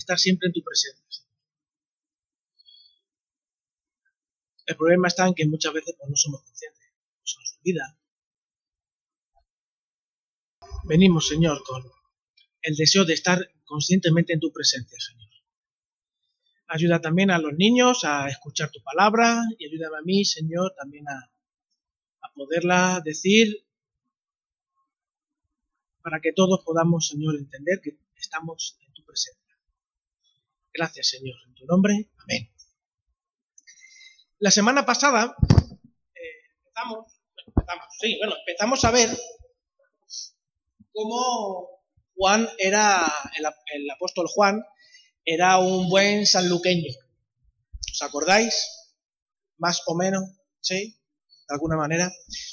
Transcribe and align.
estar 0.00 0.18
siempre 0.18 0.48
en 0.48 0.52
tu 0.52 0.62
presencia. 0.62 1.24
El 4.66 4.76
problema 4.76 5.08
está 5.08 5.26
en 5.26 5.34
que 5.34 5.46
muchas 5.46 5.72
veces 5.72 5.94
pues, 5.98 6.10
no 6.10 6.16
somos 6.16 6.42
conscientes, 6.42 6.92
se 7.24 7.38
nos 7.38 7.56
olvida. 7.58 7.98
Venimos, 10.84 11.28
Señor, 11.28 11.62
con 11.64 11.82
el 12.62 12.76
deseo 12.76 13.04
de 13.04 13.14
estar 13.14 13.38
conscientemente 13.64 14.32
en 14.32 14.40
tu 14.40 14.52
presencia, 14.52 14.98
Señor. 14.98 15.28
Ayuda 16.68 17.00
también 17.00 17.30
a 17.30 17.38
los 17.38 17.52
niños 17.54 18.04
a 18.04 18.28
escuchar 18.28 18.70
tu 18.70 18.80
palabra 18.82 19.42
y 19.58 19.66
ayúdame 19.66 19.98
a 19.98 20.02
mí, 20.02 20.24
Señor, 20.24 20.72
también 20.76 21.08
a, 21.08 21.30
a 22.22 22.32
poderla 22.32 23.00
decir 23.04 23.66
para 26.02 26.20
que 26.20 26.32
todos 26.32 26.62
podamos, 26.64 27.08
Señor, 27.08 27.36
entender 27.36 27.80
que 27.82 27.98
estamos 28.16 28.78
en 28.86 28.92
tu 28.92 29.04
presencia. 29.04 29.39
Gracias, 30.72 31.08
Señor, 31.08 31.36
en 31.46 31.54
tu 31.54 31.64
nombre. 31.66 32.10
Amén. 32.18 32.50
La 34.38 34.50
semana 34.50 34.86
pasada 34.86 35.36
eh, 35.44 36.20
empezamos, 36.58 37.20
empezamos, 37.46 37.84
sí, 38.00 38.16
bueno, 38.18 38.34
empezamos 38.46 38.84
a 38.84 38.90
ver 38.90 39.10
cómo 40.92 41.82
Juan 42.14 42.48
era, 42.58 43.12
el, 43.72 43.90
apóstol 43.90 44.28
Juan, 44.28 44.64
era 45.24 45.58
un 45.58 45.88
buen 45.88 46.26
sanluqueño. 46.26 46.92
¿Os 47.92 48.02
acordáis? 48.02 48.66
Más 49.58 49.82
o 49.86 49.94
menos, 49.94 50.22
¿sí? 50.60 50.98
De 51.48 51.54
alguna 51.54 51.76
manera. 51.76 52.10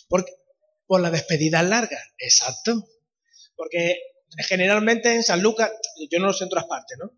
Por 0.09 1.01
la 1.01 1.11
despedida 1.11 1.63
larga, 1.63 1.99
exacto. 2.17 2.87
Porque 3.55 3.99
generalmente 4.47 5.13
en 5.13 5.23
San 5.23 5.41
Lucas, 5.41 5.71
yo 6.09 6.19
no 6.19 6.27
lo 6.27 6.33
sé 6.33 6.45
en 6.45 6.47
otras 6.47 6.65
partes, 6.65 6.97
¿no? 6.97 7.11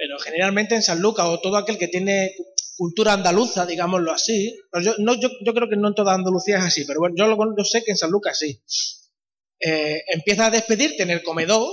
Pero 0.00 0.18
generalmente 0.18 0.74
en 0.74 0.82
San 0.82 0.98
Lucas 0.98 1.26
o 1.26 1.40
todo 1.40 1.58
aquel 1.58 1.76
que 1.76 1.86
tiene 1.86 2.34
cultura 2.74 3.12
andaluza, 3.12 3.66
digámoslo 3.66 4.12
así, 4.12 4.58
yo, 4.82 4.94
no, 4.96 5.12
yo, 5.20 5.28
creo 5.52 5.68
que 5.68 5.76
no 5.76 5.88
en 5.88 5.94
toda 5.94 6.14
Andalucía 6.14 6.56
es 6.56 6.64
así, 6.64 6.86
pero 6.86 7.00
bueno, 7.00 7.16
yo, 7.18 7.26
lo, 7.26 7.64
sé 7.66 7.84
que 7.84 7.90
en 7.90 7.98
San 7.98 8.10
Lucas 8.10 8.38
sí. 8.38 8.62
Eh, 9.60 10.02
empiezas 10.14 10.46
a 10.46 10.50
despedirte 10.52 11.02
en 11.02 11.10
el 11.10 11.22
comedor 11.22 11.70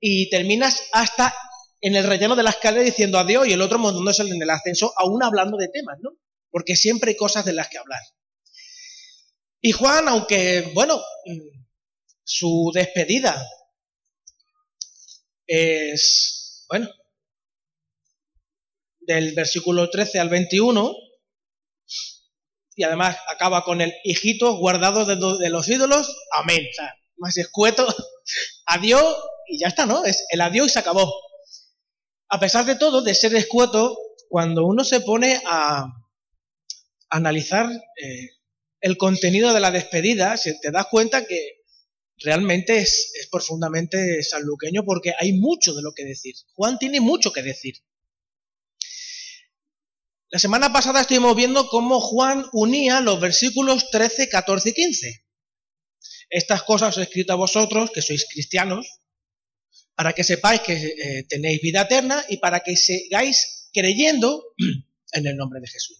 y 0.00 0.30
terminas 0.30 0.82
hasta 0.94 1.34
en 1.82 1.94
el 1.94 2.04
relleno 2.04 2.34
de 2.36 2.42
la 2.42 2.50
escalera 2.50 2.82
diciendo 2.82 3.18
adiós 3.18 3.46
y 3.46 3.52
el 3.52 3.60
otro 3.60 3.78
montándose 3.78 4.22
en 4.22 4.40
el 4.40 4.48
ascenso, 4.48 4.94
aún 4.96 5.22
hablando 5.22 5.58
de 5.58 5.68
temas, 5.68 5.98
¿no? 6.00 6.12
Porque 6.50 6.74
siempre 6.74 7.10
hay 7.10 7.16
cosas 7.18 7.44
de 7.44 7.52
las 7.52 7.68
que 7.68 7.76
hablar. 7.76 8.00
Y 9.60 9.72
Juan, 9.72 10.08
aunque, 10.08 10.70
bueno, 10.72 10.98
su 12.24 12.70
despedida 12.72 13.46
es, 15.46 16.64
bueno, 16.66 16.88
del 19.10 19.34
versículo 19.34 19.90
13 19.90 20.20
al 20.20 20.28
21, 20.28 20.94
y 22.76 22.84
además 22.84 23.16
acaba 23.28 23.64
con 23.64 23.80
el 23.80 23.92
hijito 24.04 24.56
guardado 24.56 25.04
de, 25.04 25.50
los 25.50 25.68
ídolos, 25.68 26.16
amén. 26.30 26.64
Más 27.16 27.36
escueto, 27.36 27.84
adiós 28.66 29.04
y 29.48 29.58
ya 29.58 29.66
está, 29.66 29.84
¿no? 29.84 30.04
Es 30.04 30.24
el 30.30 30.40
adiós 30.40 30.68
y 30.68 30.70
se 30.70 30.78
acabó. 30.78 31.12
A 32.28 32.38
pesar 32.38 32.64
de 32.66 32.76
todo, 32.76 33.02
de 33.02 33.14
ser 33.14 33.34
escueto, 33.34 33.98
cuando 34.28 34.64
uno 34.64 34.84
se 34.84 35.00
pone 35.00 35.42
a, 35.44 35.86
analizar 37.12 37.68
eh, 37.68 38.28
el 38.80 38.96
contenido 38.96 39.52
de 39.52 39.58
la 39.58 39.72
despedida, 39.72 40.36
se 40.36 40.54
te 40.54 40.70
das 40.70 40.86
cuenta 40.88 41.26
que 41.26 41.64
realmente 42.18 42.78
es, 42.78 43.12
es 43.20 43.28
profundamente 43.28 44.22
sanluqueño 44.22 44.84
porque 44.84 45.14
hay 45.18 45.32
mucho 45.32 45.74
de 45.74 45.82
lo 45.82 45.92
que 45.92 46.04
decir. 46.04 46.36
Juan 46.54 46.78
tiene 46.78 47.00
mucho 47.00 47.32
que 47.32 47.42
decir. 47.42 47.74
La 50.32 50.38
semana 50.38 50.72
pasada 50.72 51.00
estuvimos 51.00 51.34
viendo 51.34 51.66
cómo 51.66 52.00
Juan 52.00 52.46
unía 52.52 53.00
los 53.00 53.20
versículos 53.20 53.90
13, 53.90 54.28
14 54.28 54.68
y 54.68 54.72
15. 54.74 55.24
Estas 56.30 56.62
cosas 56.62 56.90
os 56.90 56.98
he 56.98 57.02
escrito 57.02 57.32
a 57.32 57.36
vosotros, 57.36 57.90
que 57.90 58.00
sois 58.00 58.28
cristianos, 58.30 58.86
para 59.96 60.12
que 60.12 60.22
sepáis 60.22 60.60
que 60.60 60.74
eh, 60.74 61.26
tenéis 61.28 61.60
vida 61.60 61.82
eterna 61.82 62.24
y 62.28 62.36
para 62.36 62.60
que 62.60 62.76
sigáis 62.76 63.70
creyendo 63.72 64.54
en 65.12 65.26
el 65.26 65.36
nombre 65.36 65.60
de 65.60 65.66
Jesús. 65.66 65.98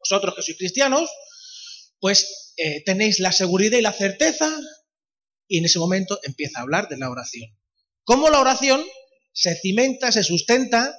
Vosotros 0.00 0.34
que 0.34 0.42
sois 0.42 0.58
cristianos, 0.58 1.08
pues 2.00 2.54
eh, 2.56 2.82
tenéis 2.82 3.20
la 3.20 3.30
seguridad 3.30 3.78
y 3.78 3.82
la 3.82 3.92
certeza 3.92 4.50
y 5.46 5.58
en 5.58 5.66
ese 5.66 5.78
momento 5.78 6.18
empieza 6.24 6.58
a 6.58 6.62
hablar 6.62 6.88
de 6.88 6.96
la 6.98 7.08
oración. 7.08 7.56
¿Cómo 8.02 8.30
la 8.30 8.40
oración 8.40 8.84
se 9.32 9.54
cimenta, 9.54 10.10
se 10.10 10.24
sustenta 10.24 10.92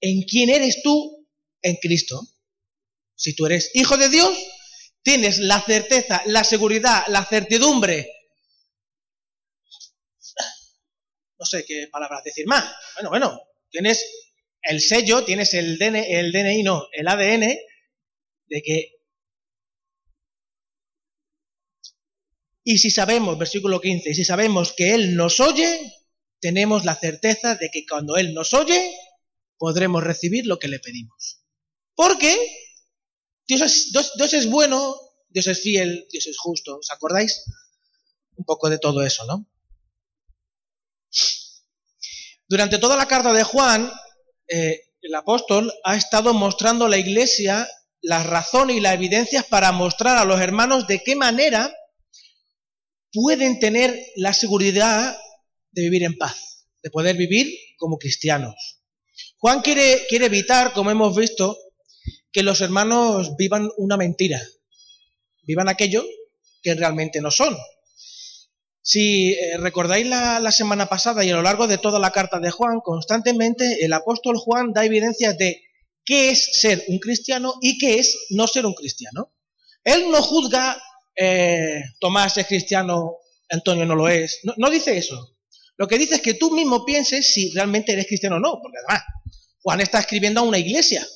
en 0.00 0.22
quién 0.22 0.50
eres 0.50 0.82
tú 0.82 1.26
en 1.62 1.76
Cristo. 1.76 2.20
Si 3.14 3.34
tú 3.34 3.46
eres 3.46 3.70
hijo 3.74 3.96
de 3.96 4.08
Dios, 4.08 4.36
tienes 5.02 5.38
la 5.38 5.60
certeza, 5.60 6.22
la 6.26 6.44
seguridad, 6.44 7.04
la 7.08 7.24
certidumbre. 7.24 8.10
No 11.38 11.46
sé 11.46 11.64
qué 11.64 11.88
palabras 11.90 12.24
decir 12.24 12.46
más. 12.46 12.64
Bueno, 12.94 13.10
bueno, 13.10 13.40
tienes 13.70 14.04
el 14.62 14.80
sello, 14.80 15.24
tienes 15.24 15.54
el 15.54 15.78
DNI, 15.78 16.04
el 16.08 16.32
DNI 16.32 16.62
no, 16.62 16.88
el 16.92 17.08
ADN 17.08 17.56
de 18.46 18.62
que 18.62 18.98
Y 22.70 22.76
si 22.76 22.90
sabemos, 22.90 23.38
versículo 23.38 23.80
15, 23.80 24.12
si 24.12 24.26
sabemos 24.26 24.74
que 24.74 24.92
Él 24.92 25.16
nos 25.16 25.40
oye, 25.40 25.90
tenemos 26.38 26.84
la 26.84 26.94
certeza 26.94 27.54
de 27.54 27.70
que 27.70 27.86
cuando 27.86 28.18
Él 28.18 28.34
nos 28.34 28.52
oye, 28.52 28.94
podremos 29.58 30.02
recibir 30.02 30.46
lo 30.46 30.58
que 30.58 30.68
le 30.68 30.78
pedimos. 30.78 31.42
Porque 31.94 32.36
Dios 33.46 33.62
es, 33.62 34.50
bueno, 34.50 34.94
Dios 35.28 35.46
es 35.46 35.60
fiel, 35.60 36.06
Dios 36.10 36.26
es 36.26 36.38
justo. 36.38 36.78
¿Os 36.78 36.90
acordáis? 36.90 37.44
Un 38.36 38.44
poco 38.44 38.70
de 38.70 38.78
todo 38.78 39.02
eso, 39.02 39.24
¿no? 39.26 39.46
Durante 42.48 42.78
toda 42.78 42.96
la 42.96 43.06
carta 43.06 43.32
de 43.32 43.42
Juan, 43.42 43.90
eh, 44.48 44.80
el 45.02 45.14
apóstol 45.14 45.72
ha 45.84 45.96
estado 45.96 46.34
mostrando 46.34 46.86
a 46.86 46.88
la 46.88 46.98
iglesia 46.98 47.68
las 48.00 48.26
razones 48.26 48.76
y 48.76 48.80
las 48.80 48.94
evidencias 48.94 49.44
para 49.44 49.72
mostrar 49.72 50.18
a 50.18 50.24
los 50.24 50.40
hermanos 50.40 50.86
de 50.86 51.02
qué 51.02 51.16
manera 51.16 51.74
pueden 53.12 53.58
tener 53.58 53.98
la 54.16 54.32
seguridad 54.32 55.18
de 55.72 55.82
vivir 55.82 56.04
en 56.04 56.16
paz, 56.16 56.66
de 56.82 56.90
poder 56.90 57.16
vivir 57.16 57.52
como 57.76 57.98
cristianos. 57.98 58.77
Juan 59.40 59.60
quiere, 59.60 60.06
quiere 60.08 60.26
evitar, 60.26 60.72
como 60.72 60.90
hemos 60.90 61.16
visto, 61.16 61.56
que 62.32 62.42
los 62.42 62.60
hermanos 62.60 63.36
vivan 63.36 63.68
una 63.76 63.96
mentira, 63.96 64.40
vivan 65.44 65.68
aquello 65.68 66.04
que 66.62 66.74
realmente 66.74 67.20
no 67.20 67.30
son. 67.30 67.56
Si 68.82 69.32
eh, 69.32 69.58
recordáis 69.58 70.06
la, 70.06 70.50
semana 70.50 70.86
pasada 70.86 71.24
y 71.24 71.30
a 71.30 71.36
lo 71.36 71.42
largo 71.42 71.66
de 71.66 71.78
toda 71.78 72.00
la 72.00 72.10
carta 72.10 72.40
de 72.40 72.50
Juan, 72.50 72.80
constantemente 72.80 73.84
el 73.84 73.92
apóstol 73.92 74.38
Juan 74.38 74.72
da 74.72 74.84
evidencias 74.84 75.36
de 75.38 75.62
qué 76.04 76.30
es 76.30 76.60
ser 76.60 76.82
un 76.88 76.98
cristiano 76.98 77.54
y 77.60 77.78
qué 77.78 77.98
es 77.98 78.16
no 78.30 78.46
ser 78.46 78.66
un 78.66 78.74
cristiano. 78.74 79.34
Él 79.84 80.10
no 80.10 80.20
juzga, 80.22 80.82
eh, 81.14 81.82
Tomás 82.00 82.36
es 82.38 82.46
cristiano, 82.46 83.18
Antonio 83.50 83.84
no 83.84 83.94
lo 83.94 84.08
es, 84.08 84.40
no, 84.42 84.54
no 84.56 84.68
dice 84.68 84.98
eso. 84.98 85.36
Lo 85.76 85.86
que 85.86 85.98
dice 85.98 86.16
es 86.16 86.22
que 86.22 86.34
tú 86.34 86.50
mismo 86.50 86.84
pienses 86.84 87.32
si 87.32 87.52
realmente 87.52 87.92
eres 87.92 88.06
cristiano 88.06 88.36
o 88.36 88.40
no, 88.40 88.58
porque 88.60 88.78
además 88.78 89.04
Juan 89.68 89.82
está 89.82 89.98
escribiendo 89.98 90.40
a 90.40 90.44
una 90.44 90.56
iglesia, 90.56 91.06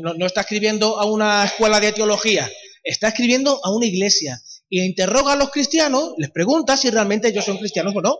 no, 0.00 0.26
está 0.26 0.40
escribiendo 0.40 0.98
a 0.98 1.04
una 1.04 1.44
escuela 1.44 1.78
de 1.78 1.92
teología, 1.92 2.50
está 2.82 3.06
escribiendo 3.06 3.60
a 3.64 3.70
una 3.70 3.86
iglesia 3.86 4.42
y 4.68 4.82
interroga 4.82 5.34
a 5.34 5.36
los 5.36 5.52
cristianos, 5.52 6.14
les 6.18 6.32
pregunta 6.32 6.76
si 6.76 6.90
realmente 6.90 7.28
ellos 7.28 7.44
son 7.44 7.56
cristianos 7.56 7.94
o 7.94 8.00
no. 8.00 8.18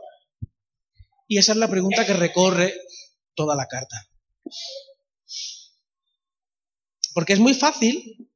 Y 1.26 1.38
esa 1.38 1.50
es 1.50 1.58
la 1.58 1.66
pregunta 1.66 2.06
que 2.06 2.12
recorre 2.12 2.72
toda 3.34 3.56
la 3.56 3.66
carta. 3.66 4.08
Porque 7.12 7.32
es 7.32 7.40
muy 7.40 7.54
fácil, 7.54 8.30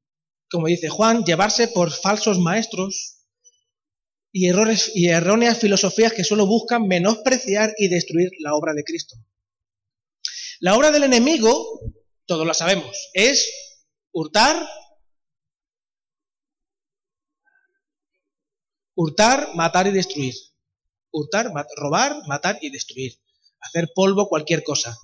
como 0.50 0.66
dice 0.66 0.88
Juan, 0.88 1.22
llevarse 1.22 1.68
por 1.68 1.92
falsos 1.92 2.40
maestros 2.40 3.18
y 4.32 4.48
errores 4.48 4.90
y 4.92 5.06
erróneas 5.06 5.58
filosofías 5.58 6.14
que 6.14 6.24
solo 6.24 6.48
buscan 6.48 6.88
menospreciar 6.88 7.74
y 7.78 7.86
destruir 7.86 8.30
la 8.40 8.56
obra 8.56 8.74
de 8.74 8.82
Cristo. 8.82 9.14
La 10.62 10.76
obra 10.76 10.92
del 10.92 11.02
enemigo, 11.02 11.80
todos 12.24 12.46
la 12.46 12.54
sabemos, 12.54 13.10
es 13.14 13.52
hurtar, 14.12 14.64
hurtar, 18.94 19.56
matar 19.56 19.88
y 19.88 19.90
destruir. 19.90 20.34
Hurtar, 21.10 21.50
robar, 21.76 22.16
matar 22.28 22.60
y 22.62 22.70
destruir. 22.70 23.18
Hacer 23.58 23.90
polvo 23.92 24.28
cualquier 24.28 24.62
cosa. 24.62 24.96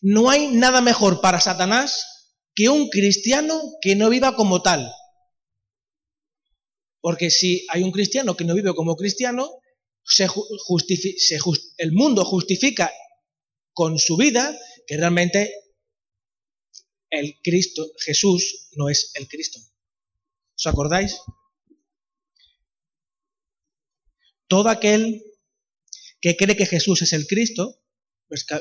No 0.00 0.30
hay 0.30 0.48
nada 0.48 0.80
mejor 0.80 1.20
para 1.20 1.38
Satanás 1.38 2.32
que 2.54 2.70
un 2.70 2.88
cristiano 2.88 3.60
que 3.82 3.96
no 3.96 4.08
viva 4.08 4.34
como 4.34 4.62
tal, 4.62 4.90
porque 7.02 7.30
si 7.30 7.66
hay 7.68 7.82
un 7.82 7.92
cristiano 7.92 8.34
que 8.34 8.46
no 8.46 8.54
vive 8.54 8.74
como 8.74 8.96
cristiano, 8.96 9.50
el 11.76 11.92
mundo 11.92 12.24
justifica 12.24 12.90
con 13.76 13.98
su 13.98 14.16
vida 14.16 14.58
que 14.86 14.96
realmente 14.96 15.52
el 17.10 17.38
Cristo, 17.42 17.86
Jesús, 17.98 18.70
no 18.72 18.88
es 18.88 19.10
el 19.16 19.28
Cristo. 19.28 19.60
¿Os 20.56 20.66
acordáis? 20.66 21.20
Todo 24.48 24.70
aquel 24.70 25.22
que 26.22 26.38
cree 26.38 26.56
que 26.56 26.64
Jesús 26.64 27.02
es 27.02 27.12
el 27.12 27.26
Cristo, 27.26 27.82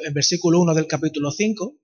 en 0.04 0.14
versículo 0.14 0.60
1 0.60 0.74
del 0.74 0.86
capítulo 0.86 1.32
5, 1.32 1.78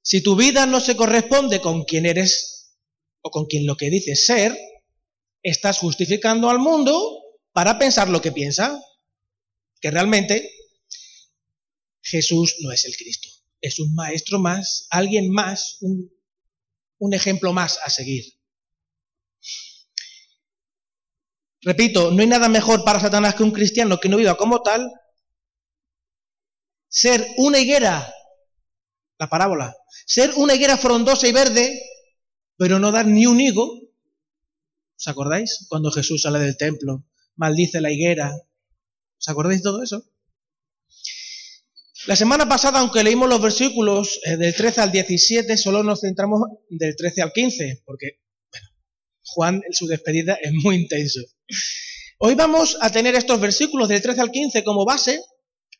si 0.00 0.22
tu 0.22 0.34
vida 0.34 0.64
no 0.64 0.80
se 0.80 0.96
corresponde 0.96 1.60
con 1.60 1.84
quien 1.84 2.06
eres 2.06 2.78
o 3.20 3.30
con 3.30 3.44
quien 3.44 3.66
lo 3.66 3.76
que 3.76 3.90
dices 3.90 4.24
ser, 4.24 4.58
estás 5.42 5.80
justificando 5.80 6.48
al 6.48 6.60
mundo 6.60 6.96
para 7.52 7.78
pensar 7.78 8.08
lo 8.08 8.22
que 8.22 8.32
piensa, 8.32 8.80
que 9.82 9.90
realmente 9.90 10.50
Jesús 12.02 12.56
no 12.60 12.72
es 12.72 12.84
el 12.84 12.96
Cristo, 12.96 13.28
es 13.60 13.78
un 13.78 13.94
maestro 13.94 14.38
más, 14.38 14.86
alguien 14.90 15.30
más, 15.30 15.78
un, 15.80 16.12
un 16.98 17.14
ejemplo 17.14 17.52
más 17.52 17.78
a 17.84 17.90
seguir. 17.90 18.24
Repito, 21.62 22.10
no 22.10 22.20
hay 22.20 22.26
nada 22.26 22.48
mejor 22.48 22.84
para 22.84 23.00
Satanás 23.00 23.36
que 23.36 23.44
un 23.44 23.52
cristiano 23.52 24.00
que 24.00 24.08
no 24.08 24.16
viva 24.16 24.36
como 24.36 24.62
tal, 24.62 24.90
ser 26.88 27.26
una 27.36 27.60
higuera, 27.60 28.12
la 29.18 29.28
parábola, 29.28 29.74
ser 30.04 30.32
una 30.36 30.54
higuera 30.54 30.76
frondosa 30.76 31.28
y 31.28 31.32
verde, 31.32 31.80
pero 32.56 32.78
no 32.78 32.90
dar 32.90 33.06
ni 33.06 33.26
un 33.26 33.40
higo. 33.40 33.80
¿Os 34.96 35.08
acordáis? 35.08 35.66
Cuando 35.68 35.90
Jesús 35.90 36.22
sale 36.22 36.40
del 36.40 36.56
templo, 36.56 37.04
maldice 37.36 37.80
la 37.80 37.90
higuera. 37.90 38.34
¿Os 39.18 39.28
acordáis 39.28 39.62
de 39.62 39.70
todo 39.70 39.82
eso? 39.82 40.11
La 42.06 42.16
semana 42.16 42.48
pasada, 42.48 42.80
aunque 42.80 43.04
leímos 43.04 43.28
los 43.28 43.40
versículos 43.40 44.18
eh, 44.24 44.36
del 44.36 44.52
13 44.52 44.80
al 44.80 44.90
17, 44.90 45.56
solo 45.56 45.84
nos 45.84 46.00
centramos 46.00 46.40
del 46.68 46.96
13 46.96 47.22
al 47.22 47.32
15, 47.32 47.82
porque 47.86 48.18
Juan 49.24 49.62
en 49.64 49.72
su 49.72 49.86
despedida 49.86 50.36
es 50.42 50.52
muy 50.52 50.76
intenso. 50.76 51.20
Hoy 52.18 52.34
vamos 52.34 52.76
a 52.80 52.90
tener 52.90 53.14
estos 53.14 53.40
versículos 53.40 53.88
del 53.88 54.02
13 54.02 54.20
al 54.20 54.32
15 54.32 54.64
como 54.64 54.84
base 54.84 55.22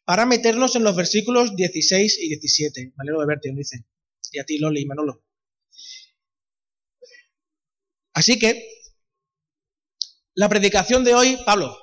para 0.04 0.24
meternos 0.24 0.76
en 0.76 0.84
los 0.84 0.94
versículos 0.94 1.56
16 1.56 2.18
y 2.20 2.28
17. 2.28 2.92
Me 2.96 3.18
de 3.18 3.26
verte, 3.26 3.52
dice. 3.52 3.84
Y 4.30 4.38
a 4.38 4.44
ti, 4.44 4.58
Loli 4.58 4.82
y 4.82 4.86
Manolo. 4.86 5.24
Así 8.14 8.38
que, 8.38 8.64
la 10.34 10.48
predicación 10.48 11.02
de 11.02 11.14
hoy, 11.14 11.36
Pablo, 11.44 11.76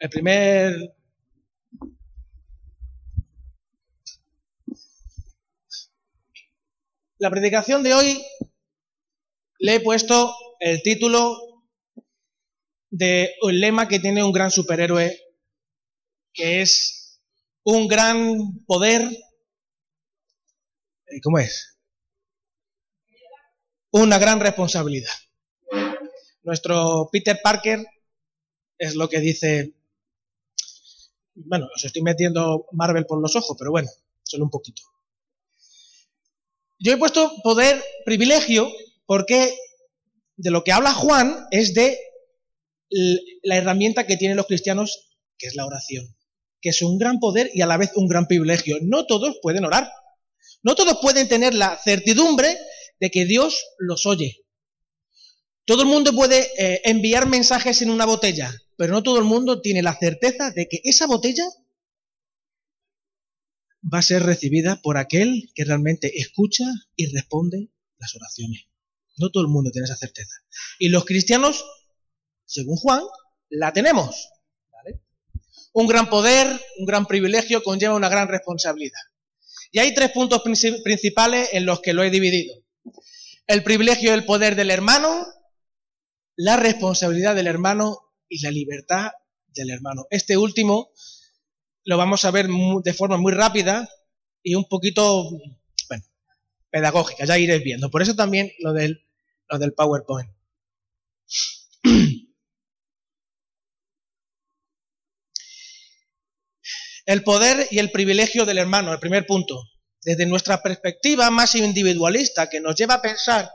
el 0.00 0.10
primer... 0.10 0.97
La 7.20 7.30
predicación 7.30 7.82
de 7.82 7.94
hoy 7.94 8.24
le 9.58 9.74
he 9.74 9.80
puesto 9.80 10.32
el 10.60 10.82
título 10.82 11.64
de 12.90 13.34
un 13.42 13.58
lema 13.58 13.88
que 13.88 13.98
tiene 13.98 14.22
un 14.22 14.30
gran 14.30 14.52
superhéroe, 14.52 15.18
que 16.32 16.62
es 16.62 17.20
un 17.64 17.88
gran 17.88 18.64
poder. 18.66 19.02
¿Cómo 21.24 21.40
es? 21.40 21.76
Una 23.90 24.18
gran 24.18 24.38
responsabilidad. 24.38 25.10
Nuestro 26.44 27.08
Peter 27.10 27.40
Parker 27.42 27.84
es 28.78 28.94
lo 28.94 29.08
que 29.08 29.18
dice. 29.18 29.74
Bueno, 31.34 31.66
os 31.74 31.84
estoy 31.84 32.02
metiendo 32.02 32.66
Marvel 32.70 33.06
por 33.06 33.20
los 33.20 33.34
ojos, 33.34 33.56
pero 33.58 33.72
bueno, 33.72 33.90
solo 34.22 34.44
un 34.44 34.50
poquito. 34.50 34.82
Yo 36.78 36.92
he 36.92 36.96
puesto 36.96 37.32
poder, 37.42 37.82
privilegio, 38.04 38.70
porque 39.06 39.56
de 40.36 40.50
lo 40.50 40.62
que 40.62 40.72
habla 40.72 40.94
Juan 40.94 41.46
es 41.50 41.74
de 41.74 41.98
la 43.42 43.56
herramienta 43.56 44.06
que 44.06 44.16
tienen 44.16 44.36
los 44.36 44.46
cristianos, 44.46 45.08
que 45.36 45.48
es 45.48 45.56
la 45.56 45.66
oración, 45.66 46.16
que 46.60 46.70
es 46.70 46.80
un 46.82 46.98
gran 46.98 47.18
poder 47.18 47.50
y 47.52 47.62
a 47.62 47.66
la 47.66 47.76
vez 47.76 47.90
un 47.96 48.06
gran 48.06 48.26
privilegio. 48.26 48.76
No 48.82 49.06
todos 49.06 49.38
pueden 49.42 49.64
orar. 49.64 49.90
No 50.62 50.74
todos 50.74 50.98
pueden 51.00 51.28
tener 51.28 51.54
la 51.54 51.76
certidumbre 51.76 52.56
de 53.00 53.10
que 53.10 53.24
Dios 53.24 53.64
los 53.78 54.06
oye. 54.06 54.44
Todo 55.64 55.82
el 55.82 55.88
mundo 55.88 56.12
puede 56.12 56.48
eh, 56.58 56.80
enviar 56.84 57.28
mensajes 57.28 57.82
en 57.82 57.90
una 57.90 58.06
botella, 58.06 58.52
pero 58.76 58.92
no 58.92 59.02
todo 59.02 59.18
el 59.18 59.24
mundo 59.24 59.60
tiene 59.60 59.82
la 59.82 59.96
certeza 59.96 60.50
de 60.50 60.66
que 60.68 60.80
esa 60.84 61.06
botella 61.06 61.44
va 63.82 63.98
a 63.98 64.02
ser 64.02 64.22
recibida 64.22 64.80
por 64.82 64.98
aquel 64.98 65.50
que 65.54 65.64
realmente 65.64 66.18
escucha 66.18 66.64
y 66.96 67.06
responde 67.12 67.70
las 67.98 68.14
oraciones. 68.14 68.66
No 69.16 69.30
todo 69.30 69.42
el 69.42 69.48
mundo 69.48 69.70
tiene 69.70 69.86
esa 69.86 69.96
certeza. 69.96 70.34
Y 70.78 70.88
los 70.88 71.04
cristianos, 71.04 71.64
según 72.44 72.76
Juan, 72.76 73.02
la 73.48 73.72
tenemos. 73.72 74.28
Un 75.72 75.86
gran 75.86 76.08
poder, 76.08 76.60
un 76.78 76.86
gran 76.86 77.06
privilegio 77.06 77.62
conlleva 77.62 77.94
una 77.94 78.08
gran 78.08 78.28
responsabilidad. 78.28 79.00
Y 79.70 79.80
hay 79.80 79.94
tres 79.94 80.10
puntos 80.12 80.42
principales 80.42 81.50
en 81.52 81.66
los 81.66 81.80
que 81.80 81.92
lo 81.92 82.02
he 82.02 82.10
dividido. 82.10 82.54
El 83.46 83.62
privilegio 83.62 84.10
y 84.10 84.14
el 84.14 84.24
poder 84.24 84.56
del 84.56 84.70
hermano, 84.70 85.26
la 86.36 86.56
responsabilidad 86.56 87.34
del 87.34 87.46
hermano 87.46 87.98
y 88.28 88.40
la 88.42 88.50
libertad 88.50 89.10
del 89.48 89.70
hermano. 89.70 90.06
Este 90.10 90.36
último 90.36 90.90
lo 91.88 91.96
vamos 91.96 92.26
a 92.26 92.30
ver 92.30 92.48
de 92.84 92.92
forma 92.92 93.16
muy 93.16 93.32
rápida 93.32 93.88
y 94.42 94.54
un 94.56 94.68
poquito, 94.68 95.30
bueno, 95.88 96.04
pedagógica, 96.68 97.24
ya 97.24 97.38
iréis 97.38 97.64
viendo. 97.64 97.90
Por 97.90 98.02
eso 98.02 98.14
también 98.14 98.52
lo 98.58 98.74
del 98.74 99.06
lo 99.48 99.58
del 99.58 99.72
PowerPoint. 99.72 100.30
El 107.06 107.24
poder 107.24 107.66
y 107.70 107.78
el 107.78 107.90
privilegio 107.90 108.44
del 108.44 108.58
hermano, 108.58 108.92
el 108.92 108.98
primer 108.98 109.24
punto. 109.24 109.62
Desde 110.02 110.26
nuestra 110.26 110.62
perspectiva 110.62 111.30
más 111.30 111.54
individualista, 111.54 112.50
que 112.50 112.60
nos 112.60 112.74
lleva 112.74 112.96
a 112.96 113.00
pensar 113.00 113.50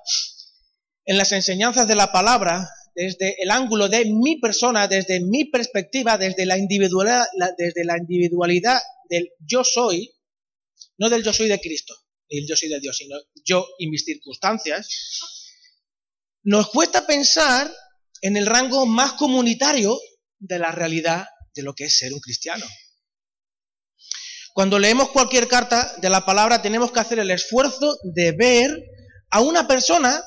en 1.05 1.19
las 1.19 1.31
enseñanzas 1.33 1.87
de 1.87 1.93
la 1.93 2.11
palabra 2.11 2.67
desde 2.95 3.41
el 3.41 3.49
ángulo 3.51 3.89
de 3.89 4.05
mi 4.05 4.39
persona, 4.39 4.87
desde 4.87 5.19
mi 5.19 5.45
perspectiva, 5.45 6.17
desde 6.17 6.45
la 6.45 6.57
individualidad, 6.57 7.25
desde 7.57 7.85
la 7.85 7.97
individualidad 7.97 8.79
del 9.09 9.29
yo 9.39 9.63
soy, 9.63 10.13
no 10.97 11.09
del 11.09 11.23
yo 11.23 11.33
soy 11.33 11.47
de 11.47 11.59
Cristo, 11.59 11.95
ni 12.29 12.39
el 12.39 12.47
yo 12.47 12.55
soy 12.55 12.69
de 12.69 12.79
Dios, 12.79 12.97
sino 12.97 13.17
yo 13.43 13.67
y 13.79 13.89
mis 13.89 14.05
circunstancias, 14.05 14.87
nos 16.43 16.69
cuesta 16.69 17.05
pensar 17.07 17.71
en 18.21 18.37
el 18.37 18.45
rango 18.45 18.85
más 18.85 19.13
comunitario 19.13 19.99
de 20.39 20.59
la 20.59 20.71
realidad 20.71 21.25
de 21.53 21.63
lo 21.63 21.73
que 21.73 21.85
es 21.85 21.97
ser 21.97 22.13
un 22.13 22.19
cristiano. 22.19 22.65
Cuando 24.53 24.77
leemos 24.77 25.09
cualquier 25.09 25.47
carta 25.47 25.95
de 25.97 26.09
la 26.09 26.25
palabra 26.25 26.61
tenemos 26.61 26.91
que 26.91 26.99
hacer 26.99 27.19
el 27.19 27.31
esfuerzo 27.31 27.97
de 28.03 28.33
ver 28.33 28.83
a 29.31 29.41
una 29.41 29.67
persona 29.67 30.23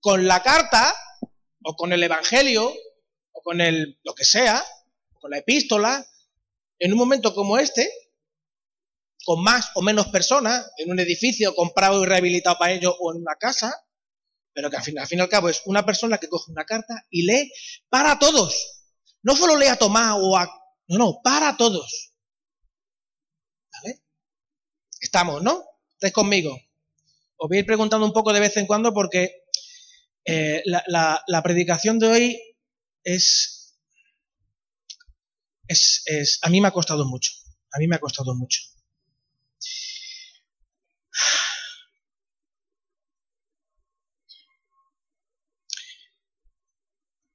con 0.00 0.26
la 0.26 0.42
carta 0.42 0.94
o 1.64 1.74
con 1.76 1.92
el 1.92 2.02
evangelio 2.02 2.72
o 3.32 3.42
con 3.42 3.60
el 3.60 3.98
lo 4.02 4.14
que 4.14 4.24
sea, 4.24 4.64
con 5.20 5.30
la 5.30 5.38
epístola, 5.38 6.04
en 6.78 6.92
un 6.92 6.98
momento 6.98 7.34
como 7.34 7.58
este, 7.58 7.90
con 9.24 9.42
más 9.42 9.70
o 9.74 9.82
menos 9.82 10.08
personas, 10.08 10.70
en 10.78 10.90
un 10.90 10.98
edificio 10.98 11.54
comprado 11.54 12.02
y 12.02 12.06
rehabilitado 12.06 12.58
para 12.58 12.72
ello 12.72 12.94
o 12.98 13.12
en 13.12 13.20
una 13.20 13.36
casa, 13.36 13.72
pero 14.52 14.68
que 14.68 14.76
al 14.76 14.82
fin, 14.82 14.98
al 14.98 15.06
fin 15.06 15.18
y 15.18 15.22
al 15.22 15.28
cabo 15.28 15.48
es 15.48 15.62
una 15.66 15.86
persona 15.86 16.18
que 16.18 16.28
coge 16.28 16.50
una 16.50 16.64
carta 16.64 17.06
y 17.08 17.22
lee 17.22 17.52
para 17.88 18.18
todos. 18.18 18.84
No 19.22 19.36
solo 19.36 19.56
lee 19.56 19.68
a 19.68 19.76
Tomás 19.76 20.16
o 20.20 20.36
a... 20.36 20.46
No, 20.88 20.98
no, 20.98 21.20
para 21.22 21.56
todos. 21.56 22.12
¿Vale? 23.72 24.02
Estamos, 25.00 25.42
¿no? 25.42 25.64
Estáis 25.94 26.12
conmigo. 26.12 26.58
Os 27.36 27.48
voy 27.48 27.58
a 27.58 27.60
ir 27.60 27.66
preguntando 27.66 28.04
un 28.04 28.12
poco 28.12 28.32
de 28.32 28.40
vez 28.40 28.56
en 28.56 28.66
cuando 28.66 28.92
porque 28.92 29.41
eh, 30.24 30.62
la, 30.64 31.22
la, 31.26 31.42
predicación 31.42 31.98
de 31.98 32.06
hoy 32.06 32.40
es, 33.04 33.76
es, 35.68 36.02
es... 36.06 36.38
A 36.42 36.50
mí 36.50 36.60
me 36.60 36.68
ha 36.68 36.72
costado 36.72 37.04
mucho. 37.04 37.32
A 37.72 37.78
mí 37.78 37.88
me 37.88 37.96
ha 37.96 38.00
costado 38.00 38.34
mucho. 38.34 38.60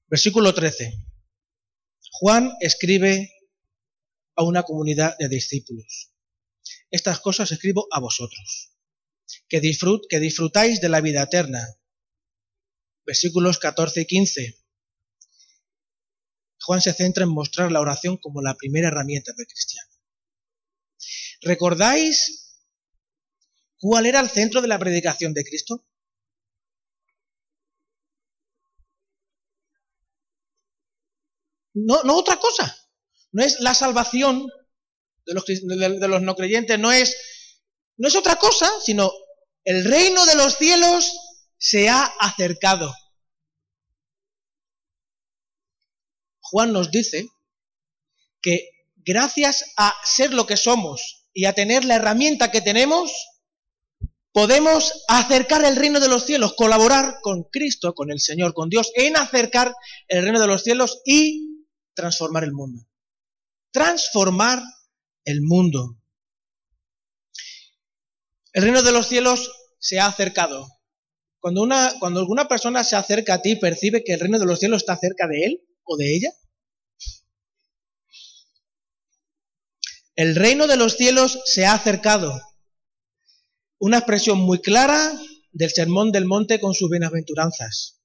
Versículo 0.10 0.54
13. 0.54 0.94
Juan 2.12 2.54
escribe 2.62 3.30
a 4.36 4.44
una 4.44 4.64
comunidad 4.64 5.18
de 5.18 5.28
discípulos. 5.28 6.14
Estas 6.90 7.20
cosas 7.20 7.52
escribo 7.52 7.88
a 7.92 8.00
vosotros, 8.00 8.72
que, 9.50 9.60
disfrut, 9.60 10.06
que 10.10 10.20
disfrutáis 10.20 10.80
de 10.80 10.90
la 10.90 11.02
vida 11.02 11.24
eterna. 11.24 11.60
Versículos 13.08 13.58
14 13.58 14.02
y 14.02 14.06
15. 14.06 14.60
Juan 16.60 16.82
se 16.82 16.92
centra 16.92 17.24
en 17.24 17.30
mostrar 17.30 17.72
la 17.72 17.80
oración 17.80 18.18
como 18.18 18.42
la 18.42 18.56
primera 18.56 18.90
herramienta 18.90 19.32
del 19.32 19.48
cristiano. 19.48 19.90
¿Recordáis 21.42 22.60
cuál 23.80 24.08
era 24.08 24.20
el 24.20 24.30
centro 24.30 24.62
de 24.62 24.68
la 24.68 24.78
predicación 24.78 25.34
de 25.34 25.46
Cristo? 25.46 25.86
No, 31.74 32.04
no 32.04 32.18
otra 32.18 32.38
cosa. 32.38 32.76
No 33.32 33.42
es 33.42 33.62
la 33.62 33.74
salvación 33.74 34.50
de 35.26 35.34
los, 35.34 35.46
de 35.46 36.08
los 36.10 36.22
no 36.22 36.36
creyentes, 36.36 36.78
no 36.78 36.92
es, 36.92 37.16
no 37.96 38.10
es 38.10 38.16
otra 38.18 38.36
cosa, 38.36 38.70
sino 38.84 39.10
el 39.64 39.86
reino 39.86 40.26
de 40.26 40.36
los 40.36 40.58
cielos 40.58 41.27
se 41.58 41.90
ha 41.90 42.04
acercado. 42.20 42.94
Juan 46.42 46.72
nos 46.72 46.92
dice 46.92 47.28
que 48.42 48.70
gracias 48.96 49.74
a 49.78 49.94
ser 50.04 50.34
lo 50.34 50.46
que 50.46 50.58
somos 50.58 51.26
y 51.34 51.46
a 51.46 51.54
tener 51.54 51.86
la 51.86 51.96
herramienta 51.96 52.52
que 52.52 52.62
tenemos, 52.62 53.12
podemos 54.32 55.04
acercar 55.08 55.66
el 55.66 55.76
reino 55.76 56.00
de 56.00 56.08
los 56.08 56.26
cielos, 56.26 56.54
colaborar 56.56 57.20
con 57.22 57.44
Cristo, 57.44 57.94
con 57.94 58.12
el 58.12 58.20
Señor, 58.20 58.54
con 58.54 58.70
Dios, 58.70 58.92
en 58.96 59.18
acercar 59.18 59.74
el 60.08 60.24
reino 60.24 60.40
de 60.40 60.48
los 60.48 60.64
cielos 60.64 61.02
y 61.06 61.66
transformar 61.94 62.44
el 62.44 62.54
mundo. 62.54 62.88
Transformar 63.72 64.62
el 65.26 65.42
mundo. 65.42 65.98
El 68.54 68.64
reino 68.64 68.82
de 68.82 68.92
los 68.92 69.08
cielos 69.08 69.52
se 69.80 70.00
ha 70.00 70.08
acercado. 70.08 70.77
Cuando, 71.40 71.62
una, 71.62 71.94
cuando 72.00 72.20
alguna 72.20 72.48
persona 72.48 72.84
se 72.84 72.96
acerca 72.96 73.36
a 73.36 73.42
ti, 73.42 73.56
percibe 73.56 74.04
que 74.04 74.14
el 74.14 74.20
reino 74.20 74.40
de 74.40 74.46
los 74.46 74.60
cielos 74.60 74.82
está 74.82 74.98
cerca 74.98 75.28
de 75.28 75.46
él 75.46 75.62
o 75.84 75.98
de 75.98 76.16
ella. 76.16 76.34
El 80.16 80.36
reino 80.36 80.66
de 80.66 80.78
los 80.78 80.98
cielos 80.98 81.40
se 81.46 81.66
ha 81.66 81.74
acercado. 81.74 82.42
Una 83.78 84.00
expresión 84.00 84.40
muy 84.40 84.60
clara 84.60 85.14
del 85.52 85.70
sermón 85.70 86.12
del 86.12 86.26
monte 86.26 86.60
con 86.60 86.74
sus 86.74 86.90
bienaventuranzas. 86.90 88.02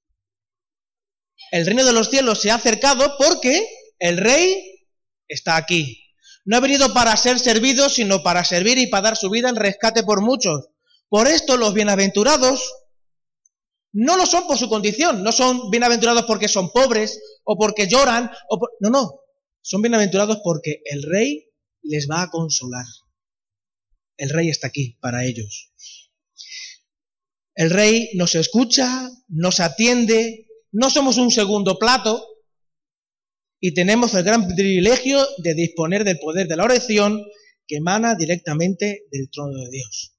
El 1.51 1.65
reino 1.65 1.83
de 1.85 1.93
los 1.93 2.09
cielos 2.09 2.39
se 2.39 2.51
ha 2.51 2.55
acercado 2.55 3.15
porque 3.17 3.67
el 3.97 4.17
rey 4.17 4.87
está 5.27 5.55
aquí. 5.55 5.99
No 6.45 6.57
ha 6.57 6.59
venido 6.59 6.93
para 6.93 7.15
ser 7.17 7.39
servido, 7.39 7.89
sino 7.89 8.21
para 8.21 8.43
servir 8.43 8.77
y 8.77 8.87
para 8.87 9.03
dar 9.03 9.17
su 9.17 9.29
vida 9.29 9.49
en 9.49 9.55
rescate 9.55 10.03
por 10.03 10.21
muchos. 10.21 10.67
Por 11.09 11.27
esto 11.27 11.57
los 11.57 11.73
bienaventurados 11.73 12.71
no 13.93 14.17
lo 14.17 14.25
son 14.25 14.47
por 14.47 14.57
su 14.57 14.67
condición, 14.67 15.23
no 15.23 15.31
son 15.31 15.69
bienaventurados 15.69 16.23
porque 16.23 16.47
son 16.47 16.71
pobres 16.71 17.21
o 17.43 17.57
porque 17.57 17.87
lloran, 17.87 18.29
o 18.49 18.59
no, 18.79 18.89
no, 18.89 19.19
son 19.61 19.81
bienaventurados 19.81 20.39
porque 20.43 20.81
el 20.85 21.03
rey 21.03 21.49
les 21.83 22.09
va 22.09 22.23
a 22.23 22.29
consolar. 22.29 22.85
El 24.17 24.29
rey 24.29 24.49
está 24.49 24.67
aquí 24.67 24.97
para 24.99 25.25
ellos. 25.25 25.73
El 27.55 27.69
rey 27.69 28.09
nos 28.15 28.35
escucha, 28.35 29.09
nos 29.27 29.59
atiende, 29.59 30.47
no 30.71 30.89
somos 30.89 31.17
un 31.17 31.29
segundo 31.29 31.77
plato, 31.77 32.27
y 33.65 33.73
tenemos 33.73 34.13
el 34.13 34.23
gran 34.23 34.45
privilegio 34.45 35.25
de 35.37 35.53
disponer 35.53 36.03
del 36.03 36.19
poder 36.19 36.47
de 36.47 36.57
la 36.57 36.65
oración 36.65 37.23
que 37.65 37.77
emana 37.77 38.13
directamente 38.15 39.05
del 39.09 39.29
trono 39.29 39.57
de 39.57 39.69
Dios. 39.69 40.12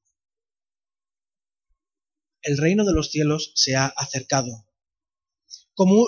El 2.44 2.58
reino 2.58 2.84
de 2.84 2.92
los 2.92 3.10
cielos 3.10 3.52
se 3.54 3.74
ha 3.74 3.86
acercado. 3.86 4.66
Como 5.74 6.06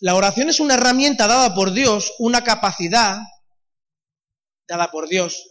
la 0.00 0.16
oración 0.16 0.48
es 0.48 0.60
una 0.60 0.74
herramienta 0.74 1.26
dada 1.26 1.54
por 1.54 1.72
Dios, 1.72 2.12
una 2.18 2.42
capacidad 2.42 3.18
dada 4.66 4.90
por 4.90 5.08
Dios, 5.08 5.50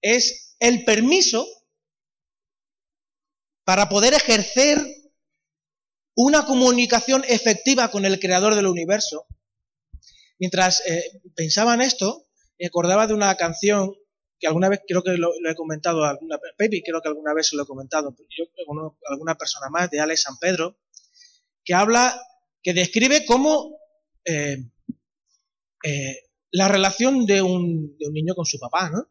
es 0.00 0.56
el 0.58 0.84
permiso 0.84 1.46
para 3.64 3.88
poder 3.88 4.14
ejercer 4.14 4.84
una 6.14 6.46
comunicación 6.46 7.24
efectiva 7.28 7.90
con 7.90 8.04
el 8.04 8.18
creador 8.18 8.54
del 8.54 8.66
universo 8.66 9.26
Mientras 10.38 10.82
eh, 10.86 11.02
pensaba 11.34 11.74
en 11.74 11.80
esto, 11.80 12.26
me 12.58 12.66
acordaba 12.66 13.06
de 13.06 13.14
una 13.14 13.34
canción 13.36 13.94
que 14.38 14.46
alguna 14.46 14.68
vez 14.68 14.80
creo 14.86 15.02
que 15.02 15.16
lo, 15.16 15.30
he 15.32 15.54
comentado, 15.54 16.04
alguna, 16.04 16.38
Pepe 16.38 16.82
creo 16.84 17.00
que 17.00 17.08
alguna 17.08 17.32
vez 17.34 17.48
se 17.48 17.56
lo 17.56 17.62
he 17.62 17.66
comentado, 17.66 18.14
yo 18.36 18.44
con 18.66 18.96
alguna 19.08 19.34
persona 19.36 19.68
más, 19.70 19.90
de 19.90 20.00
Alex 20.00 20.22
San 20.22 20.38
Pedro, 20.38 20.78
que 21.64 21.74
habla, 21.74 22.20
que 22.62 22.74
describe 22.74 23.24
cómo 23.24 23.78
eh, 24.24 24.58
eh, 25.84 26.16
la 26.50 26.68
relación 26.68 27.26
de 27.26 27.42
un, 27.42 27.96
de 27.98 28.08
un, 28.08 28.12
niño 28.12 28.34
con 28.34 28.44
su 28.44 28.58
papá, 28.58 28.90
¿no? 28.90 29.08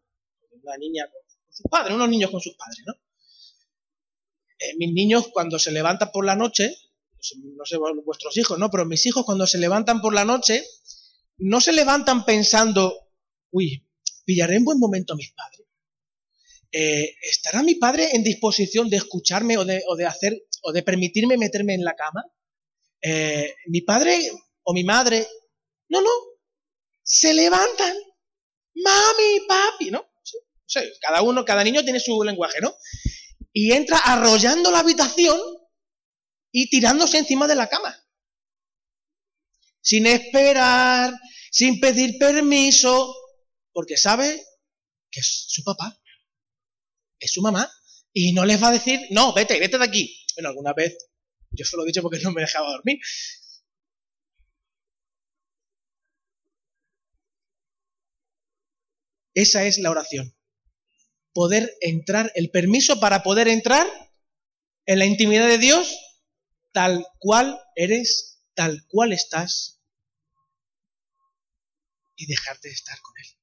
Una 0.64 0.78
niña 0.78 1.06
con, 1.06 1.22
con 1.46 1.54
sus 1.54 1.66
padres, 1.70 1.96
unos 1.96 2.10
niños 2.10 2.32
con 2.32 2.42
sus 2.42 2.56
padres, 2.56 2.84
¿no? 2.86 2.94
mis 4.78 4.94
niños 4.94 5.30
cuando 5.32 5.60
se 5.60 5.72
levantan 5.72 6.12
por 6.12 6.26
la 6.26 6.36
noche, 6.36 6.76
no 7.56 7.66
sé 7.66 7.78
vuestros 8.06 8.38
hijos, 8.38 8.60
¿no? 8.60 8.70
Pero 8.70 8.86
mis 8.86 9.06
hijos 9.06 9.26
cuando 9.26 9.48
se 9.48 9.58
levantan 9.58 10.02
por 10.02 10.14
la 10.14 10.26
noche, 10.26 10.64
no 11.38 11.60
se 11.62 11.74
levantan 11.74 12.26
pensando, 12.26 13.10
uy, 13.52 13.88
pillaré 14.26 14.56
en 14.56 14.66
buen 14.66 14.80
momento 14.80 15.14
a 15.14 15.16
mis 15.16 15.32
padres. 15.32 15.62
Eh, 16.72 17.16
¿Estará 17.22 17.64
mi 17.64 17.76
padre 17.76 18.10
en 18.14 18.24
disposición 18.24 18.90
de 18.90 18.98
escucharme 18.98 19.58
o 19.58 19.64
de, 19.64 20.06
hacer 20.06 20.48
o 20.64 20.74
de 20.74 20.84
permitirme 20.84 21.38
meterme 21.38 21.74
en 21.76 21.84
la 21.84 21.96
cama? 21.96 22.26
Eh, 23.02 23.56
¿Mi 23.68 23.82
padre 23.82 24.20
o 24.64 24.74
mi 24.74 24.84
madre? 24.84 25.26
No, 25.90 26.02
no. 26.02 26.10
Se 27.04 27.34
levantan. 27.34 27.96
Mami, 28.76 29.48
papi, 29.48 29.92
¿no? 29.92 30.06
cada 31.00 31.22
uno, 31.22 31.46
cada 31.46 31.64
niño 31.64 31.84
tiene 31.84 32.02
su 32.02 32.22
lenguaje, 32.24 32.60
¿no? 32.60 32.76
Y 33.54 33.72
entra 33.72 33.98
arrollando 33.98 34.70
la 34.72 34.80
habitación 34.80 35.40
y 36.52 36.70
tirándose 36.70 37.20
encima 37.20 37.48
de 37.48 37.56
la 37.56 37.70
cama 37.70 37.96
sin 39.86 40.08
esperar, 40.08 41.14
sin 41.52 41.80
pedir 41.80 42.18
permiso, 42.18 43.16
porque 43.76 43.98
sabe 43.98 44.42
que 45.12 45.20
es 45.20 45.48
su 45.50 45.62
papá, 45.62 46.02
es 47.20 47.34
su 47.34 47.42
mamá, 47.42 47.70
y 48.14 48.32
no 48.32 48.46
les 48.46 48.64
va 48.64 48.70
a 48.70 48.72
decir, 48.72 49.02
no, 49.10 49.34
vete, 49.34 49.60
vete 49.60 49.78
de 49.78 49.84
aquí. 49.84 50.26
Bueno, 50.36 50.50
alguna 50.50 50.72
vez 50.72 50.98
yo 51.52 51.66
se 51.66 51.76
lo 51.76 51.84
he 51.84 51.88
dicho 51.88 52.02
porque 52.02 52.22
no 52.22 52.32
me 52.32 52.40
dejaba 52.40 52.70
dormir. 52.70 53.00
Esa 59.34 59.66
es 59.66 59.78
la 59.80 59.92
oración. 59.92 60.34
Poder 61.34 61.76
entrar, 61.82 62.32
el 62.36 62.52
permiso 62.52 63.02
para 63.02 63.24
poder 63.24 63.50
entrar 63.50 63.86
en 64.86 65.00
la 65.00 65.06
intimidad 65.06 65.50
de 65.50 65.58
Dios 65.58 65.94
tal 66.72 67.06
cual 67.20 67.60
eres, 67.76 68.42
tal 68.54 68.88
cual 68.88 69.12
estás 69.12 69.82
y 72.16 72.26
dejarte 72.26 72.70
de 72.70 72.74
estar 72.74 73.02
con 73.02 73.14
Él. 73.18 73.35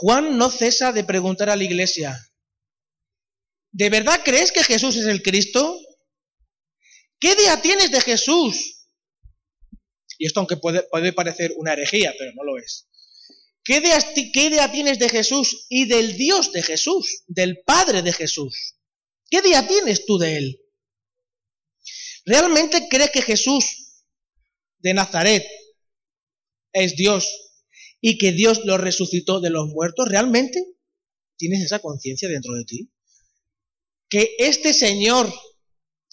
Juan 0.00 0.38
no 0.38 0.48
cesa 0.48 0.92
de 0.92 1.02
preguntar 1.02 1.50
a 1.50 1.56
la 1.56 1.64
iglesia, 1.64 2.16
¿de 3.72 3.90
verdad 3.90 4.20
crees 4.24 4.52
que 4.52 4.62
Jesús 4.62 4.94
es 4.94 5.06
el 5.06 5.22
Cristo? 5.22 5.76
¿Qué 7.18 7.32
idea 7.32 7.60
tienes 7.60 7.90
de 7.90 8.00
Jesús? 8.00 8.86
Y 10.16 10.26
esto 10.26 10.38
aunque 10.38 10.56
puede, 10.56 11.12
parecer 11.12 11.52
una 11.56 11.72
herejía, 11.72 12.14
pero 12.16 12.30
no 12.36 12.44
lo 12.44 12.58
es. 12.58 12.86
¿Qué 13.64 13.82
¿Qué 14.32 14.44
idea 14.44 14.70
tienes 14.70 15.00
de 15.00 15.08
Jesús 15.08 15.66
y 15.68 15.86
del 15.86 16.16
Dios 16.16 16.52
de 16.52 16.62
Jesús, 16.62 17.24
del 17.26 17.58
Padre 17.66 18.02
de 18.02 18.12
Jesús? 18.12 18.76
¿Qué 19.28 19.38
idea 19.38 19.66
tienes 19.66 20.06
tú 20.06 20.16
de 20.16 20.36
Él? 20.36 20.62
¿Realmente 22.24 22.86
crees 22.88 23.10
que 23.10 23.22
Jesús 23.22 24.04
de 24.78 24.94
Nazaret 24.94 25.44
es 26.72 26.94
Dios 26.94 27.47
y 28.00 28.18
que 28.18 28.32
Dios 28.32 28.64
lo 28.64 28.78
resucitó 28.78 29.40
de 29.40 29.50
los 29.50 29.68
muertos, 29.68 30.08
¿realmente 30.08 30.64
tienes 31.36 31.62
esa 31.62 31.80
conciencia 31.80 32.28
dentro 32.28 32.54
de 32.54 32.64
ti? 32.64 32.92
Que 34.08 34.36
este 34.38 34.72
Señor 34.72 35.32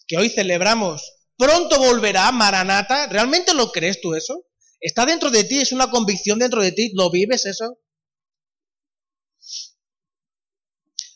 que 0.07 0.17
hoy 0.17 0.29
celebramos 0.29 1.13
pronto 1.37 1.79
volverá, 1.79 2.31
Maranata, 2.31 3.07
¿realmente 3.07 3.53
lo 3.53 3.71
crees 3.71 4.01
tú 4.01 4.13
eso? 4.13 4.45
¿Está 4.79 5.05
dentro 5.05 5.31
de 5.31 5.43
ti? 5.43 5.59
¿Es 5.59 5.71
una 5.71 5.89
convicción 5.89 6.39
dentro 6.39 6.61
de 6.61 6.71
ti? 6.71 6.91
¿Lo 6.93 7.09
vives 7.09 7.45
eso? 7.45 7.79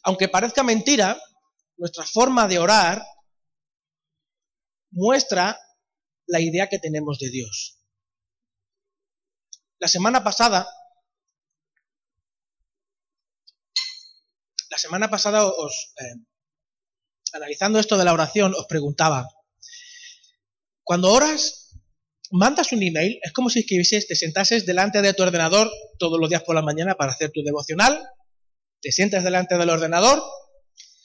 Aunque 0.03 0.27
parezca 0.27 0.63
mentira, 0.63 1.21
nuestra 1.77 2.05
forma 2.05 2.47
de 2.47 2.59
orar 2.59 3.03
muestra 4.91 5.59
la 6.25 6.39
idea 6.41 6.67
que 6.67 6.79
tenemos 6.79 7.19
de 7.19 7.29
Dios. 7.29 7.78
La 9.79 9.87
semana 9.87 10.23
pasada, 10.23 10.67
la 14.69 14.77
semana 14.77 15.09
pasada 15.09 15.45
os, 15.45 15.93
eh, 15.97 16.15
analizando 17.33 17.79
esto 17.79 17.97
de 17.97 18.03
la 18.03 18.13
oración, 18.13 18.53
os 18.55 18.65
preguntaba, 18.67 19.27
Cuando 20.83 21.11
oras, 21.11 21.77
mandas 22.31 22.71
un 22.71 22.81
email, 22.81 23.19
es 23.21 23.31
como 23.31 23.49
si 23.49 23.59
escribieses, 23.59 24.07
te 24.07 24.15
sentases 24.15 24.65
delante 24.65 25.03
de 25.03 25.13
tu 25.13 25.21
ordenador 25.21 25.71
todos 25.99 26.19
los 26.19 26.29
días 26.29 26.41
por 26.41 26.55
la 26.55 26.63
mañana 26.63 26.95
para 26.95 27.11
hacer 27.11 27.29
tu 27.31 27.43
devocional, 27.43 28.03
te 28.81 28.91
sientas 28.91 29.23
delante 29.23 29.55
del 29.57 29.69
ordenador 29.69 30.19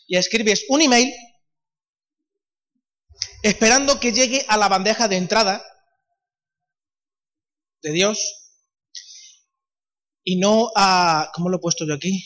y 0.06 0.16
escribes 0.16 0.64
un 0.68 0.80
email 0.80 1.12
esperando 3.42 4.00
que 4.00 4.12
llegue 4.12 4.46
a 4.48 4.56
la 4.56 4.68
bandeja 4.68 5.06
de 5.06 5.16
entrada 5.18 5.62
de 7.82 7.92
Dios 7.92 8.43
y 10.24 10.36
no 10.36 10.72
a, 10.74 11.30
¿cómo 11.34 11.50
lo 11.50 11.58
he 11.58 11.60
puesto 11.60 11.86
yo 11.86 11.94
aquí? 11.94 12.24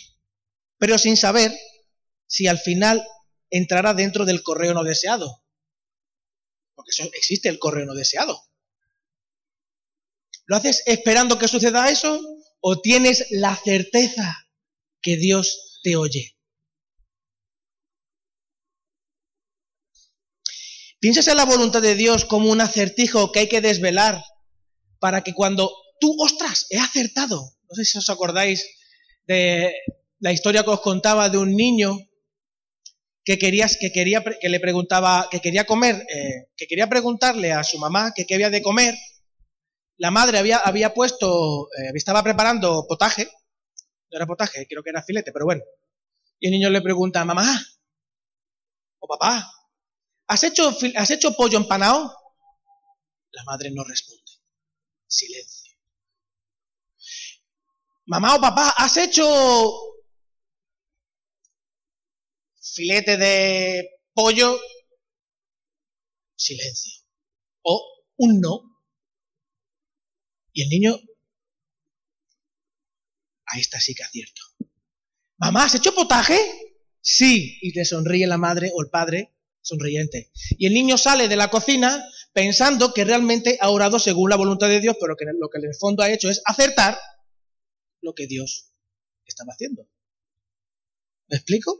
Pero 0.78 0.96
sin 0.96 1.16
saber 1.16 1.52
si 2.26 2.46
al 2.46 2.58
final 2.58 3.04
entrará 3.50 3.92
dentro 3.92 4.24
del 4.24 4.42
correo 4.42 4.72
no 4.72 4.84
deseado. 4.84 5.42
Porque 6.74 6.92
eso 6.92 7.04
existe 7.14 7.48
el 7.48 7.58
correo 7.58 7.86
no 7.86 7.94
deseado. 7.94 8.40
¿Lo 10.46 10.56
haces 10.56 10.82
esperando 10.86 11.38
que 11.38 11.48
suceda 11.48 11.90
eso 11.90 12.20
o 12.60 12.80
tienes 12.80 13.26
la 13.30 13.54
certeza 13.56 14.48
que 15.02 15.16
Dios 15.16 15.80
te 15.82 15.96
oye? 15.96 16.36
¿Piensas 21.00 21.28
en 21.28 21.36
la 21.36 21.44
voluntad 21.44 21.82
de 21.82 21.94
Dios 21.94 22.24
como 22.24 22.50
un 22.50 22.60
acertijo 22.60 23.30
que 23.30 23.40
hay 23.40 23.48
que 23.48 23.60
desvelar 23.60 24.24
para 24.98 25.22
que 25.22 25.32
cuando 25.32 25.72
tú, 26.00 26.16
ostras, 26.18 26.66
he 26.70 26.78
acertado, 26.78 27.57
no 27.68 27.75
sé 27.75 27.84
si 27.84 27.98
os 27.98 28.08
acordáis 28.10 28.64
de 29.26 29.75
la 30.20 30.32
historia 30.32 30.62
que 30.62 30.70
os 30.70 30.80
contaba 30.80 31.28
de 31.28 31.38
un 31.38 31.54
niño 31.54 31.96
que, 33.25 33.38
quería, 33.38 33.66
que, 33.68 33.92
quería, 33.92 34.25
que 34.25 34.48
le 34.48 34.58
preguntaba, 34.58 35.28
que 35.30 35.40
quería 35.40 35.66
comer, 35.66 35.96
eh, 36.08 36.48
que 36.56 36.66
quería 36.66 36.88
preguntarle 36.88 37.52
a 37.52 37.62
su 37.62 37.78
mamá 37.78 38.12
qué 38.14 38.34
había 38.34 38.50
de 38.50 38.62
comer. 38.62 38.94
La 39.98 40.10
madre 40.10 40.38
había, 40.38 40.56
había 40.58 40.94
puesto, 40.94 41.68
eh, 41.76 41.92
estaba 41.94 42.22
preparando 42.22 42.87
potaje, 42.88 43.28
no 44.10 44.16
era 44.16 44.26
potaje, 44.26 44.66
creo 44.66 44.82
que 44.82 44.90
era 44.90 45.02
filete, 45.02 45.32
pero 45.32 45.44
bueno. 45.44 45.62
Y 46.40 46.46
el 46.46 46.52
niño 46.52 46.70
le 46.70 46.80
pregunta, 46.80 47.25
mamá, 47.25 47.44
o 49.00 49.06
papá, 49.06 49.52
¿has 50.28 50.44
hecho, 50.44 50.75
¿has 50.96 51.10
hecho 51.10 51.37
pollo 51.37 51.58
empanado? 51.58 52.14
La 53.32 53.44
madre 53.44 53.70
no 53.70 53.84
responde. 53.84 54.22
Silencio. 55.06 55.57
Mamá 58.08 58.36
o 58.36 58.40
papá, 58.40 58.72
¿has 58.78 58.96
hecho 58.96 59.22
filete 62.58 63.18
de 63.18 64.00
pollo? 64.14 64.58
Silencio. 66.34 67.04
O 67.62 68.04
un 68.16 68.40
no. 68.40 68.80
Y 70.54 70.62
el 70.62 70.70
niño, 70.70 70.98
ahí 73.44 73.60
está 73.60 73.78
sí 73.78 73.94
que 73.94 74.04
acierto. 74.04 74.40
Mamá, 75.36 75.64
¿has 75.64 75.74
hecho 75.74 75.94
potaje? 75.94 76.38
Sí. 77.02 77.58
Y 77.60 77.74
te 77.74 77.84
sonríe 77.84 78.26
la 78.26 78.38
madre 78.38 78.70
o 78.74 78.82
el 78.82 78.88
padre 78.88 79.34
sonriente. 79.60 80.32
Y 80.56 80.66
el 80.66 80.72
niño 80.72 80.96
sale 80.96 81.28
de 81.28 81.36
la 81.36 81.50
cocina 81.50 82.02
pensando 82.32 82.94
que 82.94 83.04
realmente 83.04 83.58
ha 83.60 83.68
orado 83.68 83.98
según 83.98 84.30
la 84.30 84.36
voluntad 84.36 84.68
de 84.68 84.80
Dios, 84.80 84.96
pero 84.98 85.14
que 85.14 85.26
lo 85.38 85.50
que 85.50 85.58
en 85.58 85.66
el 85.66 85.74
fondo 85.74 86.02
ha 86.02 86.10
hecho 86.10 86.30
es 86.30 86.40
acertar 86.46 86.98
lo 88.00 88.14
que 88.14 88.26
Dios 88.26 88.72
estaba 89.26 89.52
haciendo. 89.52 89.88
¿Me 91.28 91.36
explico? 91.36 91.78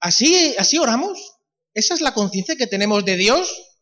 Así, 0.00 0.54
así 0.58 0.78
oramos. 0.78 1.36
Esa 1.74 1.94
es 1.94 2.00
la 2.00 2.14
conciencia 2.14 2.56
que 2.56 2.66
tenemos 2.66 3.04
de 3.04 3.16
Dios. 3.16 3.76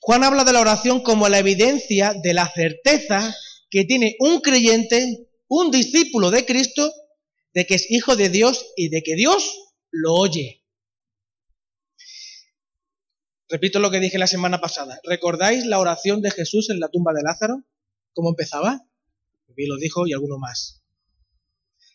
Juan 0.00 0.24
habla 0.24 0.44
de 0.44 0.52
la 0.52 0.60
oración 0.60 1.02
como 1.02 1.28
la 1.28 1.38
evidencia 1.38 2.14
de 2.22 2.34
la 2.34 2.50
certeza 2.50 3.36
que 3.70 3.84
tiene 3.84 4.16
un 4.18 4.40
creyente, 4.40 5.28
un 5.48 5.70
discípulo 5.70 6.30
de 6.30 6.44
Cristo, 6.44 6.92
de 7.54 7.66
que 7.66 7.74
es 7.76 7.90
hijo 7.90 8.16
de 8.16 8.28
Dios 8.28 8.72
y 8.76 8.88
de 8.88 9.02
que 9.02 9.14
Dios 9.14 9.70
lo 9.90 10.14
oye. 10.14 10.59
Repito 13.50 13.80
lo 13.80 13.90
que 13.90 14.00
dije 14.00 14.18
la 14.18 14.26
semana 14.26 14.60
pasada. 14.60 15.00
¿Recordáis 15.04 15.66
la 15.66 15.78
oración 15.78 16.22
de 16.22 16.30
Jesús 16.30 16.70
en 16.70 16.78
la 16.80 16.88
tumba 16.88 17.12
de 17.12 17.22
Lázaro? 17.22 17.64
¿Cómo 18.12 18.30
empezaba? 18.30 18.86
Y 19.56 19.66
lo 19.66 19.76
dijo 19.76 20.06
y 20.06 20.12
alguno 20.12 20.38
más. 20.38 20.82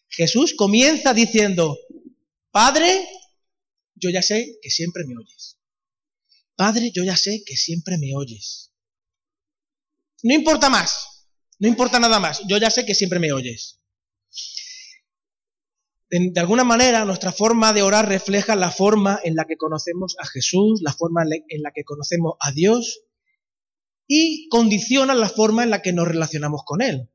Jesús 0.09 0.53
comienza 0.53 1.13
diciendo, 1.13 1.77
Padre, 2.51 3.07
yo 3.95 4.09
ya 4.09 4.21
sé 4.21 4.59
que 4.61 4.69
siempre 4.69 5.03
me 5.05 5.15
oyes. 5.17 5.57
Padre, 6.55 6.91
yo 6.93 7.03
ya 7.03 7.15
sé 7.15 7.43
que 7.45 7.55
siempre 7.55 7.97
me 7.97 8.15
oyes. 8.15 8.71
No 10.21 10.33
importa 10.33 10.69
más, 10.69 11.27
no 11.57 11.67
importa 11.67 11.99
nada 11.99 12.19
más, 12.19 12.41
yo 12.47 12.57
ya 12.57 12.69
sé 12.69 12.85
que 12.85 12.93
siempre 12.93 13.19
me 13.19 13.31
oyes 13.31 13.79
de, 16.09 16.39
alguna 16.39 16.63
manera 16.63 17.03
nuestra 17.05 17.31
forma 17.31 17.73
de 17.73 17.81
orar 17.81 18.07
refleja 18.07 18.55
la 18.55 18.71
forma 18.71 19.19
en 19.23 19.35
la 19.35 19.45
que 19.45 19.57
conocemos 19.57 20.15
a 20.19 20.27
Jesús, 20.27 20.81
la 20.81 20.93
forma 20.93 21.23
en 21.23 21.61
la 21.61 21.71
que 21.71 21.83
conocemos 21.83 22.35
a 22.39 22.51
Dios 22.51 23.01
y 24.07 24.47
condiciona 24.49 25.15
la 25.15 25.29
forma 25.29 25.63
en 25.63 25.71
la 25.71 25.81
que 25.81 25.93
nos 25.93 26.07
relacionamos 26.07 26.61
con 26.63 26.81
Él. 26.81 27.09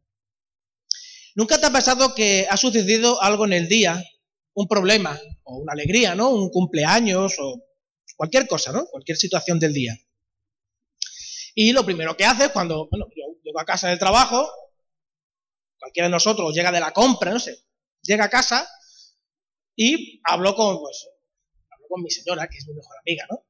¿Nunca 1.37 1.61
te 1.61 1.66
ha 1.66 1.72
pasado 1.72 2.14
que 2.14 2.46
ha 2.50 2.57
sucedido 2.57 3.22
algo 3.22 3.46
en 3.46 3.53
el 3.53 3.68
día, 3.68 4.03
un 4.55 4.66
problema 4.66 5.18
o 5.44 5.59
una 5.59 5.72
alegría, 5.72 6.16
¿no? 6.16 6.31
Un 6.31 6.50
cumpleaños 6.50 7.37
o 7.38 7.62
cualquier 8.16 8.48
cosa, 8.48 8.72
¿no? 8.72 8.87
Cualquier 8.87 9.16
situación 9.16 9.61
del 9.61 9.72
día. 9.72 9.96
Y 11.55 11.72
lo 11.72 11.85
primero 11.85 12.16
que 12.16 12.24
haces 12.24 12.48
cuando, 12.48 12.88
bueno, 12.90 13.07
yo 13.16 13.40
llego 13.44 13.61
a 13.61 13.64
casa 13.64 13.88
del 13.88 13.98
trabajo, 13.98 14.50
cualquiera 15.79 16.09
de 16.09 16.12
nosotros 16.12 16.55
llega 16.55 16.72
de 16.72 16.81
la 16.81 16.92
compra, 16.92 17.31
no 17.31 17.38
sé, 17.38 17.57
llega 18.03 18.24
a 18.24 18.31
casa 18.31 18.68
y 19.83 20.21
hablo 20.25 20.55
con, 20.55 20.79
pues, 20.79 21.09
hablo 21.71 21.87
con 21.88 22.03
mi 22.03 22.11
señora, 22.11 22.47
que 22.49 22.59
es 22.59 22.69
mi 22.69 22.75
mejor 22.75 22.99
amiga, 22.99 23.27
¿no? 23.31 23.47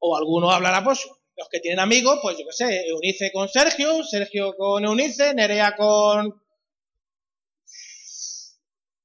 O 0.00 0.16
alguno 0.16 0.50
hablará, 0.50 0.82
pues, 0.82 1.08
los 1.36 1.48
que 1.48 1.60
tienen 1.60 1.78
amigos, 1.78 2.18
pues 2.20 2.36
yo 2.36 2.44
qué 2.44 2.52
sé, 2.52 2.88
Eunice 2.88 3.30
con 3.32 3.48
Sergio, 3.48 4.02
Sergio 4.02 4.56
con 4.56 4.84
Eunice, 4.84 5.32
Nerea 5.32 5.76
con 5.76 6.42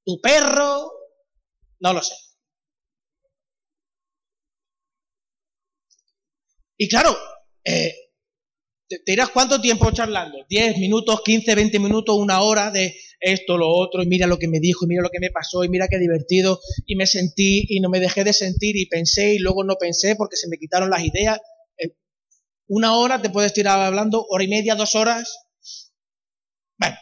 tu 0.04 0.20
perro, 0.20 0.90
no 1.78 1.92
lo 1.92 2.02
sé. 2.02 2.16
Y 6.78 6.88
claro, 6.88 7.16
eh, 7.62 7.94
te, 8.88 9.02
dirás 9.06 9.28
cuánto 9.28 9.60
tiempo 9.60 9.92
charlando, 9.92 10.44
10 10.48 10.78
minutos, 10.78 11.22
15, 11.22 11.54
20 11.54 11.78
minutos, 11.78 12.16
una 12.16 12.40
hora 12.40 12.72
de 12.72 12.98
esto, 13.20 13.56
lo 13.56 13.68
otro, 13.68 14.02
y 14.02 14.06
mira 14.06 14.26
lo 14.26 14.38
que 14.38 14.48
me 14.48 14.60
dijo, 14.60 14.84
y 14.84 14.88
mira 14.88 15.02
lo 15.02 15.10
que 15.10 15.20
me 15.20 15.30
pasó, 15.30 15.64
y 15.64 15.68
mira 15.68 15.88
qué 15.88 15.98
divertido, 15.98 16.60
y 16.86 16.96
me 16.96 17.06
sentí, 17.06 17.66
y 17.68 17.80
no 17.80 17.88
me 17.88 18.00
dejé 18.00 18.24
de 18.24 18.32
sentir, 18.32 18.76
y 18.76 18.86
pensé, 18.86 19.34
y 19.34 19.38
luego 19.38 19.64
no 19.64 19.76
pensé 19.76 20.16
porque 20.16 20.36
se 20.36 20.48
me 20.48 20.58
quitaron 20.58 20.90
las 20.90 21.02
ideas. 21.02 21.40
Eh, 21.78 21.96
una 22.68 22.96
hora 22.96 23.20
te 23.20 23.30
puedes 23.30 23.52
tirar 23.52 23.80
hablando, 23.80 24.24
hora 24.28 24.44
y 24.44 24.48
media, 24.48 24.74
dos 24.74 24.94
horas. 24.94 25.46
Bueno. 26.78 26.96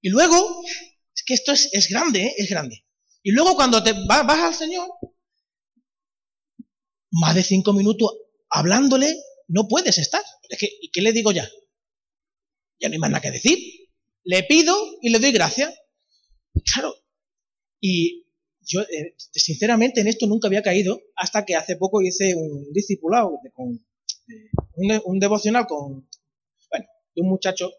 Y 0.00 0.10
luego, 0.10 0.62
es 1.14 1.22
que 1.24 1.34
esto 1.34 1.52
es, 1.52 1.88
grande, 1.88 2.24
¿eh? 2.24 2.34
es 2.38 2.48
grande. 2.48 2.84
Y 3.22 3.32
luego 3.32 3.54
cuando 3.54 3.82
te 3.82 3.92
vas, 4.06 4.26
vas 4.26 4.40
al 4.40 4.54
Señor, 4.54 4.88
más 7.10 7.34
de 7.34 7.42
cinco 7.42 7.72
minutos 7.72 8.10
hablándole, 8.50 9.16
no 9.48 9.66
puedes 9.66 9.98
estar. 9.98 10.22
Es 10.48 10.58
que, 10.58 10.68
¿Y 10.80 10.90
qué 10.90 11.00
le 11.00 11.12
digo 11.12 11.32
ya? 11.32 11.48
Ya 12.80 12.88
no 12.88 12.92
hay 12.92 12.98
más 12.98 13.10
nada 13.10 13.22
que 13.22 13.30
decir 13.30 13.83
le 14.24 14.42
pido 14.44 14.76
y 15.02 15.10
le 15.10 15.18
doy 15.18 15.32
gracias. 15.32 15.74
Claro. 16.72 16.94
Y 17.80 18.26
yo, 18.62 18.80
eh, 18.80 19.14
sinceramente, 19.18 20.00
en 20.00 20.08
esto 20.08 20.26
nunca 20.26 20.48
había 20.48 20.62
caído 20.62 21.00
hasta 21.16 21.44
que 21.44 21.54
hace 21.54 21.76
poco 21.76 22.00
hice 22.00 22.34
un 22.34 22.72
discipulado, 22.72 23.38
un, 24.76 25.18
devocional 25.18 25.66
con, 25.66 26.08
bueno, 26.70 26.86
un 27.16 27.28
muchacho 27.28 27.70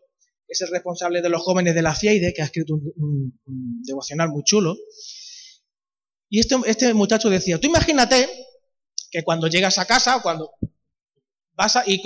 que 0.45 0.53
es 0.53 0.62
el 0.62 0.69
responsable 0.69 1.23
de 1.23 1.29
los 1.29 1.41
jóvenes 1.41 1.73
de 1.73 1.81
la 1.81 1.95
FIAIDE, 1.95 2.34
que 2.34 2.43
ha 2.43 2.45
escrito 2.45 2.75
un, 2.75 3.39
devocional 3.84 4.29
muy 4.29 4.43
chulo. 4.43 4.77
Y 6.29 6.39
este, 6.39 6.55
este 6.67 6.93
muchacho 6.93 7.29
decía, 7.29 7.60
tú 7.60 7.67
imagínate 7.67 8.29
que 9.10 9.23
cuando 9.23 9.47
llegas 9.47 9.79
a 9.79 9.86
casa, 9.86 10.21
cuando 10.21 10.51
vas 11.53 11.77
a, 11.77 11.84
y 11.88 12.01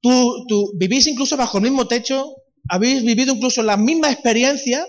tú, 0.00 0.44
tú 0.46 0.72
vivís 0.76 1.08
incluso 1.08 1.36
bajo 1.36 1.58
el 1.58 1.64
mismo 1.64 1.88
techo 1.88 2.36
habéis 2.68 3.04
vivido 3.04 3.34
incluso 3.34 3.62
la 3.62 3.76
misma 3.76 4.10
experiencia, 4.10 4.86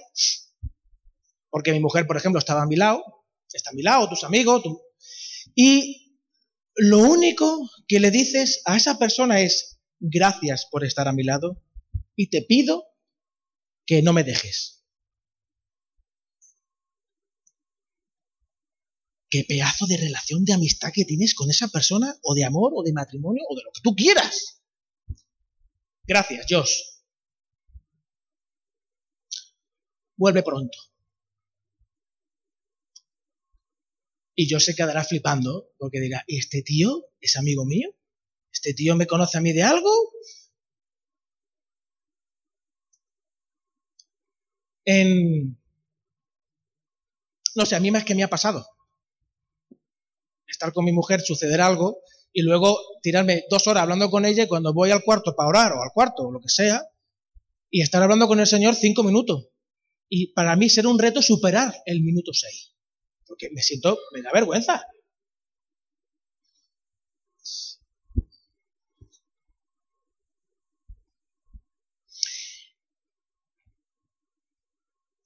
porque 1.50 1.72
mi 1.72 1.80
mujer, 1.80 2.06
por 2.08 2.18
ejemplo, 2.18 2.40
estaba 2.40 2.64
a 2.64 2.68
mi 2.68 2.76
lado, 2.76 3.04
está 3.52 3.72
a 3.72 3.74
mi 3.74 3.82
lado, 3.82 4.10
tus 4.10 4.24
amigos, 4.24 4.64
y 5.56 6.18
lo 6.76 7.00
único 7.00 7.70
que 7.88 8.00
le 8.00 8.12
dices 8.12 8.62
a 8.66 8.78
esa 8.78 8.98
persona 8.98 9.42
es 9.42 9.80
gracias 10.00 10.68
por 10.70 10.86
estar 10.86 11.08
a 11.08 11.14
mi 11.14 11.24
lado 11.24 11.62
y 12.16 12.30
te 12.30 12.42
pido 12.42 12.86
que 13.86 14.02
no 14.02 14.14
me 14.14 14.24
dejes. 14.24 14.80
qué 19.30 19.46
pedazo 19.48 19.86
de 19.86 19.98
relación 19.98 20.44
de 20.44 20.54
amistad 20.54 20.92
que 20.94 21.06
tienes 21.06 21.36
con 21.36 21.50
esa 21.50 21.68
persona, 21.68 22.16
o 22.24 22.34
de 22.34 22.46
amor, 22.46 22.74
o 22.76 22.84
de 22.84 22.94
matrimonio, 22.94 23.44
o 23.48 23.56
de 23.56 23.62
lo 23.64 23.72
que 23.72 23.82
tú 23.82 23.96
quieras. 23.96 24.62
Gracias, 26.08 26.46
Josh. 26.50 26.72
Vuelve 30.20 30.44
pronto. 30.44 30.78
Y 34.36 34.50
yo 34.50 34.60
se 34.60 34.76
quedará 34.76 35.04
flipando 35.06 35.70
porque 35.78 36.02
dirá, 36.02 36.26
¿y 36.28 36.38
este 36.40 36.62
tío 36.62 37.06
es 37.22 37.38
amigo 37.38 37.66
mío? 37.66 37.90
¿Este 38.52 38.74
tío 38.74 38.98
me 38.98 39.08
conoce 39.08 39.38
a 39.38 39.42
mí 39.42 39.54
de 39.54 39.64
algo? 39.64 39.90
En... 44.84 45.58
No 47.56 47.66
sé, 47.66 47.78
a 47.78 47.80
mí 47.80 47.90
más 47.90 48.04
que 48.04 48.16
me 48.16 48.24
ha 48.24 48.30
pasado. 48.30 48.68
Estar 50.48 50.74
con 50.74 50.84
mi 50.84 50.92
mujer, 50.92 51.22
suceder 51.22 51.62
algo 51.62 52.00
y 52.34 52.42
luego 52.42 52.78
tirarme 53.02 53.46
dos 53.50 53.68
horas 53.68 53.84
hablando 53.84 54.10
con 54.10 54.26
ella 54.26 54.44
y 54.44 54.48
cuando 54.48 54.74
voy 54.74 54.92
al 54.92 55.04
cuarto 55.04 55.34
para 55.34 55.48
orar 55.48 55.72
o 55.74 55.82
al 55.82 55.92
cuarto 55.94 56.24
o 56.24 56.32
lo 56.32 56.42
que 56.42 56.50
sea, 56.50 56.84
y 57.70 57.82
estar 57.82 58.04
hablando 58.04 58.28
con 58.28 58.42
el 58.42 58.48
Señor 58.48 58.76
cinco 58.76 59.04
minutos. 59.04 59.49
Y 60.10 60.34
para 60.34 60.56
mí 60.56 60.70
será 60.70 60.90
un 60.90 61.00
reto 61.00 61.22
superar 61.22 61.74
el 61.86 62.02
minuto 62.02 62.34
seis. 62.34 62.74
Porque 63.28 63.50
me 63.52 63.62
siento, 63.62 64.00
me 64.12 64.22
da 64.24 64.32
vergüenza. 64.34 64.84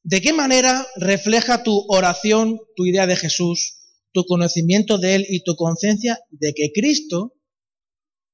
¿De 0.06 0.20
qué 0.20 0.34
manera 0.34 0.86
refleja 0.98 1.64
tu 1.64 1.86
oración 1.88 2.60
tu 2.76 2.86
idea 2.86 3.08
de 3.08 3.16
Jesús, 3.16 3.80
tu 4.12 4.26
conocimiento 4.26 4.98
de 4.98 5.16
Él 5.16 5.26
y 5.30 5.46
tu 5.46 5.56
conciencia 5.56 6.20
de 6.30 6.54
que 6.54 6.74
Cristo, 6.74 7.34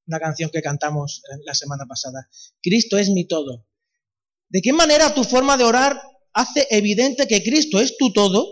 una 0.08 0.18
canción 0.18 0.50
que 0.50 0.62
cantamos 0.62 1.22
la 1.44 1.54
semana 1.54 1.86
pasada, 1.86 2.28
Cristo 2.60 2.98
es 2.98 3.10
mi 3.10 3.28
todo? 3.28 3.68
¿De 4.48 4.60
qué 4.62 4.72
manera 4.72 5.14
tu 5.14 5.22
forma 5.22 5.56
de 5.56 5.62
orar 5.62 6.09
hace 6.32 6.66
evidente 6.70 7.26
que 7.26 7.42
Cristo 7.42 7.80
es 7.80 7.96
tu 7.96 8.12
todo 8.12 8.46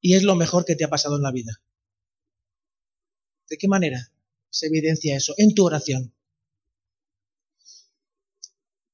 y 0.00 0.14
es 0.14 0.22
lo 0.22 0.34
mejor 0.34 0.64
que 0.64 0.76
te 0.76 0.84
ha 0.84 0.88
pasado 0.88 1.16
en 1.16 1.22
la 1.22 1.32
vida? 1.32 1.60
¿De 3.48 3.56
qué 3.56 3.68
manera 3.68 4.12
se 4.50 4.66
evidencia 4.66 5.16
eso 5.16 5.34
en 5.38 5.54
tu 5.54 5.64
oración? 5.64 6.14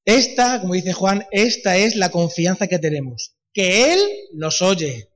Esta, 0.05 0.61
como 0.61 0.75
dice 0.75 0.93
Juan, 0.93 1.25
esta 1.31 1.77
es 1.77 1.95
la 1.95 2.11
confianza 2.11 2.67
que 2.67 2.77
tenemos, 2.77 3.35
que 3.51 3.93
Él 3.93 3.99
nos 4.33 4.61
oye, 4.61 5.09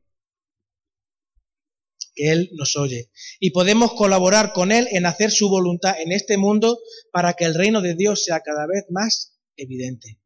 que 2.15 2.31
Él 2.31 2.49
nos 2.53 2.75
oye. 2.75 3.11
Y 3.39 3.51
podemos 3.51 3.93
colaborar 3.93 4.51
con 4.51 4.71
Él 4.71 4.87
en 4.91 5.05
hacer 5.05 5.29
su 5.29 5.47
voluntad 5.47 5.95
en 6.01 6.11
este 6.11 6.37
mundo 6.37 6.79
para 7.11 7.33
que 7.33 7.45
el 7.45 7.53
reino 7.53 7.81
de 7.81 7.93
Dios 7.93 8.23
sea 8.23 8.41
cada 8.41 8.65
vez 8.65 8.85
más 8.89 9.39
evidente. 9.55 10.18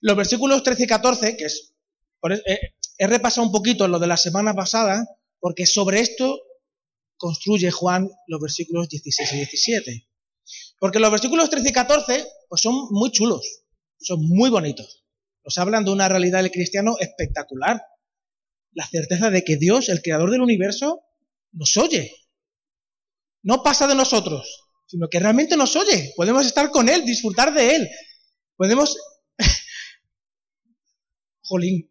Los 0.00 0.16
versículos 0.16 0.62
13 0.62 0.84
y 0.84 0.86
14, 0.86 1.36
que 1.36 1.44
es, 1.44 1.74
eh, 2.46 2.60
he 2.98 3.06
repasado 3.06 3.46
un 3.46 3.52
poquito 3.52 3.86
lo 3.88 3.98
de 3.98 4.06
la 4.06 4.16
semana 4.16 4.54
pasada, 4.54 5.06
porque 5.38 5.66
sobre 5.66 6.00
esto 6.00 6.40
construye 7.16 7.70
Juan 7.70 8.10
los 8.26 8.40
versículos 8.40 8.88
16 8.88 9.32
y 9.32 9.36
17. 9.36 10.08
Porque 10.78 10.98
los 10.98 11.10
versículos 11.10 11.50
13 11.50 11.68
y 11.68 11.72
14 11.72 12.26
pues 12.48 12.60
son 12.60 12.88
muy 12.90 13.12
chulos, 13.12 13.62
son 13.98 14.26
muy 14.28 14.50
bonitos. 14.50 15.04
Nos 15.44 15.56
hablan 15.58 15.84
de 15.84 15.92
una 15.92 16.08
realidad 16.08 16.42
del 16.42 16.50
cristiano 16.50 16.96
espectacular. 16.98 17.80
La 18.72 18.86
certeza 18.86 19.30
de 19.30 19.44
que 19.44 19.56
Dios, 19.56 19.88
el 19.88 20.02
creador 20.02 20.30
del 20.30 20.40
universo, 20.40 21.02
nos 21.52 21.76
oye. 21.76 22.12
No 23.42 23.62
pasa 23.62 23.86
de 23.86 23.94
nosotros, 23.94 24.64
sino 24.86 25.08
que 25.08 25.20
realmente 25.20 25.56
nos 25.56 25.76
oye. 25.76 26.12
Podemos 26.16 26.46
estar 26.46 26.70
con 26.70 26.88
Él, 26.88 27.04
disfrutar 27.04 27.54
de 27.54 27.76
Él. 27.76 27.90
Podemos... 28.56 28.96
Jolín. 31.42 31.90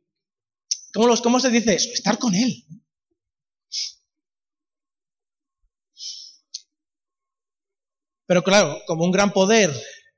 ¿Cómo, 0.94 1.16
¿Cómo 1.18 1.40
se 1.40 1.50
dice 1.50 1.76
eso? 1.76 1.90
Estar 1.94 2.18
con 2.18 2.36
Él. 2.36 2.66
Pero 8.26 8.44
claro, 8.44 8.82
como 8.88 9.04
un 9.04 9.12
gran 9.12 9.34
poder, 9.34 9.72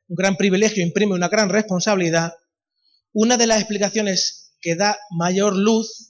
un 0.08 0.16
gran 0.16 0.36
privilegio 0.36 0.84
imprime 0.84 1.14
una 1.14 1.30
gran 1.30 1.50
responsabilidad, 1.50 2.34
una 3.12 3.38
de 3.38 3.48
las 3.48 3.58
explicaciones 3.58 4.56
que 4.62 4.76
da 4.76 4.98
mayor 5.12 5.56
luz 5.56 6.10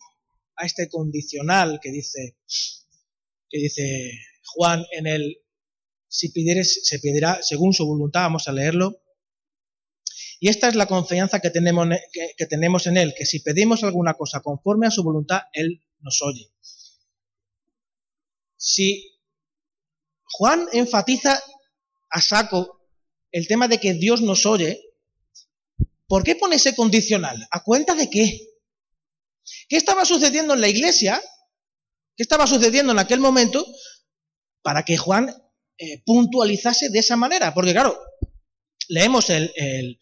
a 0.58 0.66
este 0.66 0.90
condicional 0.90 1.80
que 1.82 1.92
dice, 1.92 2.38
que 3.50 3.58
dice 3.58 4.12
Juan 4.44 4.86
en 4.92 5.08
el 5.08 5.44
si 6.14 6.30
pidieres, 6.30 6.82
se 6.84 7.00
pedirá 7.00 7.42
según 7.42 7.74
su 7.74 7.88
voluntad, 7.88 8.22
vamos 8.22 8.48
a 8.48 8.52
leerlo. 8.52 9.02
Y 10.44 10.50
esta 10.50 10.68
es 10.68 10.76
la 10.76 10.88
confianza 10.88 11.40
que 11.40 11.52
tenemos, 11.52 11.88
que 12.36 12.46
tenemos 12.48 12.86
en 12.88 12.98
Él, 12.98 13.14
que 13.18 13.26
si 13.26 13.40
pedimos 13.40 13.82
alguna 13.86 14.16
cosa 14.16 14.42
conforme 14.42 14.86
a 14.86 14.92
su 14.92 15.02
voluntad, 15.02 15.44
Él 15.54 15.82
nos 16.02 16.22
oye. 16.22 16.52
Si 18.58 19.22
Juan 20.26 20.68
enfatiza 20.74 21.42
a 22.10 22.20
saco 22.20 22.82
el 23.32 23.48
tema 23.48 23.70
de 23.70 23.78
que 23.78 23.94
Dios 23.94 24.22
nos 24.22 24.46
oye, 24.46 24.82
¿por 26.08 26.26
qué 26.26 26.36
pone 26.36 26.58
ese 26.58 26.76
condicional? 26.76 27.48
¿A 27.50 27.64
cuenta 27.64 27.96
de 27.96 28.10
qué? 28.10 28.38
¿Qué 29.70 29.78
estaba 29.78 30.04
sucediendo 30.04 30.56
en 30.56 30.60
la 30.60 30.68
iglesia? 30.68 31.24
¿Qué 32.18 32.24
estaba 32.24 32.48
sucediendo 32.48 32.92
en 32.92 33.00
aquel 33.00 33.22
momento 33.22 33.66
para 34.62 34.84
que 34.84 34.98
Juan 34.98 35.34
eh, 35.78 36.04
puntualizase 36.04 36.90
de 36.90 37.00
esa 37.00 37.16
manera? 37.16 37.54
Porque 37.54 37.72
claro, 37.72 37.98
leemos 38.90 39.30
el, 39.30 39.50
el, 39.56 39.98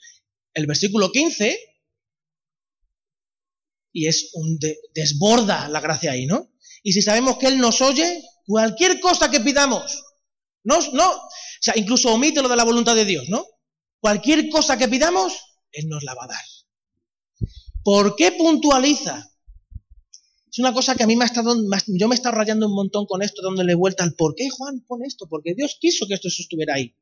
versículo 0.67 1.11
15 1.11 1.57
y 3.93 4.07
es 4.07 4.31
un 4.33 4.57
desborda 4.93 5.67
la 5.69 5.81
gracia 5.81 6.11
ahí, 6.11 6.25
¿no? 6.25 6.51
Y 6.83 6.93
si 6.93 7.01
sabemos 7.01 7.37
que 7.37 7.47
Él 7.47 7.59
nos 7.59 7.81
oye, 7.81 8.23
cualquier 8.45 8.99
cosa 8.99 9.29
que 9.29 9.39
pidamos, 9.39 10.03
no, 10.63 10.79
no, 10.93 11.11
o 11.11 11.29
sea, 11.59 11.73
incluso 11.77 12.13
omite 12.13 12.41
lo 12.41 12.49
de 12.49 12.55
la 12.55 12.63
voluntad 12.63 12.95
de 12.95 13.05
Dios, 13.05 13.29
¿no? 13.29 13.45
Cualquier 13.99 14.49
cosa 14.49 14.77
que 14.77 14.87
pidamos, 14.87 15.33
Él 15.71 15.87
nos 15.87 16.03
la 16.03 16.13
va 16.15 16.25
a 16.25 16.27
dar. 16.27 16.45
¿Por 17.83 18.15
qué 18.15 18.31
puntualiza? 18.31 19.27
Es 20.51 20.59
una 20.59 20.73
cosa 20.73 20.95
que 20.95 21.03
a 21.03 21.07
mí 21.07 21.15
me 21.15 21.23
ha 21.23 21.27
estado, 21.27 21.55
yo 21.87 22.07
me 22.07 22.15
he 22.15 22.17
estado 22.17 22.35
rayando 22.35 22.67
un 22.67 22.75
montón 22.75 23.05
con 23.05 23.21
esto, 23.21 23.41
dándole 23.41 23.73
vuelta 23.73 24.03
al 24.03 24.15
por 24.15 24.35
qué 24.35 24.49
Juan 24.49 24.83
pone 24.87 25.07
esto, 25.07 25.27
porque 25.27 25.53
Dios 25.55 25.77
quiso 25.79 26.07
que 26.07 26.15
esto 26.15 26.27
estuviera 26.27 26.75
ahí. 26.75 26.95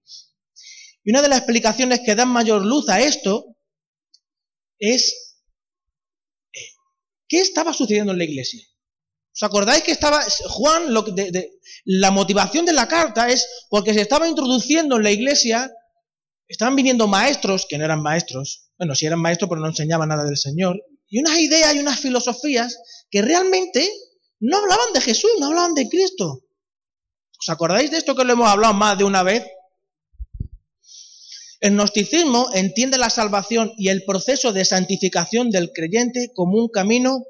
Y 1.03 1.11
una 1.11 1.21
de 1.21 1.29
las 1.29 1.39
explicaciones 1.39 2.01
que 2.05 2.15
dan 2.15 2.29
mayor 2.29 2.65
luz 2.65 2.89
a 2.89 2.99
esto 2.99 3.55
es 4.77 5.37
eh, 6.53 6.59
qué 7.27 7.39
estaba 7.39 7.73
sucediendo 7.73 8.11
en 8.11 8.17
la 8.17 8.25
iglesia. 8.25 8.61
¿Os 9.33 9.43
acordáis 9.43 9.83
que 9.83 9.91
estaba 9.91 10.21
Juan, 10.49 10.93
lo 10.93 11.03
de, 11.03 11.59
la 11.85 12.11
motivación 12.11 12.65
de 12.65 12.73
la 12.73 12.87
carta 12.87 13.29
es 13.29 13.47
porque 13.69 13.93
se 13.93 14.01
estaba 14.01 14.27
introduciendo 14.27 14.97
en 14.97 15.03
la 15.03 15.11
iglesia, 15.11 15.71
estaban 16.47 16.75
viniendo 16.75 17.07
maestros, 17.07 17.65
que 17.69 17.77
no 17.77 17.85
eran 17.85 18.01
maestros, 18.01 18.71
bueno, 18.77 18.95
sí 18.95 19.05
eran 19.05 19.21
maestros, 19.21 19.49
pero 19.49 19.61
no 19.61 19.67
enseñaban 19.67 20.09
nada 20.09 20.25
del 20.25 20.37
Señor, 20.37 20.83
y 21.07 21.19
unas 21.19 21.39
ideas 21.39 21.73
y 21.73 21.79
unas 21.79 21.99
filosofías 21.99 22.77
que 23.09 23.21
realmente 23.21 23.89
no 24.39 24.57
hablaban 24.57 24.93
de 24.93 25.01
Jesús, 25.01 25.31
no 25.39 25.47
hablaban 25.47 25.73
de 25.73 25.87
Cristo. 25.87 26.43
¿Os 27.39 27.49
acordáis 27.49 27.91
de 27.91 27.97
esto 27.97 28.15
que 28.15 28.25
lo 28.25 28.33
hemos 28.33 28.49
hablado 28.49 28.73
más 28.73 28.97
de 28.97 29.05
una 29.05 29.23
vez? 29.23 29.45
El 31.59 31.73
gnosticismo 31.73 32.49
entiende 32.53 32.97
la 32.97 33.09
salvación 33.09 33.73
y 33.77 33.89
el 33.89 34.05
proceso 34.05 34.53
de 34.53 34.63
santificación 34.63 35.49
del 35.49 35.71
creyente 35.73 36.31
como 36.33 36.57
un 36.57 36.69
camino 36.69 37.25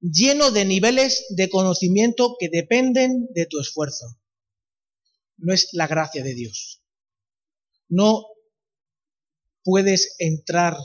lleno 0.00 0.50
de 0.50 0.64
niveles 0.64 1.26
de 1.30 1.50
conocimiento 1.50 2.36
que 2.38 2.48
dependen 2.48 3.28
de 3.34 3.46
tu 3.46 3.60
esfuerzo. 3.60 4.18
No 5.36 5.52
es 5.52 5.68
la 5.72 5.86
gracia 5.86 6.22
de 6.22 6.34
Dios. 6.34 6.82
No 7.88 8.24
puedes 9.62 10.14
entrar. 10.18 10.76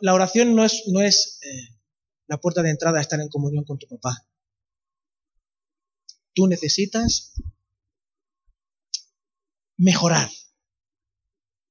la 0.00 0.14
oración 0.14 0.54
no 0.54 0.64
es, 0.64 1.38
eh, 1.42 1.76
la 2.26 2.38
puerta 2.38 2.62
de 2.62 2.70
entrada 2.70 2.98
a 2.98 3.02
estar 3.02 3.20
en 3.20 3.28
comunión 3.28 3.64
con 3.64 3.78
tu 3.78 3.86
papá. 3.86 4.26
Tú 6.32 6.48
necesitas 6.48 7.34
mejorar, 9.76 10.30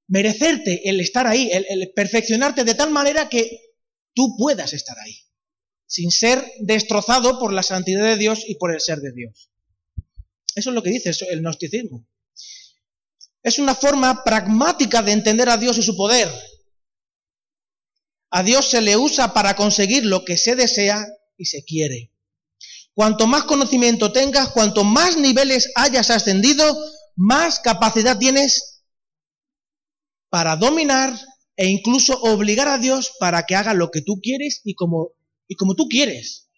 merecerte 0.08 0.90
el 0.90 1.00
estar 1.00 1.28
ahí, 1.28 1.50
el 1.52 1.92
perfeccionarte 1.96 2.64
de 2.64 2.76
tal 2.76 2.92
manera 2.92 3.30
que 3.30 3.74
tú 4.14 4.36
puedas 4.38 4.74
estar 4.74 4.98
ahí 5.00 5.26
sin 5.88 6.12
ser 6.12 6.44
destrozado 6.60 7.40
por 7.40 7.54
la 7.54 7.64
santidad 7.64 8.04
de 8.04 8.18
Dios 8.18 8.44
y 8.48 8.56
por 8.56 8.74
el 8.74 8.82
ser 8.82 9.00
de 9.00 9.12
Dios. 9.12 9.52
Eso 10.56 10.70
es 10.70 10.74
lo 10.74 10.84
que 10.84 10.90
dice 10.90 11.12
el 11.30 11.42
gnosticismo. 11.42 12.08
Es 13.44 13.60
una 13.60 13.76
forma 13.76 14.24
pragmática 14.24 15.02
de 15.02 15.12
entender 15.12 15.50
a 15.50 15.58
Dios 15.58 15.78
y 15.78 15.84
su 15.84 15.96
poder. 15.96 16.30
A 18.32 18.44
Dios 18.44 18.70
se 18.70 18.82
le 18.82 18.98
usa 18.98 19.34
para 19.34 19.56
conseguir 19.56 20.06
lo 20.06 20.26
que 20.26 20.38
se 20.38 20.56
desea 20.56 21.06
y 21.38 21.46
se 21.46 21.64
quiere. 21.64 22.12
Cuanto 22.94 23.28
más 23.28 23.44
conocimiento 23.44 24.12
tengas, 24.12 24.50
cuanto 24.50 24.84
más 24.84 25.18
niveles 25.18 25.72
hayas 25.76 26.10
ascendido, 26.10 26.76
más 27.16 27.60
capacidad 27.60 28.18
tienes 28.18 28.75
para 30.36 30.58
dominar 30.58 31.18
e 31.56 31.70
incluso 31.70 32.20
obligar 32.20 32.68
a 32.68 32.78
Dios 32.78 33.14
para 33.22 33.44
que 33.44 33.56
haga 33.56 33.74
lo 33.74 33.90
que 33.90 34.02
tú 34.02 34.20
quieres 34.22 34.60
y 34.66 34.76
como, 34.76 35.12
y 35.48 35.56
como 35.56 35.76
tú 35.76 35.88
quieres. 35.88 36.50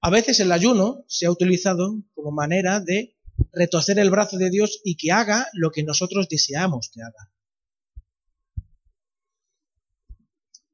A 0.00 0.08
veces 0.08 0.38
el 0.38 0.52
ayuno 0.52 1.04
se 1.08 1.26
ha 1.26 1.32
utilizado 1.32 2.00
como 2.14 2.30
manera 2.30 2.78
de 2.78 3.16
retorcer 3.52 3.98
el 3.98 4.08
brazo 4.08 4.38
de 4.38 4.50
Dios 4.50 4.80
y 4.84 4.96
que 4.96 5.10
haga 5.10 5.48
lo 5.52 5.72
que 5.72 5.82
nosotros 5.82 6.28
deseamos 6.28 6.92
que 6.94 7.02
haga. 7.02 7.32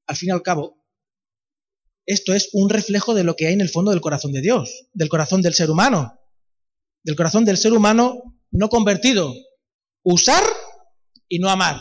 Al 0.06 0.16
fin 0.16 0.28
y 0.28 0.32
al 0.32 0.42
cabo, 0.42 0.84
esto 2.04 2.34
es 2.34 2.50
un 2.52 2.68
reflejo 2.68 3.14
de 3.14 3.24
lo 3.24 3.36
que 3.36 3.46
hay 3.46 3.54
en 3.54 3.62
el 3.62 3.70
fondo 3.70 3.90
del 3.90 4.02
corazón 4.02 4.32
de 4.32 4.42
Dios, 4.42 4.86
del 4.92 5.08
corazón 5.08 5.40
del 5.40 5.54
ser 5.54 5.70
humano, 5.70 6.20
del 7.04 7.16
corazón 7.16 7.46
del 7.46 7.56
ser 7.56 7.72
humano 7.72 8.38
no 8.50 8.68
convertido. 8.68 9.32
Usar 10.02 10.44
y 11.28 11.38
no 11.38 11.48
amar. 11.48 11.80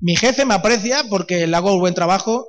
Mi 0.00 0.16
jefe 0.16 0.44
me 0.44 0.54
aprecia 0.54 1.04
porque 1.08 1.46
le 1.46 1.56
hago 1.56 1.74
un 1.74 1.80
buen 1.80 1.94
trabajo 1.94 2.46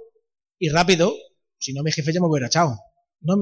y 0.59 0.69
rápido, 0.69 1.15
si 1.57 1.73
no 1.73 1.83
mi 1.83 1.91
jefe 1.91 2.13
ya 2.13 2.19
me 2.19 2.27
hubiera 2.27 2.47
echado. 2.47 2.77
No, 3.21 3.35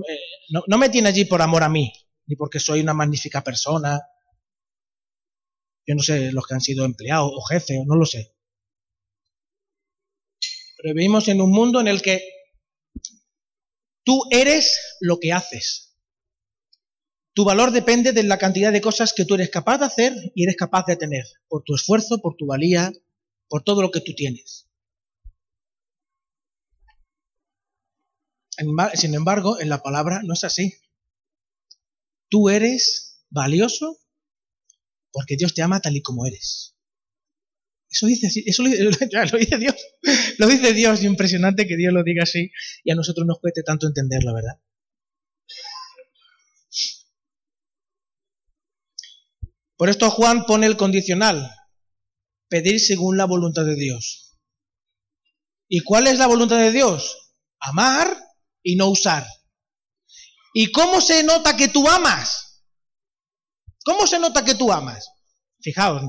no, 0.50 0.63
no 0.68 0.78
me 0.78 0.90
tiene 0.90 1.10
allí 1.10 1.26
por 1.26 1.42
amor 1.42 1.63
a 1.63 1.70
mí, 1.70 1.92
ni 2.26 2.36
porque 2.36 2.60
soy 2.60 2.82
una 2.82 2.94
magnífica 2.94 3.44
persona. 3.44 4.00
Yo 5.86 5.96
no 5.96 6.02
sé 6.02 6.32
los 6.32 6.46
que 6.46 6.54
han 6.54 6.62
sido 6.62 6.86
empleados 6.86 7.32
o 7.34 7.42
jefes, 7.44 7.80
no 7.86 7.96
lo 7.96 8.06
sé. 8.06 8.36
Pero 10.78 10.94
vivimos 10.94 11.28
en 11.28 11.42
un 11.42 11.52
mundo 11.52 11.82
en 11.82 11.88
el 11.88 12.02
que 12.02 12.22
tú 14.04 14.22
eres 14.32 14.98
lo 15.02 15.20
que 15.20 15.34
haces. 15.34 15.87
Tu 17.38 17.45
valor 17.45 17.69
depende 17.69 18.13
de 18.13 18.23
la 18.23 18.39
cantidad 18.39 18.71
de 18.73 18.82
cosas 18.82 19.13
que 19.13 19.23
tú 19.23 19.36
eres 19.36 19.52
capaz 19.52 19.78
de 19.78 19.86
hacer 19.86 20.12
y 20.34 20.41
eres 20.41 20.56
capaz 20.56 20.86
de 20.88 20.95
tener, 20.95 21.23
por 21.47 21.62
tu 21.62 21.76
esfuerzo, 21.76 22.19
por 22.19 22.36
tu 22.36 22.47
valía, 22.47 22.91
por 23.47 23.62
todo 23.62 23.84
lo 23.84 23.91
que 23.91 24.02
tú 24.02 24.15
tienes. 24.15 24.67
Sin 28.95 29.13
embargo, 29.13 29.60
en 29.60 29.69
la 29.69 29.84
palabra 29.84 30.21
no 30.23 30.34
es 30.34 30.43
así. 30.45 30.73
Tú 32.28 32.50
eres 32.50 33.21
valioso 33.30 34.00
porque 35.12 35.36
Dios 35.38 35.54
te 35.54 35.62
ama 35.62 35.80
tal 35.80 35.95
y 35.95 36.02
como 36.02 36.26
eres. 36.26 36.76
Eso 37.88 38.08
dice 38.08 38.32
eso 38.47 38.63
lo, 38.63 38.69
dice 38.69 39.58
Dios. 39.60 39.76
Lo 40.39 40.47
dice 40.47 40.73
Dios, 40.73 41.04
impresionante 41.04 41.67
que 41.67 41.78
Dios 41.78 41.93
lo 41.93 42.04
diga 42.04 42.23
así 42.23 42.50
y 42.84 42.89
a 42.89 42.95
nosotros 42.95 43.28
nos 43.28 43.39
cueste 43.39 43.62
tanto 43.62 43.86
entenderlo, 43.86 44.34
¿verdad? 44.34 44.60
Por 49.78 49.90
esto 49.90 50.10
Juan 50.10 50.46
pone 50.46 50.66
el 50.66 50.76
condicional, 50.76 51.50
pedir 52.50 52.80
según 52.80 53.16
la 53.16 53.26
voluntad 53.26 53.63
de 53.63 53.76
Dios. 53.76 54.36
¿Y 55.70 55.82
cuál 55.82 56.08
es 56.08 56.18
la 56.18 56.28
voluntad 56.28 56.58
de 56.58 56.72
Dios? 56.72 57.34
Amar 57.60 58.12
y 58.63 58.76
no 58.76 58.90
usar. 58.90 59.26
¿Y 60.54 60.72
cómo 60.72 61.00
se 61.00 61.24
nota 61.24 61.56
que 61.56 61.68
tú 61.68 61.88
amas? 61.88 62.63
¿Cómo 63.84 64.08
se 64.08 64.18
nota 64.18 64.44
que 64.44 64.56
tú 64.56 64.72
amas? 64.72 65.08
Fijaos. 65.62 66.02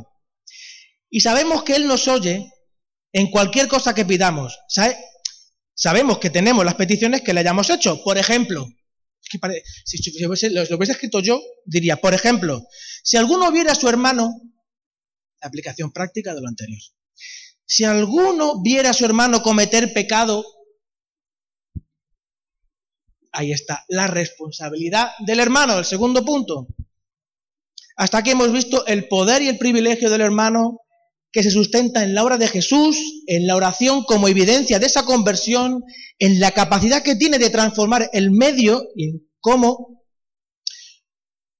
Y 1.10 1.20
sabemos 1.20 1.62
que 1.62 1.76
Él 1.76 1.86
nos 1.86 2.08
oye 2.08 2.50
en 3.12 3.30
cualquier 3.30 3.68
cosa 3.68 3.94
que 3.94 4.06
pidamos. 4.06 4.58
Sabemos 5.74 6.18
que 6.18 6.30
tenemos 6.30 6.64
las 6.64 6.74
peticiones 6.74 7.22
que 7.22 7.34
le 7.34 7.40
hayamos 7.40 7.68
hecho. 7.68 8.02
Por 8.02 8.16
ejemplo, 8.16 8.66
si, 9.84 10.20
lo 10.20 10.28
hubiese 10.76 10.92
escrito 10.92 11.20
yo, 11.20 11.40
diría, 11.64 11.96
por 11.96 12.14
ejemplo, 12.14 12.66
si 13.02 13.16
alguno 13.16 13.50
viera 13.52 13.72
a 13.72 13.76
su 13.76 13.88
hermano, 13.88 14.30
la 15.40 15.48
aplicación 15.48 15.92
práctica 15.92 16.34
de 16.34 16.40
lo 16.40 16.48
anterior. 16.48 16.80
Si 17.64 17.84
alguno 17.84 18.62
viera 18.62 18.90
a 18.90 18.94
su 18.94 19.04
hermano 19.04 19.42
cometer 19.42 19.92
pecado 19.92 20.44
Ahí 23.32 23.52
está, 23.52 23.84
la 23.88 24.06
responsabilidad 24.06 25.10
del 25.20 25.40
hermano, 25.40 25.78
el 25.78 25.84
segundo 25.84 26.24
punto. 26.24 26.66
Hasta 27.96 28.18
aquí 28.18 28.30
hemos 28.30 28.52
visto 28.52 28.86
el 28.86 29.06
poder 29.06 29.42
y 29.42 29.48
el 29.48 29.58
privilegio 29.58 30.10
del 30.10 30.22
hermano 30.22 30.80
que 31.32 31.42
se 31.42 31.50
sustenta 31.50 32.02
en 32.02 32.14
la 32.14 32.24
obra 32.24 32.38
de 32.38 32.48
Jesús, 32.48 32.96
en 33.26 33.46
la 33.46 33.56
oración 33.56 34.04
como 34.04 34.28
evidencia 34.28 34.78
de 34.78 34.86
esa 34.86 35.04
conversión, 35.04 35.84
en 36.18 36.40
la 36.40 36.52
capacidad 36.52 37.02
que 37.02 37.16
tiene 37.16 37.38
de 37.38 37.50
transformar 37.50 38.08
el 38.12 38.30
medio 38.30 38.88
y 38.96 39.10
en 39.10 39.28
cómo 39.40 40.04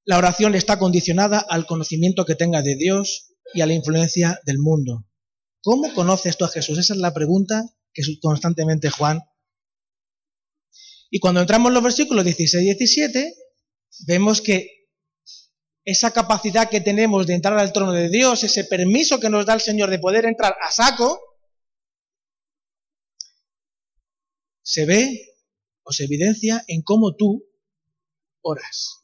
la 0.05 0.19
oración 0.19 0.55
está 0.55 0.79
condicionada 0.79 1.39
al 1.39 1.67
conocimiento 1.67 2.25
que 2.25 2.35
tenga 2.35 2.63
de 2.63 2.77
Dios 2.77 3.35
y 3.53 3.61
a 3.61 3.67
la 3.67 3.75
influencia 3.75 4.41
del 4.47 4.59
mundo. 4.59 5.05
¿Cómo 5.63 5.93
conoces 5.93 6.37
tú 6.39 6.45
a 6.45 6.49
Jesús? 6.49 6.79
Esa 6.79 6.95
es 6.95 7.01
la 7.01 7.13
pregunta 7.13 7.63
que 7.93 8.03
constantemente 8.21 8.91
Juan 8.91 9.21
y 11.11 11.21
cuando 11.21 11.41
entramos 11.41 11.69
en 11.69 11.75
los 11.75 11.83
versículos 11.83 12.25
16 12.25 12.63
y 12.63 12.67
17, 12.67 13.35
vemos 14.07 14.41
que 14.41 14.78
esa 15.91 16.11
capacidad 16.11 16.69
que 16.69 16.83
tenemos 16.83 17.27
de 17.27 17.33
entrar 17.33 17.59
al 17.59 17.73
trono 17.73 17.93
de 17.93 18.11
Dios, 18.11 18.45
ese 18.45 18.65
permiso 18.65 19.19
que 19.19 19.31
nos 19.31 19.47
da 19.47 19.55
el 19.55 19.63
Señor 19.63 19.89
de 19.89 19.99
poder 19.99 20.27
entrar 20.27 20.55
a 20.61 20.71
saco, 20.71 21.19
se 24.61 24.85
ve 24.85 25.35
o 25.83 25.91
se 25.91 26.05
evidencia 26.05 26.63
en 26.67 26.83
cómo 26.83 27.17
tú 27.17 27.43
oras. 28.43 28.99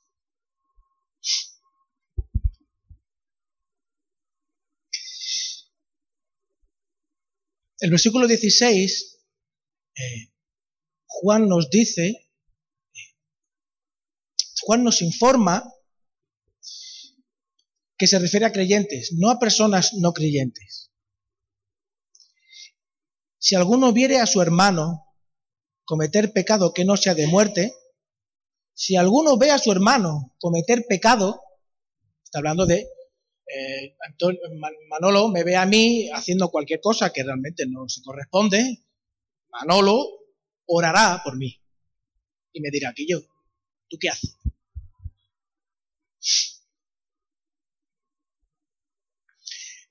El 7.81 7.91
versículo 7.91 8.27
16 8.27 9.23
Juan 11.07 11.49
nos 11.49 11.71
dice, 11.71 12.29
Juan 14.61 14.85
nos 14.85 15.01
informa 15.01 15.74
que 17.97 18.07
se 18.07 18.19
refiere 18.19 18.47
a 18.47 18.53
creyentes, 18.53 19.13
no 19.13 19.31
a 19.31 19.39
personas 19.39 19.95
no 19.95 20.13
creyentes. 20.13 20.91
Si 23.39 23.55
alguno 23.55 23.93
viere 23.93 24.19
a 24.19 24.27
su 24.27 24.41
hermano 24.41 25.05
cometer 25.85 26.33
pecado 26.33 26.73
que 26.73 26.85
no 26.85 26.97
sea 26.97 27.15
de 27.15 27.27
muerte, 27.27 27.75
si 28.73 28.97
alguno 28.97 29.37
ve 29.37 29.51
a 29.51 29.59
su 29.59 29.71
hermano 29.71 30.35
cometer 30.41 30.87
pecado, 30.89 31.41
está 32.25 32.39
hablando 32.39 32.67
de 32.67 32.89
eh, 33.47 33.97
Manolo 34.89 35.29
me 35.29 35.45
ve 35.45 35.57
a 35.57 35.67
mí 35.67 36.09
haciendo 36.13 36.51
cualquier 36.51 36.81
cosa 36.81 37.13
que 37.13 37.23
realmente 37.23 37.67
no 37.67 37.89
se 37.89 38.03
corresponde, 38.03 38.85
Manolo 39.51 40.07
orará 40.67 41.21
por 41.23 41.37
mí. 41.37 41.61
Y 42.53 42.61
me 42.61 42.71
dirá, 42.71 42.93
que 42.95 43.07
yo, 43.07 43.21
¿tú 43.89 43.99
qué 44.01 44.09
haces? 44.09 44.37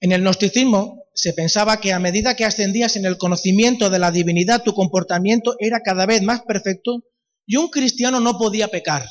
En 0.03 0.11
el 0.11 0.19
gnosticismo 0.19 1.05
se 1.13 1.31
pensaba 1.31 1.79
que 1.79 1.93
a 1.93 1.99
medida 1.99 2.35
que 2.35 2.43
ascendías 2.43 2.97
en 2.97 3.05
el 3.05 3.17
conocimiento 3.17 3.89
de 3.89 3.99
la 3.99 4.11
divinidad, 4.11 4.61
tu 4.61 4.73
comportamiento 4.73 5.55
era 5.59 5.79
cada 5.79 6.05
vez 6.05 6.21
más 6.21 6.41
perfecto 6.41 7.05
y 7.45 7.55
un 7.55 7.69
cristiano 7.69 8.19
no 8.19 8.37
podía 8.37 8.67
pecar. 8.67 9.07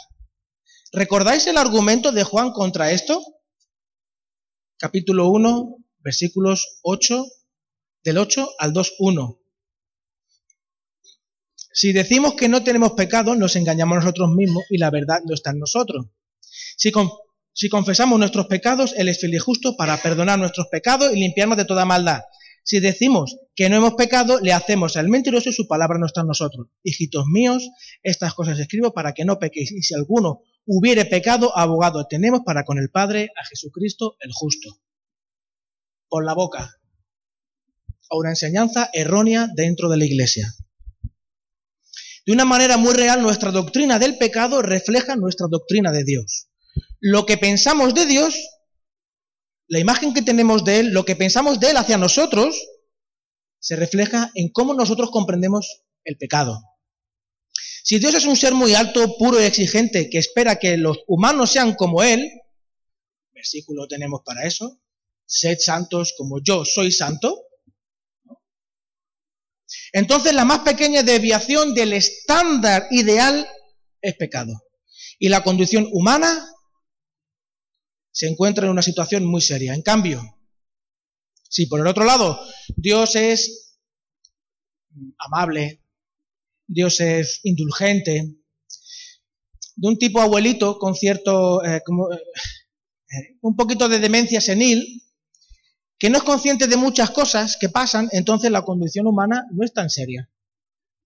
¿Recordáis 0.93 1.47
el 1.47 1.57
argumento 1.57 2.13
de 2.13 2.25
Juan 2.25 2.53
contra 2.53 2.93
esto? 2.93 3.25
Capítulo 4.77 5.31
1, 5.31 5.79
versículos 6.01 6.81
8, 6.83 7.25
del 8.05 8.19
8 8.19 8.51
al 8.59 8.75
2.1. 8.75 9.41
Si 11.73 11.95
decimos 11.95 12.35
que 12.35 12.51
no 12.51 12.63
tenemos 12.63 12.93
pecado, 12.93 13.35
nos 13.35 13.57
engañamos 13.57 13.97
nosotros 13.97 14.29
mismos 14.35 14.65
y 14.69 14.77
la 14.77 14.91
verdad 14.91 15.21
no 15.25 15.33
está 15.33 15.53
en 15.53 15.61
nosotros. 15.61 16.05
Si, 16.77 16.93
si 17.55 17.69
confesamos 17.69 18.19
nuestros 18.19 18.47
pecados, 18.47 18.95
Él 18.97 19.09
es 19.09 19.19
fiel 19.19 19.35
y 19.35 19.39
justo 19.39 19.77
para 19.77 19.97
perdonar 19.99 20.39
nuestros 20.39 20.69
pecados 20.69 21.13
y 21.13 21.17
limpiarnos 21.21 21.59
de 21.59 21.67
toda 21.67 21.85
maldad. 21.85 22.23
Si 22.65 22.81
decimos 22.81 23.39
que 23.55 23.69
no 23.69 23.77
hemos 23.77 23.95
pecado, 23.95 24.41
le 24.41 24.53
hacemos 24.53 24.97
al 24.97 25.09
mentiroso 25.09 25.51
y 25.51 25.53
su 25.53 25.67
palabra 25.67 25.99
no 25.99 26.07
está 26.07 26.21
en 26.21 26.29
nosotros. 26.29 26.69
Hijitos 26.83 27.27
míos, 27.27 27.69
estas 28.03 28.35
cosas 28.35 28.59
escribo 28.59 28.95
para 28.95 29.13
que 29.13 29.25
no 29.25 29.39
pequéis. 29.39 29.73
Y 29.73 29.83
si 29.83 29.95
alguno 29.95 30.43
hubiere 30.65 31.05
pecado, 31.05 31.57
abogado 31.57 32.07
tenemos 32.07 32.43
para 32.47 32.65
con 32.65 32.79
el 32.79 32.89
Padre 32.91 33.31
a 33.37 33.45
Jesucristo 33.45 34.17
el 34.21 34.31
justo. 34.33 34.79
Por 36.09 36.25
la 36.25 36.35
boca. 36.35 36.79
A 38.11 38.17
una 38.17 38.31
enseñanza 38.31 38.91
errónea 38.93 39.49
dentro 39.55 39.89
de 39.89 39.97
la 39.97 40.05
iglesia. 40.05 40.55
De 42.25 42.33
una 42.33 42.45
manera 42.45 42.77
muy 42.77 42.95
real, 42.95 43.21
nuestra 43.21 43.51
doctrina 43.51 43.99
del 43.99 44.17
pecado 44.17 44.63
refleja 44.63 45.17
nuestra 45.17 45.49
doctrina 45.51 45.91
de 45.91 46.05
Dios. 46.05 46.52
Lo 47.05 47.27
que 47.27 47.37
pensamos 47.37 47.95
de 47.95 48.07
Dios, 48.07 48.37
la 49.67 49.81
imagen 49.81 50.15
que 50.15 50.23
tenemos 50.23 50.65
de 50.65 50.79
Él, 50.79 50.91
lo 50.93 51.05
que 51.05 51.17
pensamos 51.17 51.59
de 51.59 51.71
Él 51.71 51.77
hacia 51.77 51.99
nosotros, 51.99 52.57
se 53.59 53.75
refleja 53.75 54.31
en 54.37 54.53
cómo 54.53 54.73
nosotros 54.73 55.11
comprendemos 55.11 55.83
el 56.05 56.17
pecado. 56.17 56.63
Si 57.83 57.99
Dios 57.99 58.15
es 58.15 58.25
un 58.25 58.37
ser 58.37 58.55
muy 58.55 58.75
alto, 58.75 59.17
puro 59.19 59.41
y 59.41 59.45
exigente, 59.45 60.09
que 60.11 60.19
espera 60.19 60.61
que 60.61 60.77
los 60.77 61.01
humanos 61.09 61.51
sean 61.51 61.75
como 61.75 62.05
Él, 62.05 62.31
versículo 63.33 63.89
tenemos 63.89 64.21
para 64.25 64.47
eso, 64.47 64.81
sed 65.27 65.59
santos 65.59 66.15
como 66.17 66.41
yo 66.41 66.65
soy 66.65 66.93
santo, 66.93 67.43
entonces 69.93 70.35
la 70.35 70.45
más 70.45 70.61
pequeña 70.61 71.03
desviación 71.03 71.75
del 71.75 71.95
estándar 71.95 72.87
ideal 72.93 73.49
es 74.01 74.15
pecado. 74.15 74.53
Y 75.19 75.31
la 75.31 75.43
condición 75.43 75.89
humana 75.91 76.52
se 78.13 78.29
encuentra 78.29 78.67
en 78.67 78.71
una 78.71 78.83
situación 78.83 79.25
muy 79.25 79.41
seria. 79.41 79.75
En 79.75 79.83
cambio, 79.83 80.23
si 81.49 81.67
por 81.67 81.81
el 81.81 81.87
otro 81.87 82.05
lado 82.05 82.41
Dios 82.77 83.17
es 83.17 83.79
amable, 85.19 85.83
Dios 86.67 87.01
es 87.01 87.41
indulgente, 87.43 88.37
de 89.77 89.89
un 89.89 89.99
tipo 89.99 90.21
abuelito 90.21 90.79
con 90.79 90.95
cierto, 90.95 91.65
eh, 91.65 91.81
como, 91.85 92.13
eh, 92.13 92.17
eh, 92.17 93.39
un 93.41 93.57
poquito 93.57 93.89
de 93.89 93.99
demencia 93.99 94.41
senil, 94.41 95.03
que 95.99 96.11
no 96.11 96.19
es 96.19 96.25
consciente 96.25 96.67
de 96.67 96.77
muchas 96.77 97.11
cosas 97.11 97.57
que 97.59 97.69
pasan, 97.69 98.09
entonces 98.13 98.51
la 98.51 98.63
condición 98.63 99.07
humana 99.07 99.47
no 99.53 99.65
es 99.65 99.73
tan 99.73 99.89
seria. 99.89 100.31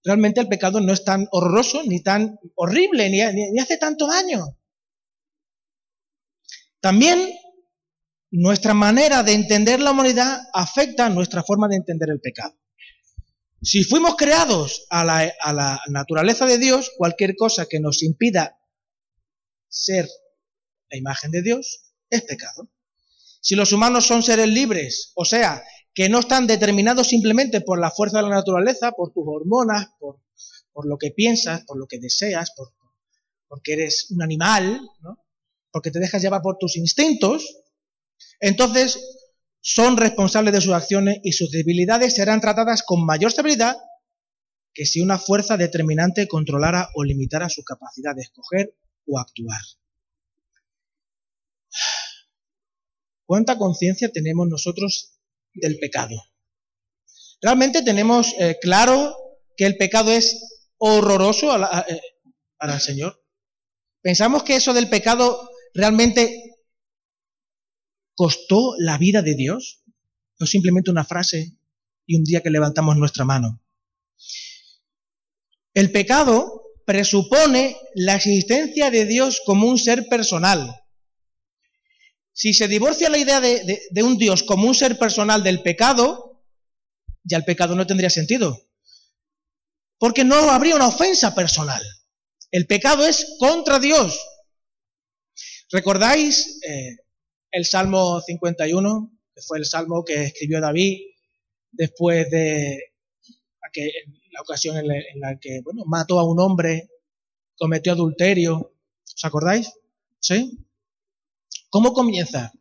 Realmente 0.03 0.40
el 0.40 0.49
pecado 0.49 0.81
no 0.81 0.92
es 0.92 1.05
tan 1.05 1.27
horroroso, 1.33 1.83
ni 1.85 2.03
tan 2.03 2.38
horrible, 2.55 3.11
ni, 3.11 3.19
ni 3.53 3.59
hace 3.61 3.77
tanto 3.77 4.07
daño. 4.07 4.57
También 6.87 7.33
nuestra 8.31 8.72
manera 8.72 9.25
de 9.25 9.33
entender 9.33 9.81
la 9.81 9.90
humanidad 9.90 10.38
afecta 10.53 11.09
nuestra 11.09 11.42
forma 11.42 11.66
de 11.66 11.75
entender 11.75 12.11
el 12.11 12.20
pecado. 12.20 12.55
Si 13.61 13.83
fuimos 13.83 14.14
creados 14.14 14.87
a 14.90 15.05
la, 15.05 15.81
naturaleza 15.88 16.46
de 16.46 16.59
Dios, 16.59 16.92
cualquier 16.96 17.35
cosa 17.35 17.66
que 17.66 17.81
nos 17.81 18.05
impida 18.05 18.57
ser 19.68 20.09
la 20.88 20.96
imagen 20.96 21.33
de 21.33 21.42
Dios 21.42 21.90
es 22.09 22.22
pecado. 22.22 22.70
Si 23.40 23.57
los 23.57 23.72
humanos 23.72 24.07
son 24.07 24.22
seres 24.22 24.46
libres, 24.46 25.11
o 25.16 25.25
sea, 25.25 25.64
que 25.92 26.09
no 26.09 26.20
están 26.20 26.46
determinados 26.46 27.09
simplemente 27.09 27.62
por 27.62 27.81
la 27.81 27.90
fuerza 27.90 28.18
de 28.18 28.29
la 28.29 28.37
naturaleza, 28.37 28.92
por 28.92 29.12
tus 29.12 29.25
hormonas, 29.27 29.88
por, 29.99 30.20
lo 30.87 30.99
que 30.99 31.11
piensas, 31.11 31.64
por 31.64 31.81
lo 31.81 31.88
que 31.88 31.99
deseas, 31.99 32.53
por, 32.57 32.72
porque 33.49 33.72
eres 33.72 34.09
un 34.12 34.22
animal, 34.22 34.81
porque 35.77 35.91
te 35.91 36.01
dejas 36.01 36.23
llevar 36.23 36.41
por 36.41 36.57
tus 36.57 36.79
instintos, 36.79 37.61
entonces 38.41 38.99
son 39.61 39.99
responsables 39.99 40.55
de 40.55 40.62
sus 40.62 40.73
acciones 40.73 41.19
y 41.23 41.33
sus 41.33 41.51
debilidades 41.51 42.15
serán 42.15 42.41
tratadas 42.41 42.83
con 42.83 43.05
mayor 43.05 43.31
severidad 43.31 43.77
que 44.73 44.87
si 44.87 45.03
una 45.03 45.19
fuerza 45.19 45.59
determinante 45.59 46.29
controlara 46.29 46.89
o 46.95 47.05
limitara 47.05 47.51
su 47.51 47.62
capacidad 47.62 48.15
de 48.17 48.23
escoger 48.23 48.75
o 49.07 49.19
actuar. 49.19 49.61
¿Cuánta 53.27 53.59
conciencia 53.59 54.11
tenemos 54.11 54.49
nosotros 54.49 55.21
del 55.53 55.79
pecado? 55.79 56.17
Realmente 57.43 57.83
tenemos 57.83 58.35
eh, 58.39 58.57
claro 58.62 59.15
que 59.59 59.67
el 59.67 59.77
pecado 59.77 60.11
es 60.11 60.41
horroroso 60.79 61.55
eh, 61.55 62.01
para 62.57 62.77
el 62.77 62.81
Señor. 62.81 63.23
Pensamos 64.07 64.45
que 64.45 64.55
eso 64.55 64.73
del 64.73 64.89
pecado 64.89 65.51
realmente 65.77 66.57
costó 68.15 68.75
la 68.79 68.99
vida 68.99 69.23
de 69.23 69.35
Dios? 69.35 69.83
No 70.39 70.47
simplemente 70.47 70.91
una 70.91 71.05
frase 71.05 71.57
y 72.07 72.17
un 72.17 72.25
día 72.25 72.43
que 72.43 72.51
levantamos 72.51 72.97
nuestra 72.97 73.25
mano. 73.25 73.62
El 75.75 75.93
pecado 75.93 76.62
presupone 76.87 77.77
la 77.95 78.15
existencia 78.15 78.91
de 78.91 79.05
Dios 79.05 79.43
como 79.45 79.69
un 79.69 79.79
ser 79.79 80.09
personal. 80.09 80.75
Si 82.33 82.55
se 82.55 82.69
divorcia 82.69 83.11
la 83.11 83.19
idea 83.19 83.41
de, 83.41 83.83
de, 83.91 84.03
un 84.03 84.17
Dios 84.17 84.43
como 84.43 84.69
un 84.69 84.75
ser 84.75 84.99
personal 84.99 85.43
del 85.43 85.62
pecado, 85.62 86.45
ya 87.25 87.39
el 87.39 87.45
pecado 87.45 87.75
no 87.75 87.87
tendría 87.87 88.11
sentido. 88.11 88.71
Porque 89.99 90.25
no 90.25 90.37
habría 90.51 90.77
una 90.77 90.89
ofensa 90.89 91.35
personal. 91.35 91.83
El 92.51 92.67
pecado 92.67 93.07
es 93.07 93.37
contra 93.39 93.79
Dios. 93.79 94.21
¿Recordáis 95.71 96.61
eh, 96.63 96.97
el 97.51 97.65
Salmo 97.65 98.21
51, 98.21 99.11
que 99.35 99.43
fue 99.43 99.59
el 99.59 99.65
salmo 99.65 100.05
que 100.05 100.25
escribió 100.25 100.61
David 100.61 101.01
después 101.73 102.31
de 102.31 102.93
la 104.31 104.41
ocasión 104.41 104.77
en 104.77 105.21
la, 105.21 105.39
que 105.39 105.61
bueno, 105.63 105.85
mató 105.87 106.19
a 106.19 106.25
un 106.25 106.41
hombre, 106.41 106.89
cometió 107.59 107.93
adulterio. 107.93 108.73
¿Os 109.05 109.25
acordáis? 109.25 109.73
¿Sí? 110.21 110.59
¿Cómo 111.71 111.93
comienza? 111.93 112.53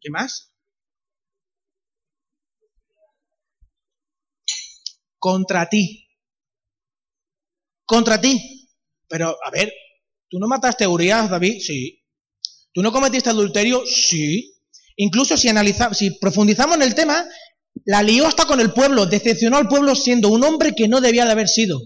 ¿Qué 0.00 0.10
más? 0.10 0.52
Contra 5.18 5.68
ti. 5.68 6.06
Contra 7.84 8.20
ti. 8.20 8.68
Pero, 9.08 9.36
a 9.44 9.50
ver, 9.50 9.72
¿Tú 10.34 10.40
no 10.40 10.48
mataste 10.48 10.84
a 10.84 11.28
David? 11.28 11.60
Sí. 11.60 12.02
¿Tú 12.72 12.82
no 12.82 12.90
cometiste 12.90 13.30
adulterio? 13.30 13.84
Sí. 13.86 14.52
Incluso 14.96 15.36
si, 15.36 15.48
analizamos, 15.48 15.96
si 15.96 16.10
profundizamos 16.10 16.74
en 16.74 16.82
el 16.82 16.96
tema, 16.96 17.24
la 17.84 18.02
lió 18.02 18.26
hasta 18.26 18.44
con 18.44 18.60
el 18.60 18.72
pueblo, 18.72 19.06
decepcionó 19.06 19.58
al 19.58 19.68
pueblo 19.68 19.94
siendo 19.94 20.30
un 20.30 20.42
hombre 20.42 20.74
que 20.74 20.88
no 20.88 21.00
debía 21.00 21.24
de 21.24 21.30
haber 21.30 21.48
sido. 21.48 21.80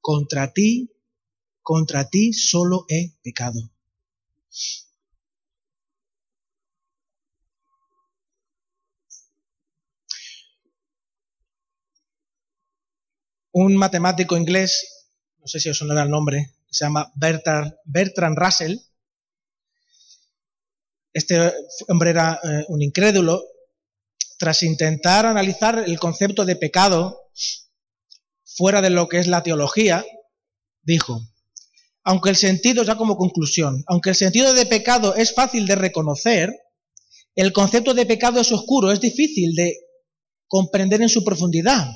Contra 0.00 0.52
ti, 0.52 0.92
contra 1.60 2.08
ti 2.08 2.32
solo 2.32 2.86
he 2.88 3.16
pecado. 3.24 3.72
Un 13.52 13.76
matemático 13.76 14.36
inglés, 14.36 15.06
no 15.40 15.46
sé 15.46 15.60
si 15.60 15.68
os 15.68 15.78
sonará 15.78 16.02
el 16.02 16.10
nombre, 16.10 16.54
se 16.70 16.84
llama 16.84 17.12
Bertrand, 17.14 18.38
Russell. 18.38 18.78
Este 21.12 21.52
hombre 21.88 22.10
era 22.10 22.40
eh, 22.42 22.64
un 22.68 22.82
incrédulo. 22.82 23.42
Tras 24.38 24.62
intentar 24.62 25.26
analizar 25.26 25.84
el 25.86 26.00
concepto 26.00 26.44
de 26.44 26.56
pecado 26.56 27.28
fuera 28.44 28.80
de 28.80 28.90
lo 28.90 29.08
que 29.08 29.18
es 29.18 29.28
la 29.28 29.42
teología, 29.42 30.04
dijo, 30.82 31.20
aunque 32.02 32.30
el 32.30 32.36
sentido, 32.36 32.82
ya 32.82 32.96
como 32.96 33.16
conclusión, 33.16 33.84
aunque 33.86 34.10
el 34.10 34.16
sentido 34.16 34.52
de 34.52 34.66
pecado 34.66 35.14
es 35.14 35.34
fácil 35.34 35.66
de 35.66 35.76
reconocer, 35.76 36.50
el 37.34 37.52
concepto 37.52 37.94
de 37.94 38.06
pecado 38.06 38.40
es 38.40 38.50
oscuro, 38.50 38.90
es 38.90 39.00
difícil 39.00 39.54
de 39.54 39.76
comprender 40.48 41.00
en 41.02 41.08
su 41.08 41.22
profundidad. 41.22 41.86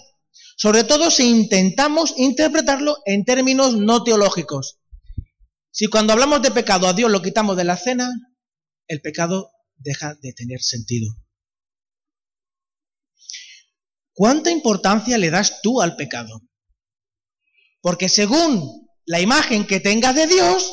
Sobre 0.56 0.84
todo 0.84 1.10
si 1.10 1.28
intentamos 1.28 2.14
interpretarlo 2.16 2.96
en 3.04 3.24
términos 3.24 3.76
no 3.76 4.02
teológicos. 4.02 4.80
Si 5.70 5.86
cuando 5.88 6.14
hablamos 6.14 6.40
de 6.40 6.50
pecado 6.50 6.88
a 6.88 6.94
Dios 6.94 7.10
lo 7.10 7.20
quitamos 7.20 7.58
de 7.58 7.64
la 7.64 7.76
cena, 7.76 8.10
el 8.88 9.02
pecado 9.02 9.52
deja 9.76 10.14
de 10.14 10.32
tener 10.32 10.62
sentido. 10.62 11.14
¿Cuánta 14.14 14.50
importancia 14.50 15.18
le 15.18 15.28
das 15.28 15.60
tú 15.60 15.82
al 15.82 15.94
pecado? 15.94 16.40
Porque 17.82 18.08
según 18.08 18.88
la 19.04 19.20
imagen 19.20 19.66
que 19.66 19.78
tengas 19.78 20.14
de 20.14 20.26
Dios, 20.26 20.72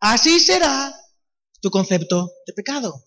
así 0.00 0.40
será 0.40 0.94
tu 1.60 1.70
concepto 1.70 2.32
de 2.46 2.54
pecado. 2.54 3.06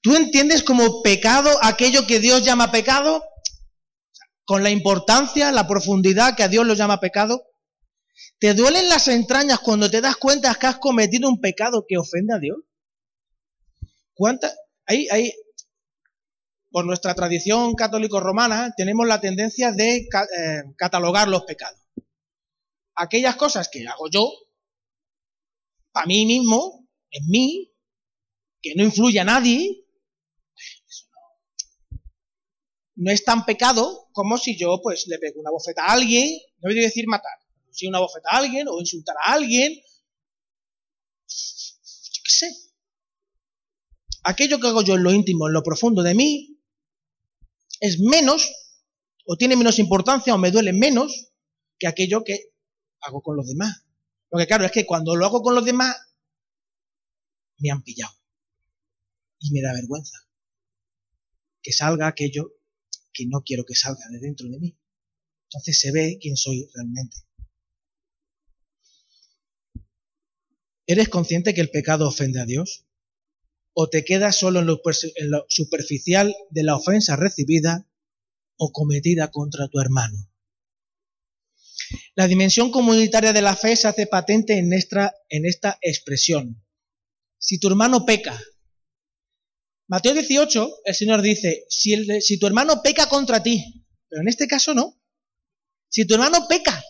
¿Tú 0.00 0.14
entiendes 0.14 0.62
como 0.62 1.02
pecado 1.02 1.50
aquello 1.62 2.06
que 2.06 2.20
Dios 2.20 2.44
llama 2.44 2.70
pecado? 2.70 3.24
Con 4.44 4.62
la 4.62 4.70
importancia, 4.70 5.52
la 5.52 5.66
profundidad 5.66 6.36
que 6.36 6.42
a 6.42 6.48
Dios 6.48 6.66
lo 6.66 6.74
llama 6.74 7.00
pecado? 7.00 7.42
¿Te 8.38 8.54
duelen 8.54 8.88
las 8.88 9.08
entrañas 9.08 9.58
cuando 9.60 9.90
te 9.90 10.00
das 10.00 10.16
cuenta 10.16 10.54
que 10.54 10.66
has 10.66 10.78
cometido 10.78 11.28
un 11.28 11.40
pecado 11.40 11.84
que 11.88 11.96
ofende 11.96 12.34
a 12.34 12.38
Dios? 12.38 12.58
¿Cuántas? 14.14 14.54
Ahí, 14.86 15.08
ahí, 15.10 15.32
por 16.70 16.84
nuestra 16.84 17.14
tradición 17.14 17.74
católico-romana, 17.74 18.72
tenemos 18.76 19.06
la 19.06 19.20
tendencia 19.20 19.72
de 19.72 19.96
eh, 19.96 20.08
catalogar 20.76 21.28
los 21.28 21.44
pecados. 21.44 21.80
Aquellas 22.96 23.36
cosas 23.36 23.68
que 23.70 23.86
hago 23.86 24.08
yo, 24.10 24.30
para 25.92 26.06
mí 26.06 26.26
mismo, 26.26 26.86
en 27.10 27.28
mí, 27.28 27.72
que 28.60 28.74
no 28.74 28.84
influye 28.84 29.20
a 29.20 29.24
nadie, 29.24 29.83
no 32.96 33.10
es 33.10 33.24
tan 33.24 33.44
pecado 33.44 34.08
como 34.12 34.38
si 34.38 34.56
yo 34.56 34.80
pues 34.82 35.06
le 35.08 35.18
pego 35.18 35.40
una 35.40 35.50
bofeta 35.50 35.84
a 35.84 35.92
alguien, 35.92 36.38
no 36.58 36.70
voy 36.70 36.78
a 36.78 36.82
decir 36.82 37.06
matar, 37.06 37.38
si 37.70 37.86
una 37.86 38.00
bofeta 38.00 38.30
a 38.30 38.38
alguien 38.38 38.68
o 38.68 38.78
insultar 38.78 39.16
a 39.24 39.32
alguien. 39.32 39.74
Yo 41.26 42.22
qué 42.24 42.30
sé. 42.30 42.56
Aquello 44.22 44.58
que 44.58 44.68
hago 44.68 44.82
yo 44.82 44.94
en 44.94 45.02
lo 45.02 45.12
íntimo, 45.12 45.48
en 45.48 45.52
lo 45.52 45.62
profundo 45.62 46.02
de 46.02 46.14
mí, 46.14 46.60
es 47.80 47.98
menos, 48.00 48.50
o 49.26 49.36
tiene 49.36 49.56
menos 49.56 49.78
importancia, 49.78 50.34
o 50.34 50.38
me 50.38 50.50
duele 50.50 50.72
menos 50.72 51.32
que 51.78 51.86
aquello 51.86 52.24
que 52.24 52.54
hago 53.00 53.20
con 53.20 53.36
los 53.36 53.46
demás. 53.46 53.84
Porque 54.28 54.46
claro, 54.46 54.64
es 54.64 54.72
que 54.72 54.86
cuando 54.86 55.14
lo 55.16 55.26
hago 55.26 55.42
con 55.42 55.54
los 55.54 55.64
demás, 55.64 55.96
me 57.58 57.70
han 57.70 57.82
pillado. 57.82 58.14
Y 59.40 59.52
me 59.52 59.60
da 59.60 59.74
vergüenza. 59.74 60.16
Que 61.62 61.72
salga 61.72 62.06
aquello 62.06 62.52
que 63.14 63.26
no 63.26 63.42
quiero 63.42 63.64
que 63.64 63.74
salga 63.74 64.06
de 64.10 64.18
dentro 64.18 64.48
de 64.48 64.58
mí. 64.58 64.76
Entonces 65.44 65.78
se 65.78 65.92
ve 65.92 66.18
quién 66.20 66.36
soy 66.36 66.68
realmente. 66.74 67.16
¿Eres 70.86 71.08
consciente 71.08 71.54
que 71.54 71.62
el 71.62 71.70
pecado 71.70 72.06
ofende 72.06 72.40
a 72.40 72.44
Dios? 72.44 72.86
¿O 73.72 73.88
te 73.88 74.04
quedas 74.04 74.36
solo 74.36 74.60
en 74.60 74.66
lo, 74.66 75.46
superficial 75.48 76.34
de 76.50 76.62
la 76.62 76.76
ofensa 76.76 77.16
recibida 77.16 77.88
o 78.56 78.72
cometida 78.72 79.30
contra 79.30 79.68
tu 79.68 79.80
hermano? 79.80 80.30
La 82.14 82.26
dimensión 82.26 82.70
comunitaria 82.70 83.32
de 83.32 83.42
la 83.42 83.56
fe 83.56 83.76
se 83.76 83.88
hace 83.88 84.06
patente 84.06 84.58
en 84.58 84.72
esta 84.72 85.78
expresión. 85.80 86.62
Si 87.38 87.58
tu 87.58 87.68
hermano 87.68 88.04
peca, 88.04 88.38
Mateo 89.86 90.14
18, 90.14 90.70
el 90.84 90.94
Señor 90.94 91.20
dice, 91.20 91.66
si, 91.68 92.38
tu 92.38 92.46
hermano 92.46 92.80
peca 92.82 93.06
contra 93.06 93.42
ti, 93.42 93.84
pero 94.08 94.22
en 94.22 94.28
este 94.28 94.46
caso 94.46 94.72
no, 94.72 94.94
si 95.88 96.06
tu 96.06 96.14
hermano 96.14 96.46
peca, 96.48 96.82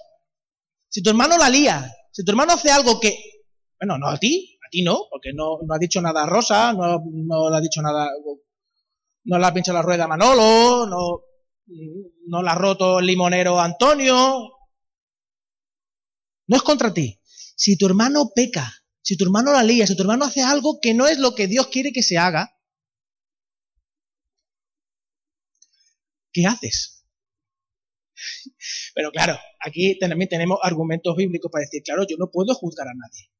si 0.89 1.03
tu 1.03 1.11
hermano 1.11 1.37
la 1.37 1.51
lía, 1.51 1.93
si 2.13 2.25
tu 2.25 2.31
hermano 2.31 2.53
hace 2.53 2.71
algo 2.71 3.01
que, 3.01 3.19
bueno, 3.81 3.99
no 3.99 4.09
a 4.09 4.19
ti, 4.19 4.59
a 4.65 4.71
ti 4.71 4.83
no, 4.83 5.07
porque 5.11 5.33
no, 5.35 5.59
ha 5.69 5.79
dicho 5.79 6.01
nada 6.01 6.25
Rosa, 6.25 6.73
no, 6.73 7.03
no 7.13 7.51
le 7.51 7.57
ha 7.57 7.61
dicho 7.61 7.83
nada, 7.83 8.09
no 9.25 9.39
le 9.39 9.47
ha 9.47 9.53
pinchado 9.53 9.79
la 9.79 9.83
rueda 9.83 10.05
a 10.05 10.09
Manolo, 10.09 10.87
no, 10.87 11.23
no 12.29 12.43
le 12.43 12.49
ha 12.49 12.55
roto 12.55 13.01
el 13.01 13.07
limonero 13.07 13.61
Antonio, 13.61 14.53
no 16.47 16.57
es 16.57 16.63
contra 16.63 16.95
ti. 16.95 17.21
Si 17.57 17.77
tu 17.77 17.87
hermano 17.87 18.31
peca, 18.35 18.73
si 19.03 19.17
tu 19.17 19.25
hermano 19.25 19.53
la 19.53 19.65
lía, 19.65 19.87
si 19.87 19.97
tu 19.97 20.03
hermano 20.03 20.27
hace 20.27 20.43
algo 20.43 20.79
que 20.81 20.95
no 20.95 21.07
es 21.07 21.19
lo 21.19 21.35
que 21.35 21.49
Dios 21.49 21.69
quiere 21.69 21.93
que 21.93 22.03
se 22.03 22.19
haga, 22.19 22.54
¿qué 26.35 26.45
haces? 26.45 27.07
Pero 28.95 29.11
claro, 29.11 29.39
aquí 29.61 29.99
también 29.99 30.29
tenemos 30.29 30.59
argumentos 30.63 31.17
bíblicos 31.17 31.51
para 31.51 31.65
decir, 31.65 31.83
claro, 31.83 32.05
yo 32.07 32.19
no 32.19 32.31
puedo 32.31 32.55
juzgar 32.55 32.89
a 32.89 32.95
nadie. 32.95 33.31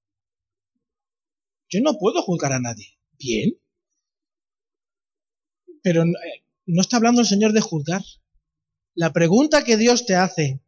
Yo 1.69 1.81
no 1.83 1.99
puedo 1.99 2.23
juzgar 2.23 2.53
a 2.53 2.61
nadie. 2.61 2.99
Bien. 3.19 3.53
Pero 5.83 6.05
eh, 6.05 6.45
no 6.65 6.81
está 6.81 6.97
hablando 6.97 7.21
el 7.21 7.27
Señor 7.27 7.53
de 7.53 7.61
juzgar. 7.61 8.03
La 8.95 9.13
pregunta 9.13 9.65
que 9.65 9.77
Dios 9.77 10.07
te 10.07 10.15
hace 10.15 10.65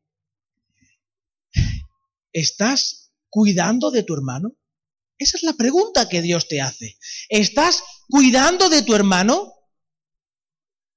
¿Estás 2.36 3.12
cuidando 3.30 3.90
de 3.90 4.02
tu 4.02 4.12
hermano? 4.12 4.58
Esa 5.16 5.38
es 5.38 5.42
la 5.42 5.54
pregunta 5.54 6.06
que 6.06 6.20
Dios 6.20 6.48
te 6.48 6.60
hace. 6.60 6.98
¿Estás 7.30 7.82
cuidando 8.10 8.68
de 8.68 8.82
tu 8.82 8.94
hermano? 8.94 9.54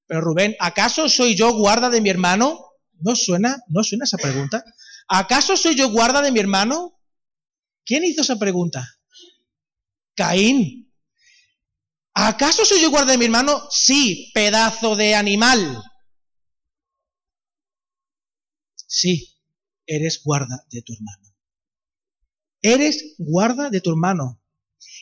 Pero 0.09 0.21
Rubén, 0.21 0.55
¿acaso 0.59 1.07
soy 1.07 1.35
yo 1.35 1.53
guarda 1.53 1.91
de 1.91 2.01
mi 2.01 2.09
hermano? 2.09 2.65
¿No 2.99 3.15
suena, 3.15 3.61
no 3.67 3.83
suena 3.83 4.05
esa 4.05 4.17
pregunta? 4.17 4.65
¿Acaso 5.07 5.55
soy 5.55 5.75
yo 5.75 5.91
guarda 5.91 6.23
de 6.23 6.31
mi 6.31 6.39
hermano? 6.39 6.99
¿Quién 7.85 8.03
hizo 8.03 8.23
esa 8.23 8.39
pregunta? 8.39 8.89
Caín. 10.15 10.91
¿Acaso 12.15 12.65
soy 12.65 12.81
yo 12.81 12.89
guarda 12.89 13.11
de 13.11 13.19
mi 13.19 13.25
hermano? 13.25 13.61
Sí, 13.69 14.31
pedazo 14.33 14.95
de 14.95 15.13
animal. 15.13 15.79
Sí, 18.87 19.37
eres 19.85 20.23
guarda 20.23 20.65
de 20.71 20.81
tu 20.81 20.93
hermano. 20.93 21.35
Eres 22.63 23.13
guarda 23.19 23.69
de 23.69 23.79
tu 23.79 23.91
hermano. 23.91 24.41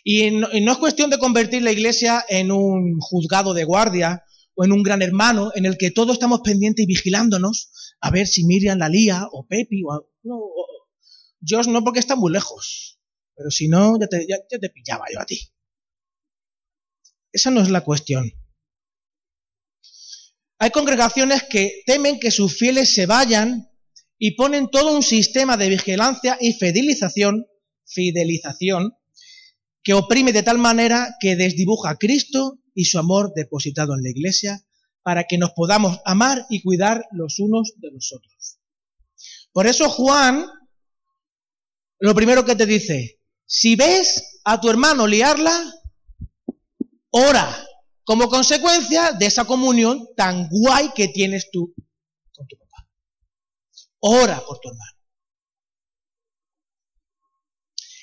Y 0.03 0.32
no, 0.32 0.49
es 0.49 0.78
cuestión 0.78 1.10
de 1.10 1.18
convertir 1.18 1.62
la 1.62 1.72
iglesia 1.72 2.26
en 2.28 2.51
un 2.51 2.99
juzgado 2.99 3.53
de 3.53 3.64
guardia 3.64 4.26
o 4.58 4.66
en 4.66 4.72
un 4.72 4.82
gran 4.82 5.03
hermano 5.03 5.51
en 5.53 5.68
el 5.68 5.78
que 5.78 5.91
todos 5.91 6.14
estamos 6.14 6.41
pendientes 6.41 6.84
y 6.84 6.88
vigilándonos 6.88 7.70
a 8.01 8.10
ver 8.10 8.28
si 8.28 8.43
Miriam 8.43 8.80
la 8.80 8.89
lía 8.89 9.28
o 9.32 9.45
Pepi 9.45 9.84
o... 9.84 10.10
No, 10.24 11.72
no 11.72 11.84
porque 11.84 11.99
está 11.99 12.16
muy 12.16 12.34
lejos, 12.34 12.99
pero 13.36 13.51
si 13.51 13.68
no 13.68 13.99
ya 13.99 14.08
te, 14.08 14.26
ya 14.28 14.60
te 14.60 14.70
pillaba 14.70 15.05
yo 15.14 15.22
a 15.22 15.26
ti. 15.26 15.39
Esa 17.32 17.51
no 17.51 17.62
es 17.62 17.70
la 17.70 17.82
cuestión. 17.82 18.32
Hay 20.58 20.72
congregaciones 20.72 21.43
que 21.43 21.84
temen 21.86 22.20
que 22.20 22.32
sus 22.32 22.58
fieles 22.58 22.95
se 22.95 23.05
vayan 23.05 23.70
y 24.18 24.32
ponen 24.32 24.70
todo 24.72 24.95
un 24.95 25.03
sistema 25.03 25.55
de 25.55 25.70
vigilancia 25.70 26.36
y 26.41 26.53
fidelización, 26.53 27.45
fidelización 27.86 28.97
que 29.84 29.93
oprime 29.93 30.34
de 30.34 30.41
tal 30.41 30.58
manera 30.58 31.16
que 31.20 31.36
desdibuja 31.36 31.91
a 31.91 31.97
Cristo 31.97 32.60
y 32.78 32.86
su 32.86 32.99
amor 32.99 33.34
depositado 33.34 33.95
en 33.95 34.03
la 34.03 34.11
iglesia 34.11 34.63
para 35.01 35.23
que 35.23 35.39
nos 35.39 35.49
podamos 35.53 35.99
amar 36.05 36.45
y 36.47 36.61
cuidar 36.61 37.07
los 37.11 37.39
unos 37.39 37.73
de 37.78 37.89
los 37.91 38.13
otros. 38.13 38.59
Por 39.51 39.65
eso 39.65 39.89
Juan, 39.89 40.45
lo 41.97 42.13
primero 42.13 42.45
que 42.45 42.55
te 42.55 42.67
dice, 42.67 43.19
si 43.47 43.75
ves 43.75 44.41
a 44.43 44.61
tu 44.61 44.69
hermano 44.69 45.07
liarla, 45.07 45.73
ora 47.09 47.67
como 48.03 48.30
consecuencia 48.30 49.11
de 49.13 49.25
esa 49.25 49.45
comunión 49.45 50.09
tan 50.15 50.47
guay 50.47 50.91
que 50.95 51.07
tienes 51.07 51.49
tú 51.51 51.73
con 52.32 52.47
tu 52.47 52.57
Ora 53.99 54.39
por 54.45 54.59
tu 54.59 54.69
hermano. 54.69 54.91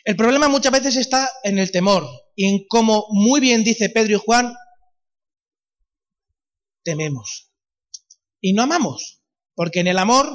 El 0.04 0.16
problema 0.16 0.48
muchas 0.48 0.72
veces 0.72 0.96
está 0.96 1.30
en 1.44 1.60
el 1.60 1.70
temor 1.70 2.04
y 2.34 2.46
en 2.46 2.66
como 2.66 3.06
muy 3.10 3.40
bien 3.40 3.62
dice 3.62 3.88
Pedro 3.88 4.16
y 4.16 4.20
Juan, 4.22 4.52
tememos. 6.84 7.50
Y 8.40 8.52
no 8.52 8.62
amamos, 8.62 9.22
porque 9.54 9.80
en 9.80 9.88
el 9.88 9.98
amor 9.98 10.30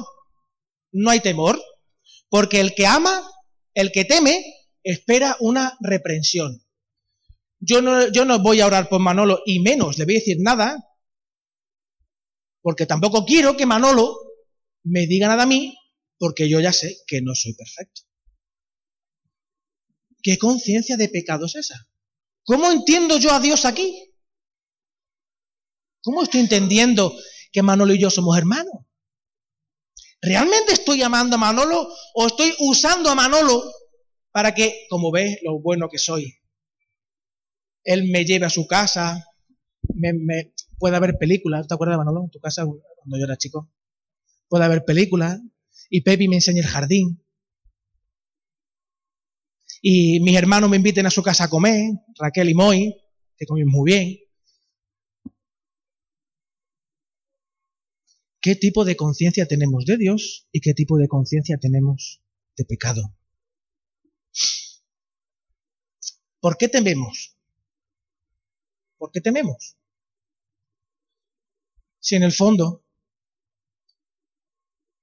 no 0.92 1.10
hay 1.10 1.20
temor, 1.20 1.60
porque 2.28 2.60
el 2.60 2.74
que 2.74 2.86
ama, 2.86 3.22
el 3.74 3.92
que 3.92 4.04
teme, 4.04 4.44
espera 4.82 5.36
una 5.40 5.76
reprensión. 5.80 6.62
Yo 7.60 7.82
no, 7.82 8.10
yo 8.10 8.24
no 8.24 8.38
voy 8.40 8.60
a 8.60 8.66
orar 8.66 8.88
por 8.88 9.00
Manolo 9.00 9.40
y 9.46 9.60
menos 9.60 9.98
le 9.98 10.04
voy 10.04 10.16
a 10.16 10.18
decir 10.18 10.38
nada, 10.40 10.76
porque 12.62 12.86
tampoco 12.86 13.24
quiero 13.24 13.56
que 13.56 13.66
Manolo 13.66 14.18
me 14.84 15.06
diga 15.06 15.28
nada 15.28 15.44
a 15.44 15.46
mí 15.46 15.76
porque 16.18 16.48
yo 16.48 16.60
ya 16.60 16.72
sé 16.72 16.98
que 17.06 17.22
no 17.22 17.34
soy 17.34 17.54
perfecto. 17.54 18.02
¿Qué 20.22 20.36
conciencia 20.36 20.96
de 20.96 21.08
pecado 21.08 21.46
es 21.46 21.56
esa? 21.56 21.88
¿Cómo 22.44 22.70
entiendo 22.70 23.18
yo 23.18 23.32
a 23.32 23.40
Dios 23.40 23.64
aquí? 23.64 24.09
¿Cómo 26.02 26.22
estoy 26.22 26.40
entendiendo 26.40 27.14
que 27.52 27.62
Manolo 27.62 27.94
y 27.94 28.00
yo 28.00 28.10
somos 28.10 28.36
hermanos? 28.36 28.74
¿Realmente 30.22 30.72
estoy 30.72 31.02
amando 31.02 31.36
a 31.36 31.38
Manolo 31.38 31.88
o 32.14 32.26
estoy 32.26 32.54
usando 32.58 33.10
a 33.10 33.14
Manolo 33.14 33.62
para 34.32 34.54
que, 34.54 34.86
como 34.90 35.10
ves, 35.10 35.38
lo 35.42 35.60
bueno 35.60 35.88
que 35.88 35.98
soy, 35.98 36.38
él 37.84 38.10
me 38.10 38.24
lleve 38.24 38.46
a 38.46 38.50
su 38.50 38.66
casa, 38.66 39.24
me, 39.94 40.12
me 40.12 40.52
pueda 40.78 41.00
ver 41.00 41.16
películas? 41.18 41.66
¿Te 41.66 41.74
acuerdas 41.74 41.94
de 41.94 42.04
Manolo 42.04 42.24
en 42.24 42.30
tu 42.30 42.38
casa 42.38 42.64
cuando 42.64 43.18
yo 43.18 43.24
era 43.24 43.36
chico? 43.36 43.70
puede 44.50 44.64
haber 44.64 44.84
películas, 44.84 45.40
y 45.88 46.02
Pepi 46.02 46.28
me 46.28 46.36
enseña 46.36 46.60
el 46.60 46.66
jardín. 46.66 47.24
Y 49.80 50.20
mis 50.20 50.36
hermanos 50.36 50.68
me 50.68 50.76
inviten 50.76 51.06
a 51.06 51.10
su 51.10 51.22
casa 51.22 51.44
a 51.44 51.48
comer, 51.48 51.92
Raquel 52.18 52.50
y 52.50 52.54
Moy, 52.54 52.94
que 53.38 53.46
comemos 53.46 53.72
muy 53.72 53.92
bien. 53.92 54.18
¿Qué 58.40 58.56
tipo 58.56 58.84
de 58.84 58.96
conciencia 58.96 59.46
tenemos 59.46 59.84
de 59.84 59.98
Dios 59.98 60.48
y 60.50 60.60
qué 60.60 60.72
tipo 60.72 60.96
de 60.96 61.08
conciencia 61.08 61.58
tenemos 61.58 62.22
de 62.56 62.64
pecado? 62.64 63.14
¿Por 66.40 66.56
qué 66.56 66.68
tememos? 66.68 67.36
¿Por 68.96 69.10
qué 69.10 69.20
tememos? 69.20 69.76
Si 71.98 72.16
en 72.16 72.22
el 72.22 72.32
fondo 72.32 72.82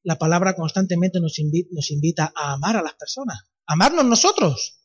la 0.01 0.17
palabra 0.17 0.55
constantemente 0.55 1.19
nos 1.19 1.37
invita, 1.37 2.31
a 2.35 2.53
amar 2.53 2.77
a 2.77 2.81
las 2.81 2.95
personas, 2.95 3.45
amarnos 3.65 4.05
nosotros. 4.05 4.79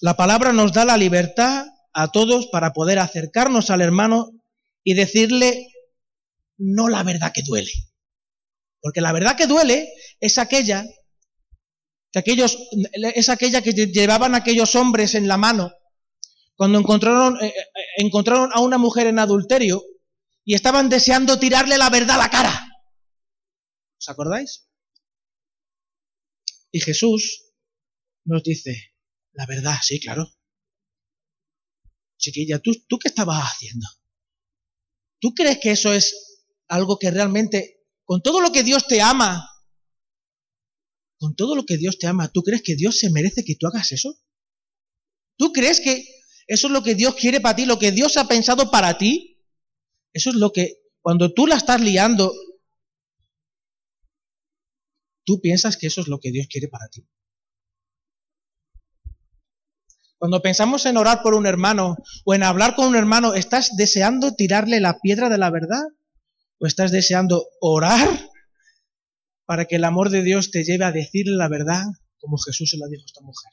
La 0.00 0.16
palabra 0.16 0.52
nos 0.52 0.72
da 0.72 0.84
la 0.84 0.96
libertad 0.96 1.66
a 1.92 2.10
todos 2.10 2.48
para 2.48 2.72
poder 2.72 2.98
acercarnos 2.98 3.70
al 3.70 3.82
hermano 3.82 4.35
y 4.86 4.94
decirle 4.94 5.66
no 6.58 6.88
la 6.88 7.02
verdad 7.02 7.32
que 7.34 7.42
duele. 7.42 7.72
Porque 8.80 9.00
la 9.00 9.12
verdad 9.12 9.36
que 9.36 9.48
duele 9.48 9.92
es 10.20 10.38
aquella 10.38 10.86
que 12.12 12.20
aquellos, 12.20 12.56
es 13.14 13.28
aquella 13.28 13.62
que 13.62 13.72
llevaban 13.72 14.36
aquellos 14.36 14.76
hombres 14.76 15.16
en 15.16 15.26
la 15.26 15.36
mano 15.36 15.72
cuando 16.54 16.78
encontraron, 16.78 17.36
eh, 17.42 17.48
eh, 17.48 17.62
encontraron 17.96 18.50
a 18.52 18.60
una 18.60 18.78
mujer 18.78 19.08
en 19.08 19.18
adulterio 19.18 19.82
y 20.44 20.54
estaban 20.54 20.88
deseando 20.88 21.36
tirarle 21.36 21.76
la 21.78 21.90
verdad 21.90 22.14
a 22.14 22.22
la 22.22 22.30
cara. 22.30 22.68
¿Os 23.98 24.08
acordáis? 24.08 24.68
Y 26.70 26.80
Jesús 26.80 27.52
nos 28.24 28.44
dice, 28.44 28.94
la 29.32 29.46
verdad, 29.46 29.78
sí, 29.82 29.98
claro. 29.98 30.32
Chiquilla, 32.18 32.60
¿tú, 32.60 32.72
¿tú 32.86 32.98
qué 33.00 33.08
estabas 33.08 33.42
haciendo? 33.42 33.86
¿Tú 35.20 35.32
crees 35.34 35.58
que 35.58 35.70
eso 35.70 35.92
es 35.92 36.44
algo 36.68 36.98
que 36.98 37.10
realmente, 37.10 37.84
con 38.04 38.22
todo 38.22 38.40
lo 38.40 38.52
que 38.52 38.62
Dios 38.62 38.86
te 38.86 39.00
ama, 39.00 39.48
con 41.18 41.34
todo 41.34 41.56
lo 41.56 41.64
que 41.64 41.76
Dios 41.76 41.98
te 41.98 42.06
ama, 42.06 42.30
¿tú 42.30 42.42
crees 42.42 42.62
que 42.62 42.76
Dios 42.76 42.98
se 42.98 43.10
merece 43.10 43.44
que 43.44 43.56
tú 43.56 43.66
hagas 43.66 43.92
eso? 43.92 44.18
¿Tú 45.38 45.52
crees 45.52 45.80
que 45.80 46.06
eso 46.46 46.66
es 46.66 46.72
lo 46.72 46.82
que 46.82 46.94
Dios 46.94 47.14
quiere 47.14 47.40
para 47.40 47.56
ti, 47.56 47.66
lo 47.66 47.78
que 47.78 47.92
Dios 47.92 48.16
ha 48.16 48.28
pensado 48.28 48.70
para 48.70 48.98
ti? 48.98 49.42
Eso 50.12 50.30
es 50.30 50.36
lo 50.36 50.52
que, 50.52 50.78
cuando 51.00 51.32
tú 51.32 51.46
la 51.46 51.56
estás 51.56 51.80
liando, 51.80 52.32
tú 55.24 55.40
piensas 55.40 55.76
que 55.76 55.88
eso 55.88 56.00
es 56.00 56.08
lo 56.08 56.20
que 56.20 56.30
Dios 56.30 56.46
quiere 56.48 56.68
para 56.68 56.88
ti. 56.88 57.06
Cuando 60.18 60.40
pensamos 60.40 60.86
en 60.86 60.96
orar 60.96 61.22
por 61.22 61.34
un 61.34 61.46
hermano 61.46 61.96
o 62.24 62.34
en 62.34 62.42
hablar 62.42 62.74
con 62.74 62.88
un 62.88 62.96
hermano, 62.96 63.34
¿estás 63.34 63.76
deseando 63.76 64.34
tirarle 64.34 64.80
la 64.80 64.98
piedra 65.00 65.28
de 65.28 65.36
la 65.36 65.50
verdad? 65.50 65.82
¿O 66.58 66.66
estás 66.66 66.90
deseando 66.90 67.46
orar 67.60 68.08
para 69.44 69.66
que 69.66 69.76
el 69.76 69.84
amor 69.84 70.08
de 70.08 70.22
Dios 70.22 70.50
te 70.50 70.64
lleve 70.64 70.84
a 70.84 70.92
decirle 70.92 71.36
la 71.36 71.48
verdad 71.48 71.84
como 72.18 72.38
Jesús 72.38 72.70
se 72.70 72.78
la 72.78 72.86
dijo 72.88 73.02
a 73.02 73.06
esta 73.06 73.20
mujer? 73.20 73.52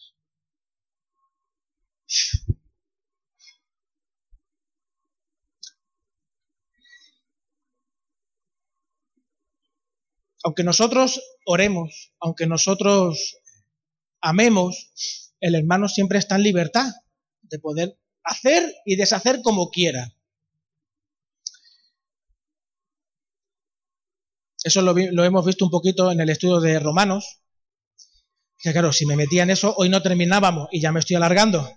Aunque 10.46 10.64
nosotros 10.64 11.22
oremos, 11.46 12.14
aunque 12.20 12.48
nosotros 12.48 13.38
amemos, 14.22 15.23
el 15.44 15.56
hermano 15.56 15.90
siempre 15.90 16.20
está 16.20 16.38
en 16.38 16.44
libertad 16.44 16.90
de 17.42 17.60
poder 17.60 18.00
hacer 18.24 18.74
y 18.86 18.96
deshacer 18.96 19.42
como 19.42 19.70
quiera. 19.70 20.16
Eso 24.64 24.82
lo, 24.82 24.98
hemos 24.98 25.46
visto 25.46 25.66
un 25.66 25.72
poquito 25.72 26.10
en 26.14 26.22
el 26.22 26.30
estudio 26.30 26.62
de 26.62 26.80
Romanos. 26.80 27.42
Que 28.58 28.72
claro, 28.72 28.94
si 28.94 29.06
me 29.06 29.18
metía 29.18 29.44
en 29.44 29.50
eso, 29.50 29.76
hoy 29.76 29.90
no 29.90 30.02
terminábamos 30.02 30.70
y 30.72 30.80
ya 30.80 30.94
me 30.94 31.02
estoy 31.02 31.18
alargando. 31.18 31.70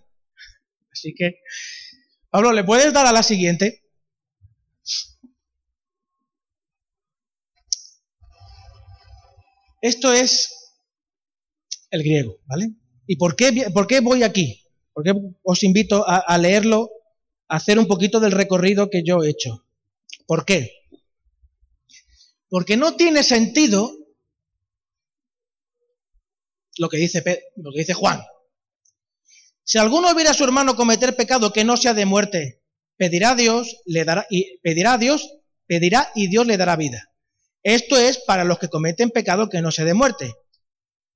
Así 0.93 1.13
que, 1.13 1.41
Pablo, 2.31 2.53
¿le 2.53 2.63
puedes 2.63 2.93
dar 2.93 3.07
a 3.07 3.13
la 3.13 3.25
siguiente? 3.25 3.83
Esto 9.83 10.13
es 10.13 10.53
el 11.91 12.05
griego, 12.05 12.39
¿vale? 12.45 12.71
¿Y 13.07 13.17
por 13.17 13.37
qué, 13.37 13.71
por 13.73 13.87
qué 13.87 14.01
voy 14.01 14.23
aquí? 14.23 14.63
¿Por 14.93 15.05
qué 15.05 15.13
os 15.43 15.63
invito 15.63 16.09
a, 16.09 16.17
a 16.17 16.39
leerlo, 16.39 16.91
a 17.49 17.57
hacer 17.57 17.79
un 17.79 17.87
poquito 17.87 18.21
del 18.21 18.33
recorrido 18.33 18.91
que 18.91 19.03
yo 19.03 19.23
he 19.23 19.31
hecho? 19.31 19.65
¿Por 20.27 20.45
qué? 20.45 20.73
Porque 22.49 22.77
no 22.77 22.97
tiene 22.97 23.23
sentido 23.23 23.93
lo 26.79 26.89
que 26.89 26.97
dice, 26.97 27.23
lo 27.57 27.73
que 27.73 27.79
dice 27.81 27.95
Juan. 27.95 28.23
Si 29.65 29.79
alguno 29.79 30.15
viera 30.15 30.31
a 30.31 30.35
su 30.35 30.45
hermano 30.45 30.77
cometer 30.77 31.17
pecado 31.17 31.53
que 31.53 31.65
no 31.65 31.77
sea 31.77 31.95
de 31.95 32.07
muerte, 32.07 32.63
pedirá 32.97 33.31
a 33.31 33.35
Dios, 33.35 33.83
le 33.85 34.05
dará, 34.05 34.27
y 34.31 34.59
pedirá 34.59 34.95
a 34.95 34.99
Dios, 34.99 35.39
pedirá 35.67 36.11
y 36.15 36.29
Dios 36.29 36.47
le 36.47 36.57
dará 36.57 36.77
vida. 36.77 37.13
Esto 37.63 37.97
es 37.97 38.19
para 38.19 38.45
los 38.45 38.59
que 38.59 38.69
cometen 38.69 39.11
pecado 39.11 39.49
que 39.49 39.61
no 39.61 39.73
sea 39.73 39.85
de 39.85 39.95
muerte. 39.95 40.35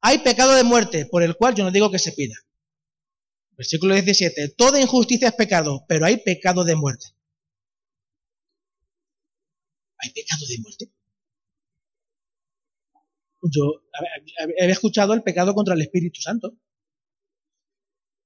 Hay 0.03 0.19
pecado 0.19 0.55
de 0.55 0.65
muerte, 0.65 1.07
por 1.07 1.23
el 1.23 1.37
cual 1.37 1.55
yo 1.55 1.65
no 1.65 1.71
digo 1.71 1.91
que 1.91 1.99
se 1.99 2.13
pida. 2.13 2.35
Versículo 3.57 3.95
17. 3.95 4.55
Toda 4.57 4.81
injusticia 4.81 5.29
es 5.29 5.35
pecado, 5.35 5.85
pero 5.87 6.07
hay 6.07 6.17
pecado 6.19 6.65
de 6.65 6.77
muerte. 6.77 7.09
¿Hay 9.99 10.11
pecado 10.13 10.47
de 10.49 10.59
muerte? 10.63 10.93
Yo 13.43 13.83
he 14.57 14.71
escuchado 14.71 15.13
el 15.13 15.23
pecado 15.23 15.55
contra 15.55 15.75
el 15.75 15.83
Espíritu 15.83 16.21
Santo. 16.21 16.57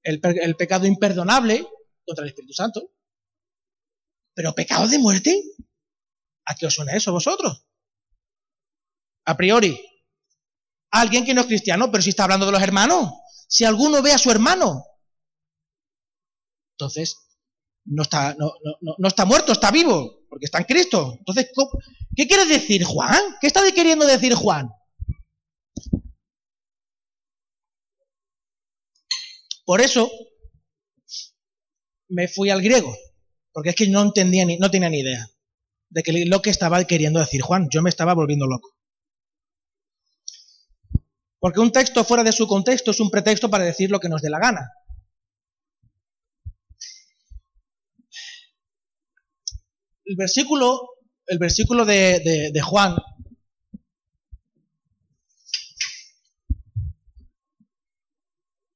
El, 0.03 0.21
el 0.23 0.55
pecado 0.55 0.85
imperdonable 0.85 1.65
contra 2.05 2.23
el 2.23 2.29
Espíritu 2.29 2.53
Santo. 2.53 2.91
Pero 4.33 4.53
pecado 4.53 4.87
de 4.87 4.99
muerte. 4.99 5.41
¿A 6.45 6.55
qué 6.55 6.67
os 6.67 6.73
suena 6.73 6.95
eso 6.95 7.11
vosotros? 7.11 7.65
A 9.25 9.35
priori, 9.35 9.77
alguien 10.99 11.25
que 11.25 11.33
no 11.33 11.41
es 11.41 11.47
cristiano, 11.47 11.91
pero 11.91 12.01
si 12.01 12.09
está 12.09 12.23
hablando 12.23 12.45
de 12.45 12.51
los 12.51 12.61
hermanos. 12.61 13.11
Si 13.47 13.63
alguno 13.63 14.01
ve 14.01 14.11
a 14.11 14.17
su 14.17 14.31
hermano, 14.31 14.83
entonces 16.73 17.17
no 17.85 18.03
está, 18.03 18.35
no, 18.35 18.53
no, 18.97 19.07
está 19.07 19.25
muerto, 19.25 19.51
está 19.51 19.71
vivo, 19.71 20.25
porque 20.29 20.45
está 20.45 20.57
en 20.59 20.65
Cristo. 20.65 21.15
Entonces, 21.19 21.51
¿qué 22.15 22.27
quiere 22.27 22.45
decir 22.45 22.83
Juan? 22.83 23.21
¿Qué 23.39 23.47
está 23.47 23.61
queriendo 23.71 24.05
decir 24.05 24.33
Juan? 24.33 24.69
Por 29.63 29.81
eso 29.81 30.09
me 32.09 32.27
fui 32.27 32.49
al 32.49 32.61
griego, 32.61 32.95
porque 33.51 33.69
es 33.69 33.75
que 33.75 33.87
no 33.87 34.01
entendía 34.01 34.45
ni, 34.45 34.57
no 34.57 34.69
tenía 34.69 34.89
ni 34.89 34.99
idea 34.99 35.27
de 35.89 36.03
que 36.03 36.25
lo 36.25 36.41
que 36.41 36.49
estaba 36.49 36.83
queriendo 36.85 37.19
decir 37.19 37.41
Juan. 37.41 37.67
Yo 37.71 37.81
me 37.81 37.89
estaba 37.89 38.13
volviendo 38.13 38.47
loco. 38.47 38.74
Porque 41.45 41.59
un 41.59 41.71
texto 41.71 42.03
fuera 42.03 42.23
de 42.23 42.31
su 42.31 42.47
contexto 42.47 42.89
es 42.89 42.99
un 42.99 43.11
pretexto 43.11 43.51
para 43.51 43.63
decir 43.63 43.91
lo 43.91 43.99
que 43.99 44.09
nos 44.09 44.23
dé 44.23 44.31
la 44.31 44.39
gana. 44.39 44.71
El 50.05 50.15
versículo, 50.15 50.89
el 51.27 51.37
versículo 51.37 51.85
de, 51.85 52.49
de 52.51 52.61
Juan 52.61 52.97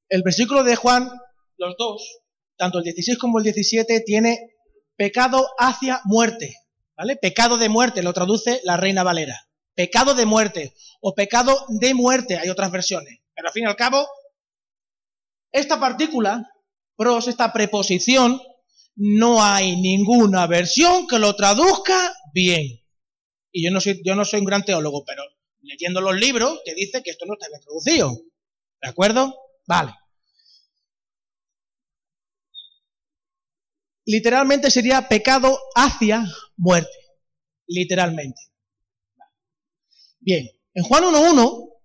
el 0.08 0.22
versículo 0.22 0.62
de 0.62 0.76
Juan, 0.76 1.10
los 1.56 1.74
dos, 1.76 2.20
tanto 2.56 2.78
el 2.78 2.84
16 2.84 3.18
como 3.18 3.38
el 3.38 3.44
17, 3.46 3.98
tiene 4.06 4.54
pecado 4.94 5.44
hacia 5.58 6.02
muerte, 6.04 6.54
¿vale? 6.96 7.16
Pecado 7.16 7.58
de 7.58 7.68
muerte, 7.68 8.04
lo 8.04 8.12
traduce 8.12 8.60
la 8.62 8.76
Reina 8.76 9.02
Valera 9.02 9.49
pecado 9.74 10.14
de 10.14 10.26
muerte 10.26 10.74
o 11.00 11.14
pecado 11.14 11.66
de 11.68 11.94
muerte, 11.94 12.38
hay 12.38 12.48
otras 12.48 12.70
versiones. 12.70 13.20
Pero 13.34 13.48
al 13.48 13.52
fin 13.52 13.64
y 13.64 13.66
al 13.66 13.76
cabo, 13.76 14.06
esta 15.52 15.80
partícula, 15.80 16.50
pros, 16.96 17.28
esta 17.28 17.52
preposición, 17.52 18.40
no 18.96 19.42
hay 19.42 19.80
ninguna 19.80 20.46
versión 20.46 21.06
que 21.06 21.18
lo 21.18 21.34
traduzca 21.34 22.14
bien. 22.34 22.80
Y 23.52 23.64
yo 23.64 23.70
no 23.70 23.80
soy, 23.80 24.00
yo 24.04 24.14
no 24.14 24.24
soy 24.24 24.40
un 24.40 24.46
gran 24.46 24.64
teólogo, 24.64 25.04
pero 25.04 25.22
leyendo 25.62 26.00
los 26.00 26.14
libros 26.14 26.60
te 26.64 26.74
dice 26.74 27.02
que 27.02 27.10
esto 27.10 27.24
no 27.26 27.34
está 27.34 27.48
bien 27.48 27.60
traducido. 27.60 28.20
¿De 28.82 28.88
acuerdo? 28.88 29.34
Vale. 29.66 29.94
Literalmente 34.06 34.70
sería 34.70 35.08
pecado 35.08 35.58
hacia 35.74 36.26
muerte. 36.56 36.90
Literalmente. 37.66 38.49
Bien, 40.20 40.46
en 40.74 40.84
Juan 40.84 41.04
1.1 41.04 41.78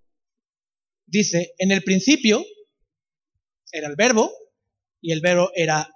dice, 1.06 1.54
en 1.58 1.72
el 1.72 1.84
principio 1.84 2.44
era 3.72 3.88
el 3.88 3.96
verbo 3.96 4.30
y 5.00 5.14
el 5.14 5.22
verbo 5.22 5.52
era 5.56 5.90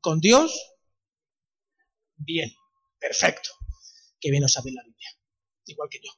con 0.00 0.20
Dios. 0.20 0.76
Bien, 2.16 2.52
perfecto. 2.98 3.50
Que 4.20 4.30
bien 4.30 4.44
os 4.44 4.52
sabe 4.52 4.70
la 4.72 4.82
Biblia, 4.82 5.08
igual 5.64 5.88
que 5.90 6.00
yo. 6.02 6.10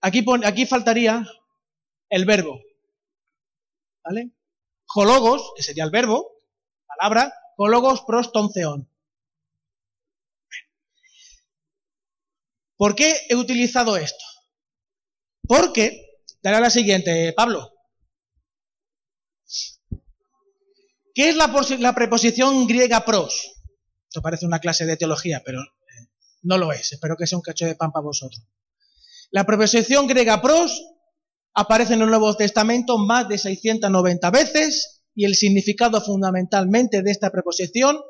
Aquí, 0.00 0.24
aquí 0.44 0.66
faltaría 0.66 1.26
el 2.08 2.24
verbo, 2.24 2.60
¿vale? 4.02 4.32
Jologos, 4.86 5.52
que 5.56 5.62
sería 5.62 5.84
el 5.84 5.90
verbo, 5.90 6.30
palabra, 6.86 7.34
jologos 7.56 8.02
prostonceon. 8.06 8.93
¿Por 12.76 12.94
qué 12.94 13.14
he 13.28 13.36
utilizado 13.36 13.96
esto? 13.96 14.24
Porque, 15.46 16.18
daré 16.42 16.60
la 16.60 16.70
siguiente, 16.70 17.32
Pablo. 17.32 17.70
¿Qué 21.14 21.28
es 21.28 21.36
la, 21.36 21.94
preposición 21.94 22.66
griega 22.66 23.04
pros? 23.04 23.62
Esto 24.08 24.20
parece 24.20 24.46
una 24.46 24.58
clase 24.58 24.84
de 24.84 24.96
teología, 24.96 25.42
pero 25.44 25.60
eh, 25.60 26.08
No 26.42 26.58
lo 26.58 26.72
es. 26.72 26.92
Espero 26.92 27.16
que 27.16 27.26
sea 27.26 27.38
un 27.38 27.42
cacho 27.42 27.66
de 27.66 27.76
pan 27.76 27.92
para 27.92 28.04
vosotros. 28.04 28.44
La 29.30 29.44
preposición 29.44 30.08
griega 30.08 30.42
pros 30.42 30.82
aparece 31.54 31.94
en 31.94 32.02
el 32.02 32.08
Nuevo 32.08 32.34
Testamento 32.36 32.98
más 32.98 33.28
de 33.28 33.38
690 33.38 34.30
veces 34.30 35.04
y 35.14 35.24
el 35.24 35.36
significado 35.36 36.00
fundamentalmente 36.00 37.02
de 37.02 37.10
esta 37.12 37.30
preposición 37.30 38.00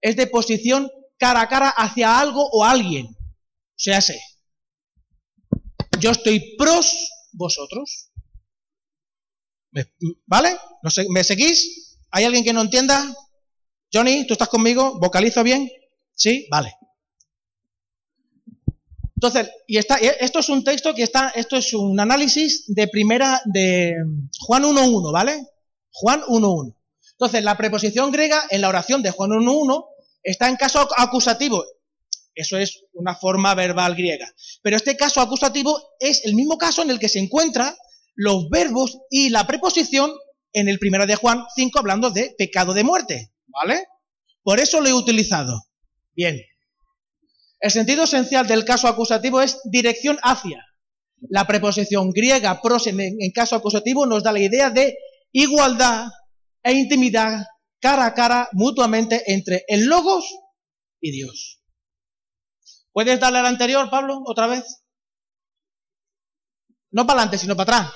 es 0.00 0.14
de 0.14 0.28
posición 0.28 0.88
cara 1.18 1.40
a 1.40 1.48
cara 1.48 1.70
hacia 1.70 2.20
algo 2.20 2.48
o 2.52 2.64
alguien. 2.64 3.17
Sea, 3.78 4.00
sé, 4.00 4.20
yo 6.00 6.10
estoy 6.10 6.56
pros 6.56 7.10
vosotros. 7.32 8.10
¿Vale? 10.26 10.56
¿Me 11.10 11.22
seguís? 11.22 11.96
¿Hay 12.10 12.24
alguien 12.24 12.42
que 12.42 12.52
no 12.52 12.62
entienda? 12.62 13.14
Johnny, 13.92 14.26
¿tú 14.26 14.34
estás 14.34 14.48
conmigo? 14.48 14.98
¿Vocalizo 14.98 15.44
bien? 15.44 15.70
¿Sí? 16.12 16.48
Vale. 16.50 16.74
Entonces, 19.14 19.48
y 19.68 19.78
está, 19.78 19.96
esto 19.96 20.40
es 20.40 20.48
un 20.48 20.64
texto 20.64 20.92
que 20.94 21.04
está, 21.04 21.28
esto 21.30 21.56
es 21.56 21.72
un 21.72 22.00
análisis 22.00 22.64
de 22.66 22.88
primera, 22.88 23.40
de 23.44 23.94
Juan 24.40 24.64
1.1, 24.64 25.12
¿vale? 25.12 25.46
Juan 25.92 26.22
1.1. 26.22 26.76
Entonces, 27.12 27.44
la 27.44 27.56
preposición 27.56 28.10
griega 28.10 28.42
en 28.50 28.60
la 28.60 28.68
oración 28.68 29.02
de 29.02 29.12
Juan 29.12 29.30
1.1 29.30 29.86
está 30.24 30.48
en 30.48 30.56
caso 30.56 30.88
acusativo. 30.96 31.64
Eso 32.38 32.56
es 32.56 32.84
una 32.92 33.16
forma 33.16 33.52
verbal 33.56 33.96
griega. 33.96 34.32
Pero 34.62 34.76
este 34.76 34.96
caso 34.96 35.20
acusativo 35.20 35.76
es 35.98 36.24
el 36.24 36.36
mismo 36.36 36.56
caso 36.56 36.82
en 36.82 36.90
el 36.90 37.00
que 37.00 37.08
se 37.08 37.18
encuentran 37.18 37.74
los 38.14 38.48
verbos 38.48 38.96
y 39.10 39.30
la 39.30 39.44
preposición 39.44 40.12
en 40.52 40.68
el 40.68 40.78
primero 40.78 41.04
de 41.04 41.16
Juan 41.16 41.44
5 41.52 41.80
hablando 41.80 42.10
de 42.10 42.36
pecado 42.38 42.74
de 42.74 42.84
muerte, 42.84 43.32
¿vale? 43.48 43.88
Por 44.44 44.60
eso 44.60 44.80
lo 44.80 44.88
he 44.88 44.92
utilizado. 44.92 45.64
Bien. 46.14 46.40
El 47.58 47.72
sentido 47.72 48.04
esencial 48.04 48.46
del 48.46 48.64
caso 48.64 48.86
acusativo 48.86 49.42
es 49.42 49.58
dirección 49.64 50.16
hacia. 50.22 50.64
La 51.28 51.44
preposición 51.44 52.12
griega 52.12 52.62
pros 52.62 52.86
en, 52.86 53.18
caso 53.34 53.56
acusativo 53.56 54.06
nos 54.06 54.22
da 54.22 54.30
la 54.30 54.38
idea 54.38 54.70
de 54.70 54.96
igualdad 55.32 56.06
e 56.62 56.72
intimidad 56.72 57.46
cara 57.80 58.06
a 58.06 58.14
cara 58.14 58.48
mutuamente 58.52 59.24
entre 59.26 59.64
el 59.66 59.86
logos 59.86 60.24
y 61.00 61.10
Dios. 61.10 61.57
¿Puedes 62.98 63.20
darle 63.20 63.38
al 63.38 63.46
anterior, 63.46 63.88
Pablo, 63.90 64.24
otra 64.26 64.48
vez? 64.48 64.82
No 66.90 67.06
para 67.06 67.20
adelante, 67.20 67.38
sino 67.38 67.54
para 67.54 67.78
atrás. 67.78 67.94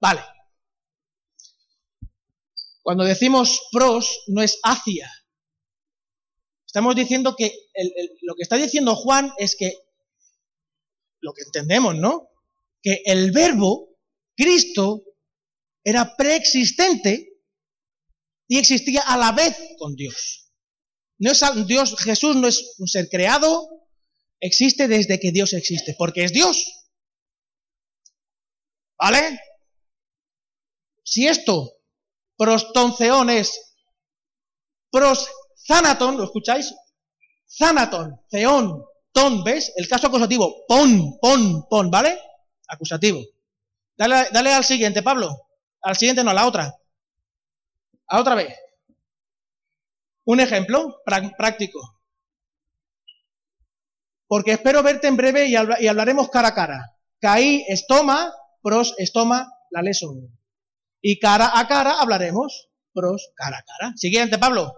Vale. 0.00 0.22
Cuando 2.82 3.04
decimos 3.04 3.68
pros, 3.70 4.24
no 4.26 4.42
es 4.42 4.58
hacia. 4.64 5.08
Estamos 6.66 6.96
diciendo 6.96 7.36
que 7.38 7.54
lo 8.22 8.34
que 8.34 8.42
está 8.42 8.56
diciendo 8.56 8.96
Juan 8.96 9.32
es 9.38 9.54
que, 9.54 9.72
lo 11.20 11.32
que 11.32 11.42
entendemos, 11.42 11.94
¿no? 11.94 12.28
Que 12.82 13.02
el 13.04 13.30
verbo, 13.30 13.90
Cristo, 14.36 15.04
era 15.84 16.16
preexistente 16.16 17.29
y 18.50 18.58
existía 18.58 19.02
a 19.02 19.16
la 19.16 19.30
vez 19.30 19.56
con 19.78 19.94
Dios. 19.94 20.50
No 21.18 21.30
es 21.30 21.40
Dios, 21.68 21.94
Jesús 22.02 22.34
no 22.34 22.48
es 22.48 22.74
un 22.78 22.88
ser 22.88 23.08
creado, 23.08 23.86
existe 24.40 24.88
desde 24.88 25.20
que 25.20 25.30
Dios 25.30 25.52
existe, 25.52 25.94
porque 25.96 26.24
es 26.24 26.32
Dios. 26.32 26.66
¿Vale? 28.98 29.40
Si 31.04 31.28
esto 31.28 31.74
prostonceón 32.36 33.30
es 33.30 33.76
pros 34.90 35.28
zanaton, 35.68 36.16
¿lo 36.16 36.24
escucháis? 36.24 36.74
Zanaton, 37.56 38.20
ceón, 38.28 38.84
ton, 39.12 39.44
¿ves? 39.44 39.72
El 39.76 39.86
caso 39.86 40.08
acusativo, 40.08 40.64
pon, 40.66 41.20
pon, 41.20 41.68
pon, 41.68 41.88
¿vale? 41.88 42.18
Acusativo. 42.66 43.20
Dale, 43.96 44.26
dale 44.32 44.54
al 44.54 44.64
siguiente, 44.64 45.04
Pablo. 45.04 45.50
Al 45.82 45.96
siguiente 45.96 46.24
no, 46.24 46.30
a 46.30 46.34
la 46.34 46.48
otra. 46.48 46.79
A 48.10 48.20
otra 48.20 48.34
vez. 48.34 48.54
Un 50.24 50.40
ejemplo 50.40 51.00
práctico. 51.04 51.80
Porque 54.26 54.52
espero 54.52 54.82
verte 54.82 55.06
en 55.06 55.16
breve 55.16 55.46
y, 55.46 55.56
hablaremos 55.56 56.28
cara 56.28 56.48
a 56.48 56.54
cara. 56.54 56.96
Caí, 57.20 57.64
estoma, 57.68 58.32
pros, 58.62 58.94
estoma, 58.98 59.52
la 59.70 59.82
leso. 59.82 60.12
Y 61.00 61.18
cara 61.18 61.58
a 61.58 61.66
cara 61.66 62.00
hablaremos 62.00 62.68
pros 62.92 63.30
cara 63.34 63.58
a 63.58 63.62
cara. 63.62 63.92
Siguiente, 63.96 64.38
Pablo. 64.38 64.74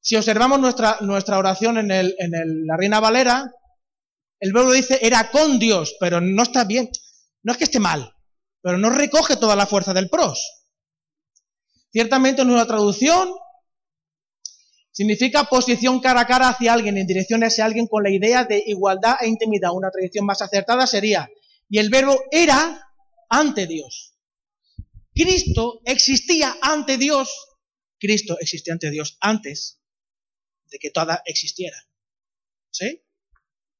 Si 0.00 0.16
observamos 0.16 0.58
nuestra, 0.58 0.98
nuestra 1.00 1.38
oración 1.38 1.78
en 1.78 2.66
la 2.66 2.76
Reina 2.76 2.98
Valera, 3.00 3.52
el 4.40 4.52
verbo 4.52 4.72
dice 4.72 4.98
era 5.02 5.30
con 5.30 5.58
Dios, 5.58 5.96
pero 6.00 6.20
no 6.20 6.42
está 6.42 6.64
bien. 6.64 6.88
No 7.42 7.52
es 7.52 7.58
que 7.58 7.64
esté 7.64 7.78
mal, 7.78 8.14
pero 8.60 8.78
no 8.78 8.90
recoge 8.90 9.36
toda 9.36 9.56
la 9.56 9.66
fuerza 9.66 9.94
del 9.94 10.10
pros. 10.10 10.64
Ciertamente 11.90 12.42
en 12.42 12.48
nuestra 12.48 12.74
traducción 12.74 13.30
significa 14.90 15.44
posición 15.44 16.00
cara 16.00 16.22
a 16.22 16.26
cara 16.26 16.48
hacia 16.48 16.72
alguien, 16.72 16.98
en 16.98 17.06
dirección 17.06 17.42
a 17.42 17.46
ese 17.46 17.62
alguien 17.62 17.86
con 17.86 18.02
la 18.02 18.10
idea 18.10 18.44
de 18.44 18.62
igualdad 18.66 19.16
e 19.20 19.28
intimidad. 19.28 19.70
Una 19.72 19.90
tradición 19.90 20.26
más 20.26 20.42
acertada 20.42 20.86
sería, 20.86 21.30
y 21.68 21.78
el 21.78 21.88
verbo 21.88 22.20
era 22.30 22.84
ante 23.28 23.66
Dios. 23.66 24.14
Cristo 25.14 25.80
existía 25.84 26.56
ante 26.62 26.96
Dios. 26.96 27.56
Cristo 27.98 28.38
existía 28.40 28.74
ante 28.74 28.90
Dios 28.90 29.18
antes 29.20 29.80
de 30.70 30.78
que 30.78 30.90
toda 30.90 31.22
existiera. 31.24 31.76
¿Sí? 32.70 33.02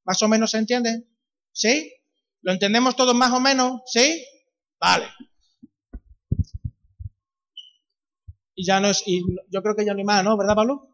¿Más 0.03 0.21
o 0.21 0.27
menos 0.27 0.51
se 0.51 0.57
entiende? 0.57 1.07
¿Sí? 1.51 1.93
¿Lo 2.41 2.51
entendemos 2.51 2.95
todos 2.95 3.15
más 3.15 3.31
o 3.31 3.39
menos? 3.39 3.81
¿Sí? 3.85 4.25
Vale. 4.79 5.07
Y 8.55 8.65
ya 8.65 8.79
no 8.79 8.89
es, 8.89 9.03
y 9.05 9.23
yo 9.49 9.61
creo 9.61 9.75
que 9.75 9.85
ya 9.85 9.93
ni 9.93 10.03
más, 10.03 10.23
¿no? 10.23 10.37
¿Verdad, 10.37 10.55
Pablo? 10.55 10.89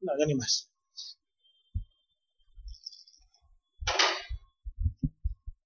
No, 0.00 0.12
ya 0.18 0.26
ni 0.26 0.34
más. 0.34 0.70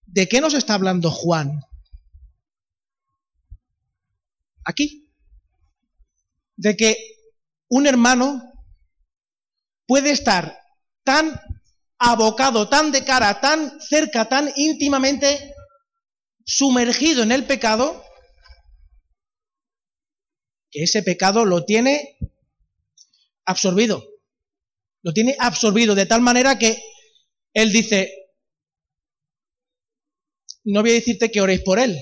¿De 0.06 0.28
qué 0.28 0.40
nos 0.40 0.54
está 0.54 0.74
hablando 0.74 1.10
Juan? 1.10 1.62
Aquí. 4.64 5.10
De 6.56 6.76
que 6.76 6.96
un 7.68 7.86
hermano 7.86 8.52
puede 9.86 10.10
estar 10.10 10.58
tan 11.02 11.40
abocado, 11.98 12.68
tan 12.68 12.92
de 12.92 13.04
cara, 13.04 13.40
tan 13.40 13.80
cerca, 13.80 14.28
tan 14.28 14.52
íntimamente 14.56 15.54
sumergido 16.52 17.22
en 17.22 17.32
el 17.32 17.46
pecado, 17.46 18.04
que 20.70 20.82
ese 20.82 21.02
pecado 21.02 21.46
lo 21.46 21.64
tiene 21.64 22.18
absorbido. 23.46 24.04
Lo 25.02 25.12
tiene 25.14 25.34
absorbido 25.38 25.94
de 25.94 26.06
tal 26.06 26.20
manera 26.20 26.58
que 26.58 26.82
él 27.54 27.72
dice, 27.72 28.12
no 30.64 30.82
voy 30.82 30.90
a 30.90 30.94
decirte 30.94 31.30
que 31.30 31.40
oréis 31.40 31.62
por 31.62 31.78
él, 31.78 31.98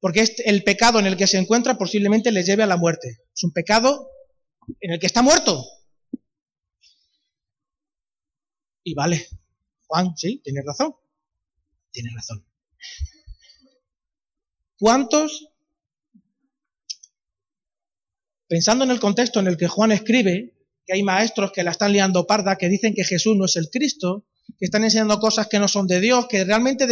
porque 0.00 0.20
este, 0.20 0.48
el 0.48 0.64
pecado 0.64 0.98
en 0.98 1.06
el 1.06 1.16
que 1.16 1.26
se 1.26 1.36
encuentra 1.36 1.76
posiblemente 1.76 2.32
le 2.32 2.42
lleve 2.42 2.62
a 2.62 2.66
la 2.66 2.78
muerte. 2.78 3.18
Es 3.34 3.44
un 3.44 3.52
pecado 3.52 4.08
en 4.80 4.92
el 4.92 4.98
que 4.98 5.06
está 5.06 5.20
muerto. 5.20 5.62
Y 8.82 8.94
vale, 8.94 9.28
Juan, 9.86 10.16
sí, 10.16 10.40
tiene 10.42 10.62
razón. 10.64 10.94
Tiene 11.96 12.10
razón. 12.14 12.44
¿Cuántos, 14.78 15.48
pensando 18.46 18.84
en 18.84 18.90
el 18.90 19.00
contexto 19.00 19.40
en 19.40 19.46
el 19.46 19.56
que 19.56 19.66
Juan 19.66 19.92
escribe, 19.92 20.52
que 20.84 20.92
hay 20.92 21.02
maestros 21.02 21.52
que 21.52 21.62
la 21.62 21.70
están 21.70 21.94
liando 21.94 22.26
parda, 22.26 22.58
que 22.58 22.68
dicen 22.68 22.92
que 22.92 23.02
Jesús 23.02 23.34
no 23.34 23.46
es 23.46 23.56
el 23.56 23.70
Cristo, 23.70 24.26
que 24.58 24.66
están 24.66 24.84
enseñando 24.84 25.18
cosas 25.18 25.48
que 25.48 25.58
no 25.58 25.68
son 25.68 25.86
de 25.86 26.00
Dios, 26.00 26.26
que 26.28 26.44
realmente 26.44 26.86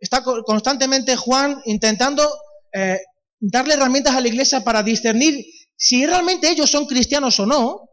está 0.00 0.22
constantemente 0.22 1.14
Juan 1.16 1.60
intentando 1.66 2.26
eh, 2.72 3.00
darle 3.38 3.74
herramientas 3.74 4.16
a 4.16 4.22
la 4.22 4.28
iglesia 4.28 4.64
para 4.64 4.82
discernir 4.82 5.44
si 5.76 6.06
realmente 6.06 6.50
ellos 6.50 6.70
son 6.70 6.86
cristianos 6.86 7.38
o 7.38 7.44
no, 7.44 7.90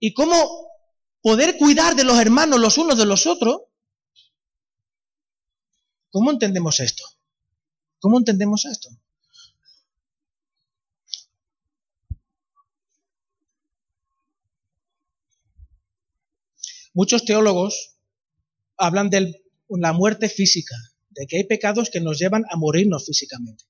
y 0.00 0.14
cómo 0.14 0.70
poder 1.20 1.58
cuidar 1.58 1.96
de 1.96 2.04
los 2.04 2.18
hermanos 2.18 2.60
los 2.60 2.78
unos 2.78 2.96
de 2.96 3.04
los 3.04 3.26
otros. 3.26 3.60
¿Cómo 6.16 6.30
entendemos 6.30 6.80
esto? 6.80 7.04
¿Cómo 8.00 8.16
entendemos 8.16 8.64
esto? 8.64 8.88
Muchos 16.94 17.26
teólogos 17.26 17.98
hablan 18.78 19.10
de 19.10 19.44
la 19.68 19.92
muerte 19.92 20.30
física 20.30 20.74
de 21.10 21.26
que 21.26 21.36
hay 21.36 21.44
pecados 21.44 21.90
que 21.90 22.00
nos 22.00 22.18
llevan 22.18 22.44
a 22.48 22.56
morirnos 22.56 23.04
físicamente. 23.04 23.66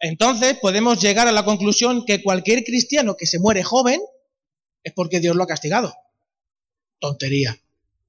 Entonces 0.00 0.58
podemos 0.60 1.00
llegar 1.00 1.28
a 1.28 1.32
la 1.32 1.44
conclusión 1.44 2.04
que 2.04 2.24
cualquier 2.24 2.64
cristiano 2.64 3.16
que 3.16 3.26
se 3.26 3.38
muere 3.38 3.62
joven 3.62 4.00
es 4.82 4.92
porque 4.94 5.20
Dios 5.20 5.36
lo 5.36 5.44
ha 5.44 5.46
castigado. 5.46 5.94
Tontería, 6.98 7.56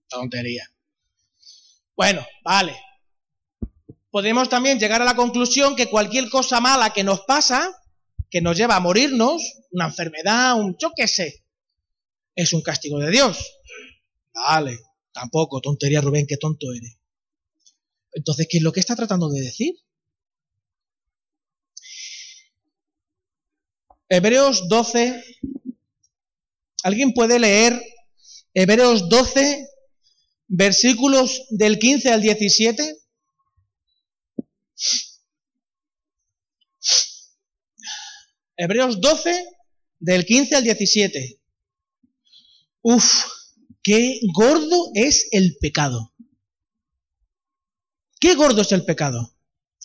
tontería. 0.07 0.71
Bueno, 1.97 2.23
vale. 2.43 2.79
Podemos 4.11 4.47
también 4.49 4.79
llegar 4.79 5.01
a 5.01 5.05
la 5.05 5.15
conclusión 5.15 5.75
que 5.75 5.89
cualquier 5.89 6.29
cosa 6.29 6.61
mala 6.61 6.93
que 6.93 7.03
nos 7.03 7.21
pasa, 7.21 7.75
que 8.29 8.39
nos 8.39 8.55
lleva 8.55 8.75
a 8.75 8.79
morirnos, 8.79 9.41
una 9.71 9.85
enfermedad, 9.85 10.59
un 10.59 10.77
yo 10.77 10.91
qué 10.95 11.07
sé, 11.07 11.43
es 12.35 12.53
un 12.53 12.61
castigo 12.61 12.99
de 12.99 13.09
Dios. 13.09 13.59
Vale, 14.31 14.79
tampoco, 15.11 15.59
tontería 15.59 15.99
Rubén, 15.99 16.27
qué 16.27 16.37
tonto 16.37 16.71
eres. 16.71 16.99
Entonces, 18.13 18.47
¿qué 18.49 18.57
es 18.57 18.63
lo 18.63 18.71
que 18.71 18.79
está 18.79 18.95
tratando 18.95 19.29
de 19.29 19.41
decir? 19.41 19.75
Hebreos 24.07 24.67
12. 24.69 25.23
¿Alguien 26.83 27.13
puede 27.13 27.39
leer 27.39 27.81
Hebreos 28.53 29.09
12, 29.09 29.67
versículos 30.47 31.45
del 31.49 31.79
15 31.79 32.09
al 32.09 32.21
17? 32.21 32.97
Hebreos 38.57 38.99
12, 39.01 39.45
del 39.99 40.25
15 40.25 40.55
al 40.55 40.63
17. 40.63 41.39
Uf, 42.81 43.25
qué 43.83 44.19
gordo 44.33 44.91
es 44.95 45.27
el 45.31 45.57
pecado. 45.59 46.13
¿Qué 48.19 48.35
gordo 48.35 48.61
es 48.61 48.71
el 48.71 48.83
pecado? 48.83 49.35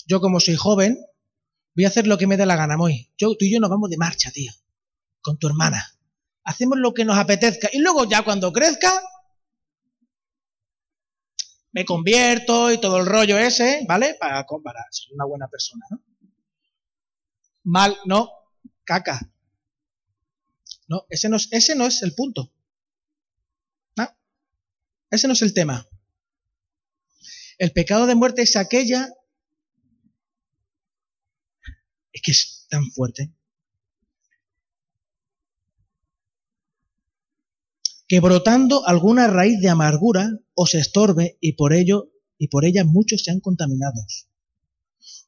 Yo 0.06 0.20
como 0.20 0.40
soy 0.40 0.56
joven, 0.56 0.98
Voy 1.74 1.86
a 1.86 1.88
hacer 1.88 2.06
lo 2.06 2.18
que 2.18 2.26
me 2.26 2.36
dé 2.36 2.44
la 2.44 2.56
gana, 2.56 2.76
Moy. 2.76 3.10
Yo, 3.16 3.34
tú 3.36 3.44
y 3.44 3.52
yo 3.52 3.58
nos 3.58 3.70
vamos 3.70 3.88
de 3.88 3.96
marcha, 3.96 4.30
tío. 4.30 4.52
Con 5.22 5.38
tu 5.38 5.46
hermana. 5.46 5.98
Hacemos 6.44 6.78
lo 6.78 6.92
que 6.92 7.04
nos 7.04 7.16
apetezca. 7.16 7.68
Y 7.72 7.78
luego 7.78 8.08
ya 8.08 8.22
cuando 8.22 8.52
crezca, 8.52 9.02
me 11.72 11.84
convierto 11.84 12.70
y 12.70 12.80
todo 12.80 12.98
el 12.98 13.06
rollo 13.06 13.38
ese, 13.38 13.84
¿vale? 13.88 14.14
Para, 14.20 14.44
para 14.46 14.86
ser 14.90 15.12
una 15.14 15.24
buena 15.24 15.48
persona, 15.48 15.84
¿no? 15.90 16.02
Mal, 17.64 17.96
no, 18.04 18.30
caca. 18.84 19.20
No, 20.88 21.06
ese 21.08 21.28
no 21.28 21.36
es, 21.36 21.48
ese 21.50 21.74
no 21.74 21.86
es 21.86 22.02
el 22.02 22.14
punto. 22.14 22.52
¿No? 23.96 24.08
Ese 25.10 25.26
no 25.26 25.32
es 25.32 25.42
el 25.42 25.54
tema. 25.54 25.86
El 27.58 27.72
pecado 27.72 28.06
de 28.06 28.14
muerte 28.14 28.42
es 28.42 28.56
aquella 28.56 29.08
es 32.12 32.22
que 32.22 32.30
es 32.30 32.66
tan 32.68 32.90
fuerte. 32.90 33.32
Que 38.12 38.20
brotando 38.20 38.86
alguna 38.86 39.26
raíz 39.26 39.58
de 39.62 39.70
amargura 39.70 40.38
os 40.52 40.74
estorbe 40.74 41.38
y 41.40 41.54
por 41.54 41.72
ello 41.72 42.10
y 42.36 42.48
por 42.48 42.66
ella 42.66 42.84
muchos 42.84 43.22
sean 43.22 43.40
contaminados. 43.40 44.28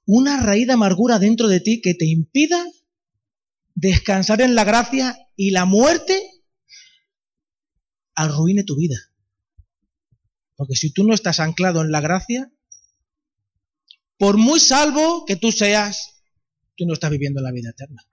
Una 0.04 0.38
raíz 0.42 0.66
de 0.66 0.74
amargura 0.74 1.18
dentro 1.18 1.48
de 1.48 1.60
ti 1.60 1.80
que 1.80 1.94
te 1.94 2.04
impida 2.04 2.62
descansar 3.74 4.42
en 4.42 4.54
la 4.54 4.64
gracia 4.64 5.16
y 5.34 5.52
la 5.52 5.64
muerte 5.64 6.30
arruine 8.14 8.64
tu 8.64 8.76
vida. 8.76 8.98
Porque 10.54 10.76
si 10.76 10.92
tú 10.92 11.04
no 11.04 11.14
estás 11.14 11.40
anclado 11.40 11.80
en 11.80 11.90
la 11.90 12.02
gracia, 12.02 12.52
por 14.18 14.36
muy 14.36 14.60
salvo 14.60 15.24
que 15.24 15.36
tú 15.36 15.52
seas, 15.52 16.22
tú 16.76 16.84
no 16.84 16.92
estás 16.92 17.10
viviendo 17.10 17.40
la 17.40 17.50
vida 17.50 17.70
eterna. 17.70 18.06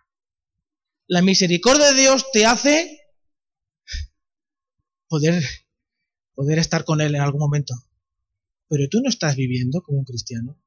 La 1.07 1.21
misericordia 1.21 1.91
de 1.91 1.99
Dios 1.99 2.31
te 2.31 2.45
hace 2.45 3.00
poder, 5.11 5.43
poder 6.33 6.57
estar 6.57 6.85
con 6.85 7.01
Él 7.01 7.13
en 7.13 7.21
algún 7.21 7.41
momento. 7.41 7.75
Pero 8.67 8.87
tú 8.89 9.01
no 9.01 9.09
estás 9.09 9.35
viviendo 9.35 9.81
como 9.83 9.99
un 9.99 10.05
cristiano. 10.05 10.57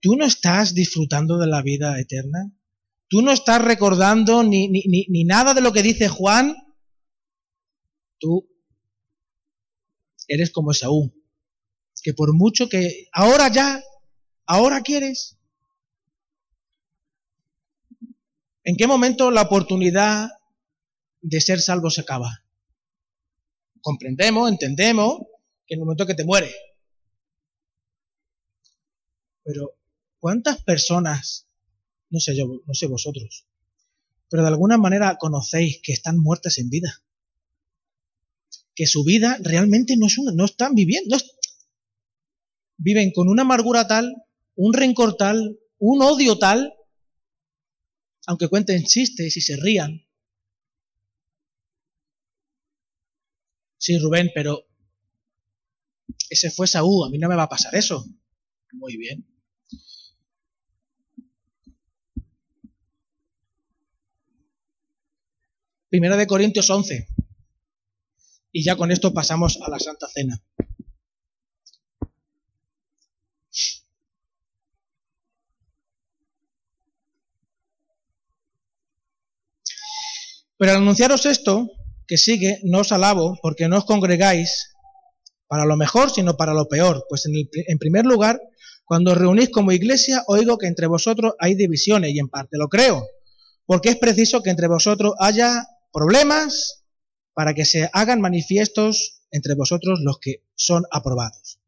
Tú 0.00 0.16
no 0.16 0.24
estás 0.24 0.74
disfrutando 0.74 1.38
de 1.38 1.46
la 1.46 1.62
vida 1.62 1.98
eterna. 1.98 2.52
Tú 3.08 3.22
no 3.22 3.32
estás 3.32 3.60
recordando 3.64 4.44
ni, 4.44 4.68
ni, 4.68 4.82
ni 5.08 5.24
nada 5.24 5.54
de 5.54 5.62
lo 5.62 5.72
que 5.72 5.82
dice 5.82 6.08
Juan. 6.08 6.54
Tú 8.18 8.46
eres 10.28 10.50
como 10.50 10.70
Esaú, 10.70 11.12
que 12.02 12.12
por 12.12 12.34
mucho 12.34 12.68
que 12.68 13.08
ahora 13.12 13.48
ya, 13.48 13.82
ahora 14.46 14.82
quieres, 14.82 15.40
¿En 18.62 18.76
qué 18.76 18.86
momento 18.86 19.30
la 19.30 19.42
oportunidad 19.42 20.28
de 21.22 21.40
ser 21.40 21.60
salvo 21.60 21.90
se 21.90 22.02
acaba? 22.02 22.44
Comprendemos, 23.82 24.50
entendemos 24.50 25.20
que 25.66 25.74
en 25.74 25.80
el 25.80 25.84
momento 25.84 26.06
que 26.06 26.14
te 26.14 26.24
mueres. 26.24 26.54
Pero, 29.42 29.76
¿cuántas 30.18 30.62
personas, 30.62 31.46
no 32.10 32.20
sé 32.20 32.36
yo, 32.36 32.46
no 32.66 32.74
sé 32.74 32.86
vosotros, 32.86 33.46
pero 34.28 34.42
de 34.42 34.48
alguna 34.48 34.78
manera 34.78 35.16
conocéis 35.16 35.80
que 35.82 35.92
están 35.92 36.18
muertas 36.18 36.58
en 36.58 36.70
vida? 36.70 37.02
Que 38.74 38.86
su 38.86 39.04
vida 39.04 39.38
realmente 39.42 39.96
no 39.96 40.06
es 40.06 40.18
una, 40.18 40.32
no 40.32 40.44
están 40.44 40.74
viviendo, 40.74 41.16
viven 42.76 43.12
con 43.12 43.28
una 43.28 43.42
amargura 43.42 43.86
tal, 43.86 44.14
un 44.54 44.72
rencor 44.72 45.16
tal, 45.16 45.58
un 45.78 46.02
odio 46.02 46.38
tal, 46.38 46.74
aunque 48.26 48.48
cuenten 48.48 48.84
chistes 48.84 49.36
y 49.36 49.40
se 49.40 49.56
rían. 49.56 50.06
Sí, 53.80 53.98
Rubén, 53.98 54.30
pero 54.34 54.66
ese 56.28 56.50
fue 56.50 56.66
Saúl, 56.66 57.06
a 57.06 57.10
mí 57.10 57.18
no 57.18 57.28
me 57.28 57.34
va 57.34 57.44
a 57.44 57.48
pasar 57.48 57.74
eso. 57.74 58.04
Muy 58.72 58.98
bien. 58.98 59.26
Primera 65.88 66.16
de 66.16 66.26
Corintios 66.26 66.68
11. 66.68 67.08
Y 68.52 68.62
ya 68.62 68.76
con 68.76 68.90
esto 68.90 69.14
pasamos 69.14 69.58
a 69.62 69.70
la 69.70 69.78
Santa 69.78 70.08
Cena. 70.08 70.42
Pero 80.58 80.72
al 80.72 80.76
anunciaros 80.76 81.24
esto, 81.24 81.79
que 82.10 82.18
sigue, 82.18 82.58
no 82.64 82.82
os 82.82 82.90
alabo, 82.90 83.38
porque 83.40 83.70
no 83.70 83.78
os 83.78 83.86
congregáis 83.86 84.74
para 85.46 85.64
lo 85.64 85.76
mejor, 85.76 86.10
sino 86.10 86.36
para 86.36 86.54
lo 86.54 86.66
peor. 86.66 87.06
Pues 87.08 87.22
en, 87.26 87.78
primer 87.78 88.04
lugar, 88.04 88.42
cuando 88.84 89.12
os 89.12 89.18
reunís 89.18 89.48
como 89.50 89.70
iglesia, 89.70 90.24
oigo 90.26 90.58
que 90.58 90.66
entre 90.66 90.88
vosotros 90.88 91.34
hay 91.38 91.54
divisiones, 91.54 92.10
y 92.10 92.18
en 92.18 92.26
parte 92.26 92.58
lo 92.58 92.66
creo, 92.66 93.06
porque 93.64 93.90
es 93.90 93.96
preciso 93.96 94.42
que 94.42 94.50
entre 94.50 94.66
vosotros 94.66 95.14
haya 95.20 95.68
problemas 95.92 96.82
para 97.32 97.54
que 97.54 97.64
se 97.64 97.88
hagan 97.92 98.20
manifiestos 98.20 99.22
entre 99.30 99.54
vosotros 99.54 100.00
los 100.02 100.18
que 100.18 100.42
son 100.56 100.82
aprobados. 100.90 101.60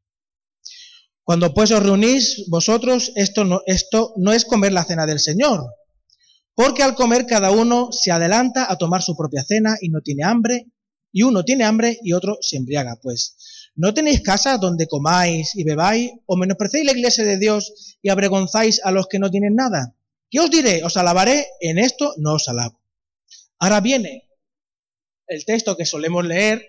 Cuando 1.23 1.55
pues 1.55 1.71
os 1.71 1.85
reunís 1.85 2.47
vosotros, 2.49 3.13
esto 3.15 3.45
no, 3.45 3.63
esto 3.67 4.13
no 4.17 4.33
es 4.33 4.45
comer 4.45 4.73
la 4.73 4.83
cena 4.83 5.07
del 5.07 5.21
Señor, 5.21 5.71
porque 6.55 6.83
al 6.83 6.95
comer 6.95 7.27
cada 7.27 7.51
uno 7.51 7.91
se 7.93 8.11
adelanta 8.11 8.71
a 8.71 8.77
tomar 8.77 9.03
su 9.03 9.17
propia 9.17 9.43
cena 9.43 9.77
y 9.81 9.89
no 9.89 10.01
tiene 10.01 10.25
hambre, 10.25 10.67
y 11.13 11.23
uno 11.23 11.45
tiene 11.45 11.65
hambre 11.65 11.99
y 12.03 12.13
otro 12.13 12.39
se 12.41 12.57
embriaga. 12.57 12.99
Pues, 13.03 13.71
¿no 13.75 13.93
tenéis 13.95 14.23
casa 14.23 14.59
donde 14.59 14.87
comáis 14.87 15.55
y 15.55 15.65
bebáis, 15.65 16.11
o 16.27 16.37
menosprecéis 16.37 16.87
la 16.87 16.93
iglesia 16.93 17.25
de 17.25 17.39
Dios 17.39 17.97
y 18.03 18.09
avergonzáis 18.09 18.81
a 18.85 18.91
los 18.91 19.07
que 19.09 19.19
no 19.19 19.31
tienen 19.31 19.55
nada? 19.55 19.95
¿Qué 20.31 20.41
os 20.41 20.51
diré? 20.51 20.83
Os 20.83 20.97
alabaré, 20.97 21.47
en 21.61 21.79
esto 21.79 22.15
no 22.17 22.35
os 22.35 22.49
alabo. 22.49 22.81
Ahora 23.59 23.81
viene 23.81 24.29
el 25.27 25.45
texto 25.45 25.77
que 25.77 25.85
solemos 25.85 26.25
leer 26.25 26.67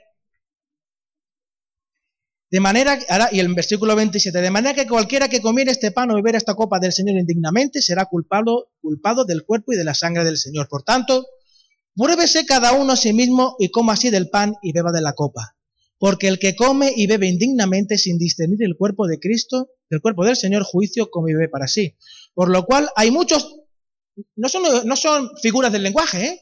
de 2.54 2.60
manera, 2.60 3.00
ahora, 3.10 3.30
y 3.32 3.40
el 3.40 3.52
versículo 3.52 3.96
27, 3.96 4.40
de 4.40 4.52
manera 4.52 4.76
que 4.76 4.88
cualquiera 4.88 5.28
que 5.28 5.42
comiera 5.42 5.72
este 5.72 5.92
pan 5.92 6.12
o 6.12 6.14
bebiera 6.14 6.38
esta 6.38 6.54
copa 6.54 6.80
del 6.80 6.94
Señor 6.94 7.18
indignamente 7.18 7.82
será 7.82 8.06
culpado, 8.06 8.70
culpado 8.80 9.26
del 9.26 9.44
cuerpo 9.44 9.74
y 9.74 9.76
de 9.76 9.84
la 9.84 9.96
sangre 9.96 10.24
del 10.24 10.38
Señor. 10.38 10.68
Por 10.70 10.84
tanto, 10.84 11.26
pruébese 11.96 12.46
cada 12.46 12.74
uno 12.74 12.94
a 12.94 12.96
sí 12.96 13.12
mismo 13.12 13.56
y 13.58 13.72
coma 13.72 13.94
así 13.94 14.12
del 14.12 14.30
pan 14.30 14.54
y 14.62 14.72
beba 14.72 14.92
de 14.92 15.02
la 15.02 15.14
copa. 15.14 15.58
Porque 15.98 16.28
el 16.28 16.38
que 16.38 16.56
come 16.56 16.94
y 16.96 17.08
bebe 17.08 17.26
indignamente 17.26 17.98
sin 17.98 18.20
discernir 18.20 18.62
el 18.62 18.78
cuerpo 18.78 19.08
de 19.08 19.18
Cristo, 19.18 19.70
del 19.90 20.02
cuerpo 20.02 20.24
del 20.24 20.36
Señor, 20.36 20.62
juicio 20.62 21.10
come 21.10 21.32
y 21.32 21.34
bebe 21.34 21.50
para 21.50 21.68
sí. 21.68 21.98
Por 22.36 22.52
lo 22.52 22.66
cual 22.66 22.88
hay 22.96 23.10
muchos, 23.10 23.62
no 24.36 24.48
son, 24.48 24.62
no 24.86 24.96
son 24.96 25.32
figuras 25.42 25.72
del 25.72 25.82
lenguaje, 25.82 26.24
¿eh? 26.24 26.42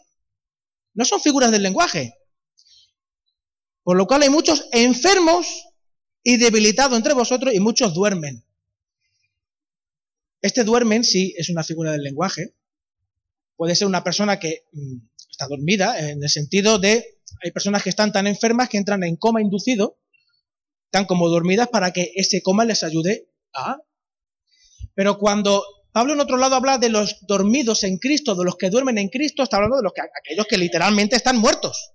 No 0.93 1.05
son 1.05 1.21
figuras 1.21 1.51
del 1.51 1.63
lenguaje. 1.63 2.15
Por 3.81 3.95
lo 3.95 4.05
cual 4.07 4.23
hay 4.23 4.29
muchos 4.29 4.67
enfermos 4.73 5.69
y 6.23 6.37
debilitado 6.37 6.95
entre 6.95 7.13
vosotros 7.13 7.53
y 7.53 7.59
muchos 7.59 7.93
duermen. 7.93 8.43
Este 10.41 10.63
duermen 10.63 11.03
sí 11.03 11.33
es 11.37 11.49
una 11.49 11.63
figura 11.63 11.91
del 11.91 12.03
lenguaje. 12.03 12.55
Puede 13.55 13.75
ser 13.75 13.87
una 13.87 14.03
persona 14.03 14.39
que 14.39 14.65
mm, 14.71 14.97
está 15.29 15.47
dormida, 15.47 15.99
en 15.99 16.23
el 16.23 16.29
sentido 16.29 16.79
de, 16.79 17.19
hay 17.43 17.51
personas 17.51 17.83
que 17.83 17.89
están 17.89 18.11
tan 18.11 18.27
enfermas 18.27 18.69
que 18.69 18.77
entran 18.77 19.03
en 19.03 19.15
coma 19.15 19.41
inducido, 19.41 19.99
tan 20.89 21.05
como 21.05 21.29
dormidas 21.29 21.69
para 21.69 21.91
que 21.91 22.11
ese 22.15 22.41
coma 22.41 22.65
les 22.65 22.83
ayude 22.83 23.29
a... 23.53 23.77
Pero 24.93 25.17
cuando 25.17 25.63
Pablo 25.91 26.13
en 26.13 26.19
otro 26.19 26.37
lado 26.37 26.55
habla 26.55 26.77
de 26.77 26.89
los 26.89 27.25
dormidos 27.27 27.83
en 27.83 27.97
Cristo, 27.97 28.35
de 28.35 28.45
los 28.45 28.57
que 28.57 28.69
duermen 28.69 28.97
en 28.97 29.09
Cristo, 29.09 29.43
está 29.43 29.57
hablando 29.57 29.77
de 29.77 29.83
los 29.83 29.93
que, 29.93 30.01
aquellos 30.01 30.47
que 30.47 30.57
literalmente 30.57 31.15
están 31.15 31.37
muertos. 31.37 31.91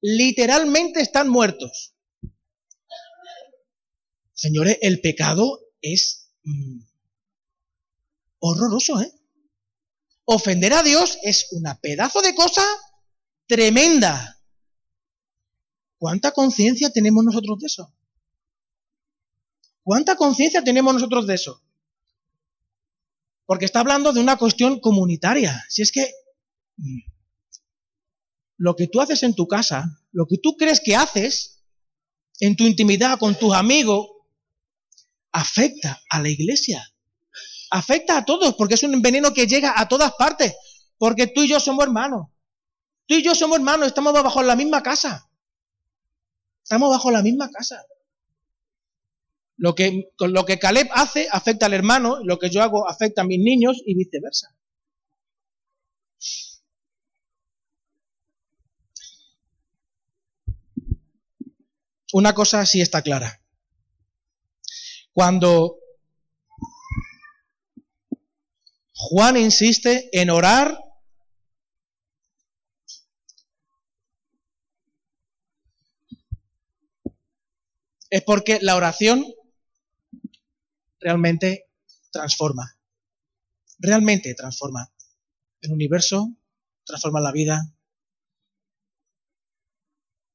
Literalmente 0.00 1.00
están 1.00 1.28
muertos. 1.28 1.94
Señores, 4.38 4.78
el 4.82 5.00
pecado 5.00 5.58
es 5.82 6.30
mm, 6.44 6.78
horroroso, 8.38 9.00
¿eh? 9.00 9.12
Ofender 10.26 10.74
a 10.74 10.84
Dios 10.84 11.18
es 11.24 11.48
una 11.50 11.80
pedazo 11.80 12.22
de 12.22 12.36
cosa 12.36 12.64
tremenda. 13.48 14.40
¿Cuánta 15.98 16.30
conciencia 16.30 16.90
tenemos 16.90 17.24
nosotros 17.24 17.58
de 17.58 17.66
eso? 17.66 17.92
¿Cuánta 19.82 20.14
conciencia 20.14 20.62
tenemos 20.62 20.94
nosotros 20.94 21.26
de 21.26 21.34
eso? 21.34 21.60
Porque 23.44 23.64
está 23.64 23.80
hablando 23.80 24.12
de 24.12 24.20
una 24.20 24.36
cuestión 24.36 24.78
comunitaria. 24.78 25.64
Si 25.68 25.82
es 25.82 25.90
que 25.90 26.12
mm, 26.76 27.00
lo 28.58 28.76
que 28.76 28.86
tú 28.86 29.00
haces 29.00 29.24
en 29.24 29.34
tu 29.34 29.48
casa, 29.48 30.00
lo 30.12 30.28
que 30.28 30.38
tú 30.38 30.56
crees 30.56 30.80
que 30.80 30.94
haces 30.94 31.64
en 32.38 32.54
tu 32.54 32.62
intimidad 32.62 33.18
con 33.18 33.34
tus 33.36 33.52
amigos, 33.52 34.10
afecta 35.32 36.00
a 36.10 36.20
la 36.20 36.28
iglesia. 36.28 36.92
Afecta 37.70 38.16
a 38.16 38.24
todos, 38.24 38.54
porque 38.54 38.74
es 38.74 38.82
un 38.82 39.02
veneno 39.02 39.32
que 39.32 39.46
llega 39.46 39.74
a 39.78 39.88
todas 39.88 40.12
partes. 40.14 40.54
Porque 40.96 41.26
tú 41.26 41.42
y 41.42 41.48
yo 41.48 41.60
somos 41.60 41.84
hermanos. 41.84 42.28
Tú 43.06 43.14
y 43.14 43.22
yo 43.22 43.34
somos 43.34 43.58
hermanos, 43.58 43.86
estamos 43.86 44.12
bajo 44.12 44.42
la 44.42 44.56
misma 44.56 44.82
casa. 44.82 45.28
Estamos 46.62 46.90
bajo 46.90 47.10
la 47.10 47.22
misma 47.22 47.50
casa. 47.50 47.82
Lo 49.56 49.74
que, 49.74 50.12
lo 50.18 50.44
que 50.44 50.58
Caleb 50.58 50.88
hace 50.92 51.26
afecta 51.32 51.66
al 51.66 51.74
hermano, 51.74 52.18
lo 52.22 52.38
que 52.38 52.50
yo 52.50 52.62
hago 52.62 52.88
afecta 52.88 53.22
a 53.22 53.24
mis 53.24 53.40
niños 53.40 53.82
y 53.84 53.94
viceversa. 53.94 54.54
Una 62.12 62.34
cosa 62.34 62.64
sí 62.64 62.80
está 62.80 63.02
clara. 63.02 63.40
Cuando 65.18 65.80
Juan 68.94 69.36
insiste 69.36 70.08
en 70.12 70.30
orar 70.30 70.78
es 78.10 78.22
porque 78.22 78.60
la 78.62 78.76
oración 78.76 79.26
realmente 81.00 81.66
transforma. 82.12 82.78
Realmente 83.80 84.36
transforma 84.36 84.88
el 85.62 85.72
universo, 85.72 86.32
transforma 86.84 87.20
la 87.20 87.32
vida. 87.32 87.74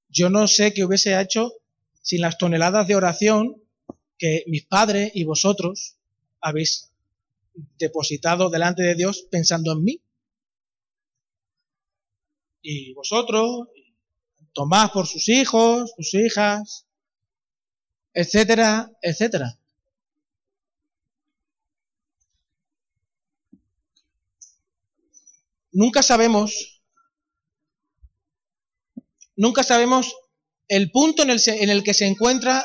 Yo 0.10 0.30
no 0.30 0.46
sé 0.50 0.74
qué 0.74 0.84
hubiese 0.84 1.18
hecho 1.22 1.54
sin 2.02 2.20
las 2.20 2.38
toneladas 2.38 2.86
de 2.86 2.98
oración 2.98 3.63
que 4.24 4.46
mis 4.48 4.66
padres 4.66 5.12
y 5.14 5.26
vosotros 5.26 5.98
habéis 6.40 6.94
depositado 7.78 8.50
delante 8.50 8.82
de 8.82 8.96
Dios 8.96 9.28
pensando 9.30 9.74
en 9.74 9.84
mí. 9.84 10.02
Y 12.62 12.94
vosotros, 12.94 13.68
Tomás 14.54 14.92
por 14.92 15.08
sus 15.08 15.28
hijos, 15.28 15.92
sus 15.98 16.14
hijas, 16.14 16.88
etcétera, 18.14 18.90
etcétera. 19.02 19.60
nunca 25.74 26.02
sabemos, 26.02 26.82
nunca 29.36 29.64
sabemos 29.64 30.16
el 30.70 30.92
punto 30.92 31.24
en 31.24 31.32
el, 31.32 31.42
en 31.46 31.70
el 31.70 31.84
que 31.84 31.94
se 31.94 32.06
encuentra 32.06 32.64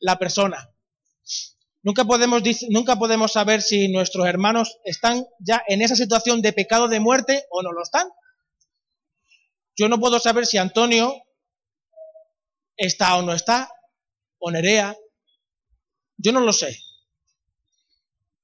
la 0.00 0.18
persona. 0.18 0.74
Nunca 1.88 2.04
podemos, 2.04 2.42
nunca 2.68 2.96
podemos 2.96 3.32
saber 3.32 3.62
si 3.62 3.88
nuestros 3.88 4.26
hermanos 4.26 4.76
están 4.84 5.26
ya 5.38 5.62
en 5.66 5.80
esa 5.80 5.96
situación 5.96 6.42
de 6.42 6.52
pecado 6.52 6.86
de 6.86 7.00
muerte 7.00 7.46
o 7.48 7.62
no 7.62 7.72
lo 7.72 7.82
están. 7.82 8.06
Yo 9.74 9.88
no 9.88 9.98
puedo 9.98 10.18
saber 10.18 10.44
si 10.44 10.58
Antonio 10.58 11.14
está 12.76 13.16
o 13.16 13.22
no 13.22 13.32
está, 13.32 13.70
o 14.38 14.50
Nerea. 14.50 14.98
Yo 16.18 16.30
no 16.30 16.40
lo 16.40 16.52
sé. 16.52 16.78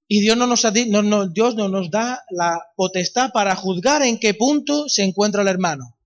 Y 0.08 0.22
Dios 0.22 0.38
no, 0.38 0.46
nos 0.46 0.64
no, 0.86 1.28
Dios 1.28 1.54
no 1.54 1.68
nos 1.68 1.90
da 1.90 2.24
la 2.30 2.58
potestad 2.76 3.30
para 3.30 3.54
juzgar 3.56 4.00
en 4.00 4.18
qué 4.18 4.32
punto 4.32 4.88
se 4.88 5.02
encuentra 5.02 5.42
el 5.42 5.48
hermano. 5.48 5.98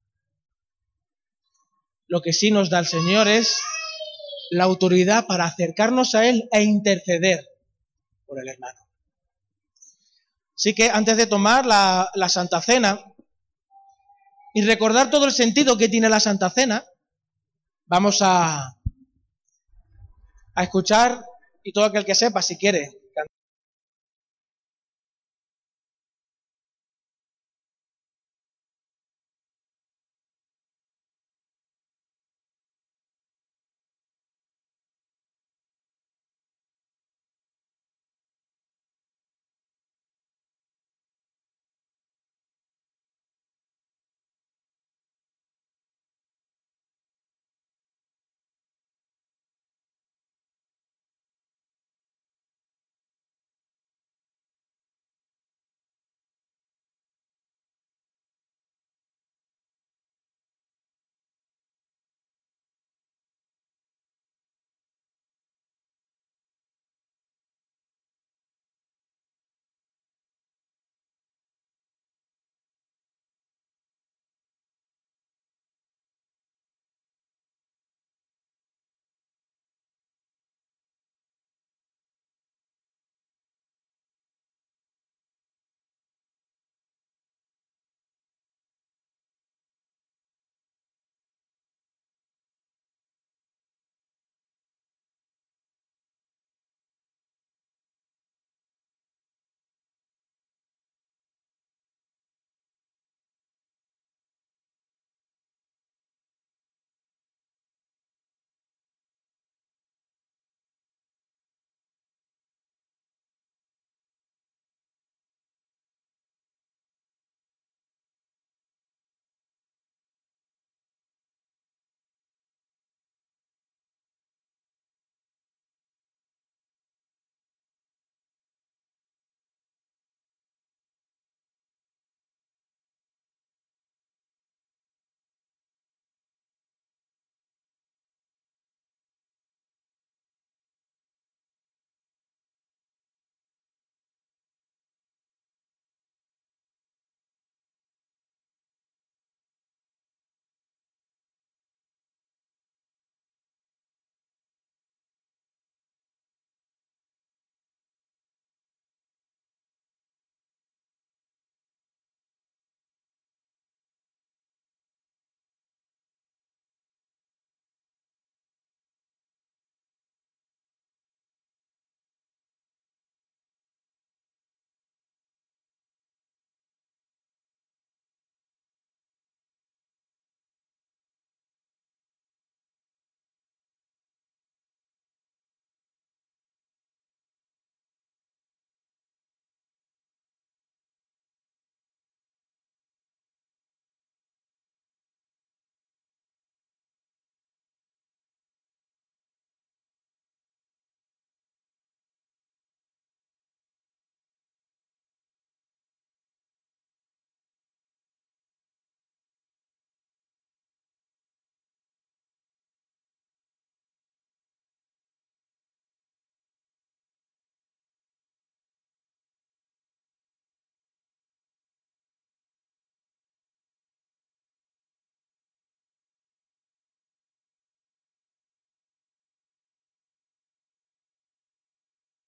Lo 2.08 2.20
que 2.20 2.32
sí 2.32 2.50
nos 2.50 2.68
da 2.68 2.80
el 2.80 2.86
Señor 2.86 3.28
es 3.28 3.60
la 4.50 4.64
autoridad 4.64 5.26
para 5.26 5.44
acercarnos 5.44 6.14
a 6.14 6.26
Él 6.26 6.48
e 6.52 6.62
interceder 6.62 7.46
por 8.26 8.40
el 8.40 8.48
hermano. 8.48 8.80
Así 10.56 10.74
que 10.74 10.90
antes 10.90 11.16
de 11.16 11.26
tomar 11.26 11.66
la, 11.66 12.10
la 12.14 12.28
Santa 12.28 12.60
Cena 12.60 13.00
y 14.54 14.62
recordar 14.62 15.10
todo 15.10 15.24
el 15.26 15.32
sentido 15.32 15.78
que 15.78 15.88
tiene 15.88 16.08
la 16.08 16.20
Santa 16.20 16.50
Cena, 16.50 16.84
vamos 17.86 18.18
a, 18.22 18.76
a 20.54 20.62
escuchar, 20.62 21.24
y 21.62 21.72
todo 21.72 21.84
aquel 21.84 22.04
que 22.04 22.14
sepa, 22.14 22.42
si 22.42 22.56
quiere, 22.56 22.97